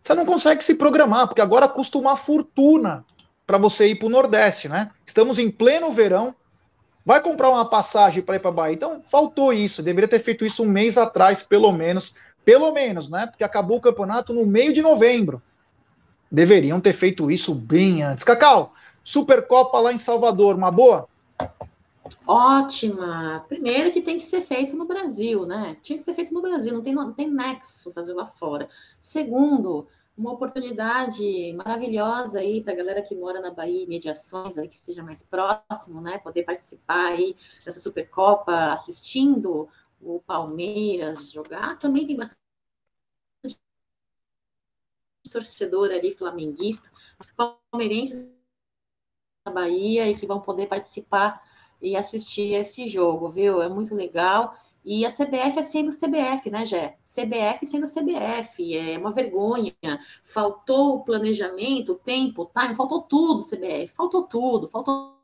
Você 0.02 0.14
não 0.14 0.26
consegue 0.26 0.62
se 0.62 0.74
programar, 0.74 1.28
porque 1.28 1.40
agora 1.40 1.68
custa 1.68 1.96
uma 1.96 2.16
fortuna 2.16 3.04
para 3.46 3.56
você 3.56 3.88
ir 3.88 3.96
para 3.96 4.06
o 4.06 4.10
Nordeste, 4.10 4.68
né? 4.68 4.90
Estamos 5.06 5.38
em 5.38 5.50
pleno 5.50 5.92
verão. 5.92 6.34
Vai 7.06 7.22
comprar 7.22 7.50
uma 7.50 7.68
passagem 7.68 8.22
para 8.22 8.36
ir 8.36 8.40
para 8.40 8.50
Bahia. 8.50 8.74
Então, 8.74 9.02
faltou 9.06 9.52
isso. 9.52 9.82
Deveria 9.82 10.08
ter 10.08 10.20
feito 10.20 10.44
isso 10.44 10.62
um 10.62 10.66
mês 10.66 10.96
atrás, 10.96 11.42
pelo 11.42 11.70
menos, 11.70 12.14
pelo 12.44 12.72
menos, 12.72 13.08
né? 13.08 13.26
Porque 13.26 13.44
acabou 13.44 13.78
o 13.78 13.80
campeonato 13.80 14.32
no 14.32 14.46
meio 14.46 14.72
de 14.72 14.82
novembro. 14.82 15.42
Deveriam 16.30 16.80
ter 16.80 16.94
feito 16.94 17.30
isso 17.30 17.54
bem 17.54 18.02
antes. 18.02 18.24
Cacau, 18.24 18.72
Supercopa 19.04 19.78
lá 19.78 19.92
em 19.92 19.98
Salvador, 19.98 20.56
uma 20.56 20.70
boa? 20.70 21.06
Ótima! 22.26 23.44
Primeiro 23.48 23.92
que 23.92 24.02
tem 24.02 24.18
que 24.18 24.24
ser 24.24 24.42
feito 24.42 24.76
no 24.76 24.86
Brasil, 24.86 25.46
né? 25.46 25.76
Tinha 25.82 25.98
que 25.98 26.04
ser 26.04 26.14
feito 26.14 26.34
no 26.34 26.42
Brasil, 26.42 26.74
não 26.74 26.82
tem, 26.82 26.94
não 26.94 27.12
tem 27.12 27.30
nexo 27.30 27.92
fazer 27.92 28.12
lá 28.12 28.26
fora. 28.26 28.68
Segundo, 28.98 29.88
uma 30.16 30.32
oportunidade 30.32 31.52
maravilhosa 31.54 32.40
aí 32.40 32.62
para 32.62 32.72
a 32.72 32.76
galera 32.76 33.02
que 33.02 33.14
mora 33.14 33.40
na 33.40 33.50
Bahia, 33.50 33.86
mediações 33.86 34.58
aí 34.58 34.68
que 34.68 34.76
esteja 34.76 35.02
mais 35.02 35.22
próximo, 35.22 36.00
né? 36.00 36.18
Poder 36.18 36.44
participar 36.44 37.12
aí 37.12 37.36
dessa 37.64 37.80
Supercopa, 37.80 38.72
assistindo 38.72 39.68
o 40.00 40.20
Palmeiras 40.20 41.30
jogar. 41.30 41.78
Também 41.78 42.06
tem 42.06 42.16
bastante 42.16 42.38
torcedor 45.30 45.90
ali 45.90 46.14
flamenguista, 46.14 46.88
palmeirenses 47.36 48.30
na 49.44 49.52
Bahia 49.52 50.08
e 50.08 50.14
que 50.14 50.26
vão 50.26 50.40
poder 50.40 50.68
participar 50.68 51.42
e 51.84 51.96
assistir 51.96 52.54
esse 52.54 52.88
jogo, 52.88 53.28
viu? 53.28 53.60
É 53.60 53.68
muito 53.68 53.94
legal. 53.94 54.56
E 54.84 55.04
a 55.06 55.10
CBF 55.10 55.58
é 55.58 55.62
sendo 55.62 55.90
CBF, 55.90 56.50
né, 56.50 56.64
Gé? 56.64 56.98
CBF 57.04 57.64
sendo 57.64 57.86
CBF, 57.86 58.76
é 58.76 58.98
uma 58.98 59.12
vergonha. 59.12 59.74
Faltou 60.24 60.96
o 60.96 61.04
planejamento, 61.04 61.92
o 61.92 61.98
tempo, 61.98 62.42
o 62.42 62.60
time, 62.60 62.74
faltou 62.74 63.02
tudo, 63.02 63.44
CBF, 63.44 63.88
faltou 63.94 64.24
tudo, 64.24 64.68
faltou 64.68 65.18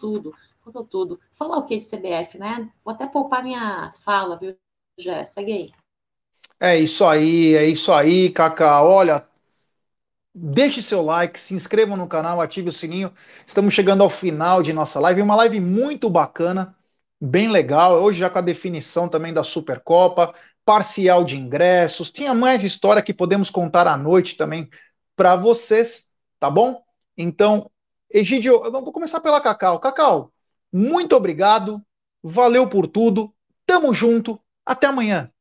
tudo, 0.00 0.34
faltou 0.62 0.84
tudo. 0.84 1.20
Falar 1.32 1.58
o 1.58 1.64
que 1.64 1.78
de 1.78 1.84
CBF, 1.84 2.38
né? 2.38 2.70
Vou 2.84 2.94
até 2.94 3.06
poupar 3.06 3.42
minha 3.42 3.92
fala, 4.00 4.36
viu, 4.36 4.56
Gé? 4.98 5.26
Segue 5.26 5.52
aí. 5.52 5.72
É 6.58 6.78
isso 6.78 7.04
aí, 7.04 7.54
é 7.54 7.66
isso 7.66 7.92
aí, 7.92 8.30
Cacá. 8.30 8.82
Olha, 8.82 9.26
Deixe 10.34 10.80
seu 10.80 11.02
like, 11.02 11.38
se 11.38 11.54
inscreva 11.54 11.94
no 11.94 12.08
canal, 12.08 12.40
ative 12.40 12.70
o 12.70 12.72
sininho. 12.72 13.12
Estamos 13.46 13.74
chegando 13.74 14.02
ao 14.02 14.08
final 14.08 14.62
de 14.62 14.72
nossa 14.72 14.98
live, 14.98 15.20
uma 15.20 15.36
live 15.36 15.60
muito 15.60 16.08
bacana, 16.08 16.74
bem 17.20 17.48
legal. 17.48 18.02
Hoje 18.02 18.20
já 18.20 18.30
com 18.30 18.38
a 18.38 18.42
definição 18.42 19.08
também 19.08 19.32
da 19.34 19.44
Supercopa, 19.44 20.34
parcial 20.64 21.24
de 21.24 21.38
ingressos. 21.38 22.10
Tinha 22.10 22.32
mais 22.32 22.64
história 22.64 23.02
que 23.02 23.12
podemos 23.12 23.50
contar 23.50 23.86
à 23.86 23.96
noite 23.96 24.36
também 24.36 24.70
para 25.16 25.36
vocês, 25.36 26.08
tá 26.40 26.50
bom? 26.50 26.82
Então, 27.16 27.70
Egidio, 28.08 28.70
vou 28.70 28.92
começar 28.92 29.20
pela 29.20 29.40
Cacau. 29.40 29.80
Cacau, 29.80 30.32
muito 30.72 31.16
obrigado, 31.16 31.82
valeu 32.22 32.68
por 32.68 32.86
tudo, 32.86 33.34
tamo 33.66 33.92
junto, 33.92 34.40
até 34.64 34.86
amanhã. 34.86 35.31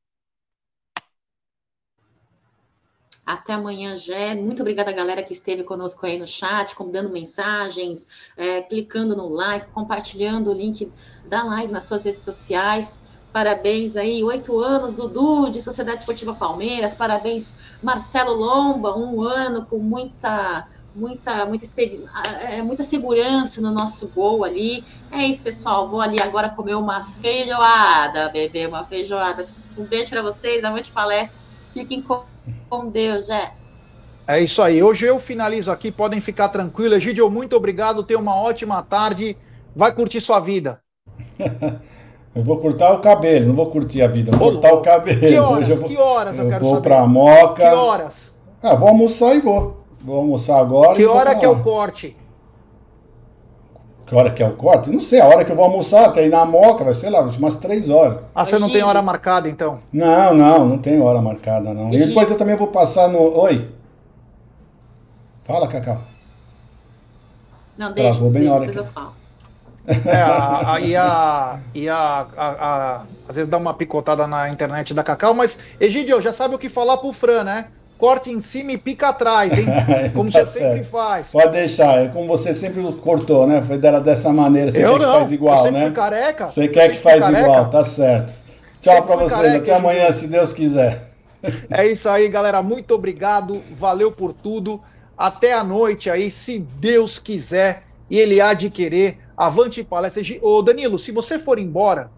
Até 3.25 3.53
amanhã, 3.53 3.97
Jé. 3.97 4.33
Muito 4.35 4.61
obrigada, 4.61 4.91
galera, 4.91 5.23
que 5.23 5.33
esteve 5.33 5.63
conosco 5.63 6.05
aí 6.05 6.17
no 6.17 6.27
chat, 6.27 6.75
dando 6.91 7.09
mensagens, 7.09 8.07
é, 8.35 8.61
clicando 8.61 9.15
no 9.15 9.29
like, 9.29 9.67
compartilhando 9.67 10.49
o 10.49 10.53
link 10.53 10.91
da 11.25 11.43
live 11.43 11.71
nas 11.71 11.83
suas 11.83 12.03
redes 12.03 12.23
sociais. 12.23 12.99
Parabéns 13.31 13.95
aí, 13.95 14.21
oito 14.23 14.59
anos, 14.59 14.93
Dudu, 14.93 15.49
de 15.51 15.61
Sociedade 15.61 15.99
Esportiva 15.99 16.33
Palmeiras. 16.33 16.93
Parabéns, 16.93 17.55
Marcelo 17.81 18.33
Lomba, 18.33 18.97
um 18.97 19.21
ano 19.21 19.65
com 19.65 19.77
muita, 19.77 20.67
muita, 20.93 21.45
muita, 21.45 21.67
é, 22.43 22.61
muita 22.61 22.83
segurança 22.83 23.61
no 23.61 23.71
nosso 23.71 24.07
gol 24.07 24.43
ali. 24.43 24.83
É 25.09 25.25
isso, 25.25 25.41
pessoal. 25.41 25.87
Vou 25.87 26.01
ali 26.01 26.21
agora 26.21 26.49
comer 26.49 26.75
uma 26.75 27.05
feijoada, 27.05 28.27
beber 28.29 28.67
uma 28.67 28.83
feijoada. 28.83 29.45
Um 29.77 29.85
beijo 29.85 30.09
para 30.09 30.21
vocês, 30.21 30.63
noite 30.63 30.91
palestra. 30.91 31.39
Fiquem 31.73 32.01
com 32.01 32.30
com 32.71 32.87
Deus, 32.87 33.29
é. 33.29 33.51
É 34.25 34.39
isso 34.39 34.61
aí. 34.61 34.81
Hoje 34.81 35.05
eu 35.05 35.19
finalizo 35.19 35.69
aqui, 35.69 35.91
podem 35.91 36.21
ficar 36.21 36.47
tranquilos. 36.47 36.97
Egidio, 36.97 37.29
muito 37.29 37.53
obrigado. 37.53 38.01
Tenha 38.01 38.17
uma 38.17 38.35
ótima 38.35 38.81
tarde. 38.81 39.35
Vai 39.75 39.93
curtir 39.93 40.21
sua 40.21 40.39
vida. 40.39 40.79
eu 42.33 42.43
vou 42.43 42.57
cortar 42.59 42.93
o 42.93 42.99
cabelo, 42.99 43.47
não 43.47 43.55
vou 43.55 43.69
curtir 43.69 44.01
a 44.01 44.07
vida, 44.07 44.31
vou 44.31 44.53
cortar 44.53 44.73
o 44.73 44.81
cabelo. 44.81 45.19
Que 45.19 45.37
horas? 45.37 45.69
Eu 45.69 45.75
vou, 45.75 45.89
que 45.89 45.97
horas 45.97 46.37
eu, 46.37 46.45
eu 46.45 46.49
quero 46.49 46.63
vou 46.63 46.75
saber? 46.75 46.89
pra 46.89 47.05
Moca. 47.05 47.69
Que 47.69 47.75
horas? 47.75 48.33
Ah, 48.63 48.75
vou 48.75 48.87
almoçar 48.87 49.35
e 49.35 49.41
vou. 49.41 49.83
Vou 49.99 50.19
almoçar 50.19 50.59
agora. 50.59 50.95
Que 50.95 51.05
hora 51.05 51.35
que 51.35 51.43
é 51.43 51.49
o 51.49 51.61
corte? 51.61 52.15
Que 54.11 54.15
hora 54.15 54.29
que 54.29 54.43
é 54.43 54.45
o 54.45 54.57
corte? 54.57 54.89
Não 54.89 54.99
sei, 54.99 55.21
a 55.21 55.25
hora 55.25 55.45
que 55.45 55.53
eu 55.53 55.55
vou 55.55 55.63
almoçar, 55.63 56.07
até 56.07 56.25
ir 56.25 56.29
na 56.29 56.43
moca, 56.43 56.83
vai 56.83 56.93
ser 56.93 57.09
lá, 57.09 57.21
umas 57.21 57.55
três 57.55 57.89
horas. 57.89 58.19
Ah, 58.35 58.45
você 58.45 58.59
não 58.59 58.69
tem 58.69 58.83
hora 58.83 59.01
marcada 59.01 59.47
então? 59.47 59.79
Não, 59.93 60.33
não, 60.33 60.65
não 60.65 60.77
tem 60.77 61.01
hora 61.01 61.21
marcada, 61.21 61.73
não. 61.73 61.93
E 61.93 61.97
depois 61.97 62.29
eu 62.29 62.37
também 62.37 62.57
vou 62.57 62.67
passar 62.67 63.07
no. 63.07 63.19
Oi? 63.39 63.69
Fala, 65.45 65.65
Cacau. 65.65 66.01
Não, 67.77 67.93
deixa, 67.93 68.09
Travou 68.11 68.29
bem 68.29 68.41
deixa, 68.41 68.53
na 68.53 68.59
hora 68.59 68.69
que. 68.69 68.79
Eu 68.79 68.85
falo. 68.87 69.13
É, 69.87 70.21
a, 70.21 70.73
a, 70.75 70.81
e 70.81 70.93
a, 70.93 71.59
e 71.73 71.87
a, 71.87 72.27
a, 72.37 73.01
às 73.29 73.35
vezes 73.37 73.49
dá 73.49 73.57
uma 73.57 73.73
picotada 73.73 74.27
na 74.27 74.49
internet 74.49 74.93
da 74.93 75.05
Cacau, 75.05 75.33
mas 75.33 75.57
Egidio, 75.79 76.19
já 76.19 76.33
sabe 76.33 76.53
o 76.53 76.59
que 76.59 76.67
falar 76.67 76.97
pro 76.97 77.13
Fran, 77.13 77.45
né? 77.45 77.67
Corte 78.01 78.31
em 78.31 78.39
cima 78.39 78.71
e 78.71 78.79
pica 78.79 79.09
atrás, 79.09 79.55
hein? 79.55 79.65
Como 80.15 80.31
tá 80.31 80.43
você 80.43 80.59
certo. 80.59 80.73
sempre 80.73 80.89
faz. 80.89 81.29
Pode 81.29 81.51
deixar, 81.51 81.99
é 81.99 82.07
como 82.07 82.27
você 82.27 82.51
sempre 82.51 82.81
cortou, 82.93 83.45
né? 83.45 83.61
Foi 83.61 83.77
dela 83.77 84.01
dessa 84.01 84.33
maneira, 84.33 84.71
você 84.71 84.83
eu 84.83 84.93
quer 84.93 84.99
não. 84.99 85.11
que 85.11 85.17
faz 85.17 85.31
igual, 85.31 85.65
eu 85.67 85.71
né? 85.71 85.91
careca. 85.91 86.47
Você 86.47 86.67
quer 86.67 86.89
que 86.89 86.97
faz 86.97 87.19
careca. 87.19 87.41
igual, 87.41 87.69
tá 87.69 87.85
certo. 87.85 88.33
Tchau 88.81 89.03
para 89.03 89.17
vocês, 89.17 89.33
careca, 89.33 89.57
até 89.59 89.75
amanhã, 89.75 90.11
se 90.11 90.27
Deus 90.27 90.51
quiser. 90.51 91.09
É 91.71 91.87
isso 91.87 92.07
aí, 92.07 92.27
galera. 92.27 92.61
Muito 92.61 92.93
obrigado, 92.93 93.61
valeu 93.79 94.11
por 94.11 94.31
tudo. 94.31 94.81
Até 95.17 95.53
a 95.53 95.63
noite 95.63 96.07
aí, 96.07 96.29
se 96.29 96.59
Deus 96.59 97.17
quiser 97.17 97.83
e 98.09 98.19
Ele 98.19 98.41
há 98.41 98.53
de 98.53 98.69
querer. 98.69 99.19
Avante 99.35 99.83
palestra. 99.83 100.21
Ô 100.41 100.61
Danilo, 100.61 100.99
se 100.99 101.11
você 101.11 101.39
for 101.39 101.57
embora, 101.57 102.11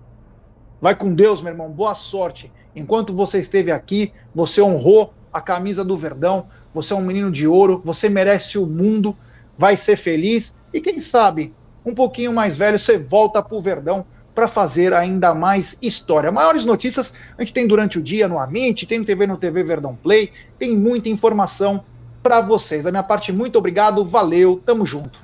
vai 0.82 0.94
com 0.94 1.14
Deus, 1.14 1.42
meu 1.42 1.54
irmão. 1.54 1.70
Boa 1.70 1.96
sorte. 1.96 2.52
Enquanto 2.76 3.14
você 3.14 3.40
esteve 3.40 3.72
aqui, 3.72 4.12
você 4.36 4.62
honrou 4.62 5.14
a 5.34 5.42
camisa 5.42 5.84
do 5.84 5.98
Verdão. 5.98 6.46
Você 6.74 6.94
é 6.94 6.96
um 6.96 7.02
menino 7.02 7.32
de 7.32 7.48
ouro, 7.48 7.82
você 7.84 8.08
merece 8.08 8.58
o 8.58 8.66
mundo, 8.66 9.16
vai 9.58 9.76
ser 9.76 9.98
feliz 9.98 10.56
e 10.74 10.80
quem 10.80 11.00
sabe, 11.02 11.54
um 11.86 11.94
pouquinho 11.94 12.34
mais 12.34 12.56
velho, 12.56 12.80
você 12.80 12.98
volta 12.98 13.42
para 13.42 13.56
o 13.56 13.62
Verdão 13.62 14.06
para 14.34 14.48
fazer 14.48 14.94
ainda 14.94 15.34
mais 15.34 15.78
história. 15.82 16.32
Maiores 16.32 16.66
notícias 16.66 17.14
a 17.38 17.42
gente 17.42 17.54
tem 17.54 17.68
durante 17.68 18.00
o 18.00 18.02
dia 18.02 18.28
no 18.28 18.40
Amint, 18.40 18.84
tem 18.86 19.04
TV 19.04 19.28
no 19.28 19.38
TV 19.38 19.64
Verdão 19.64 19.96
Play, 19.96 20.32
tem 20.58 20.76
muita 20.76 21.10
informação 21.10 21.84
para 22.22 22.42
vocês. 22.42 22.86
Da 22.86 22.92
minha 22.92 23.04
parte, 23.04 23.32
muito 23.32 23.58
obrigado, 23.60 24.04
valeu, 24.06 24.62
tamo 24.66 24.86
junto. 24.86 25.22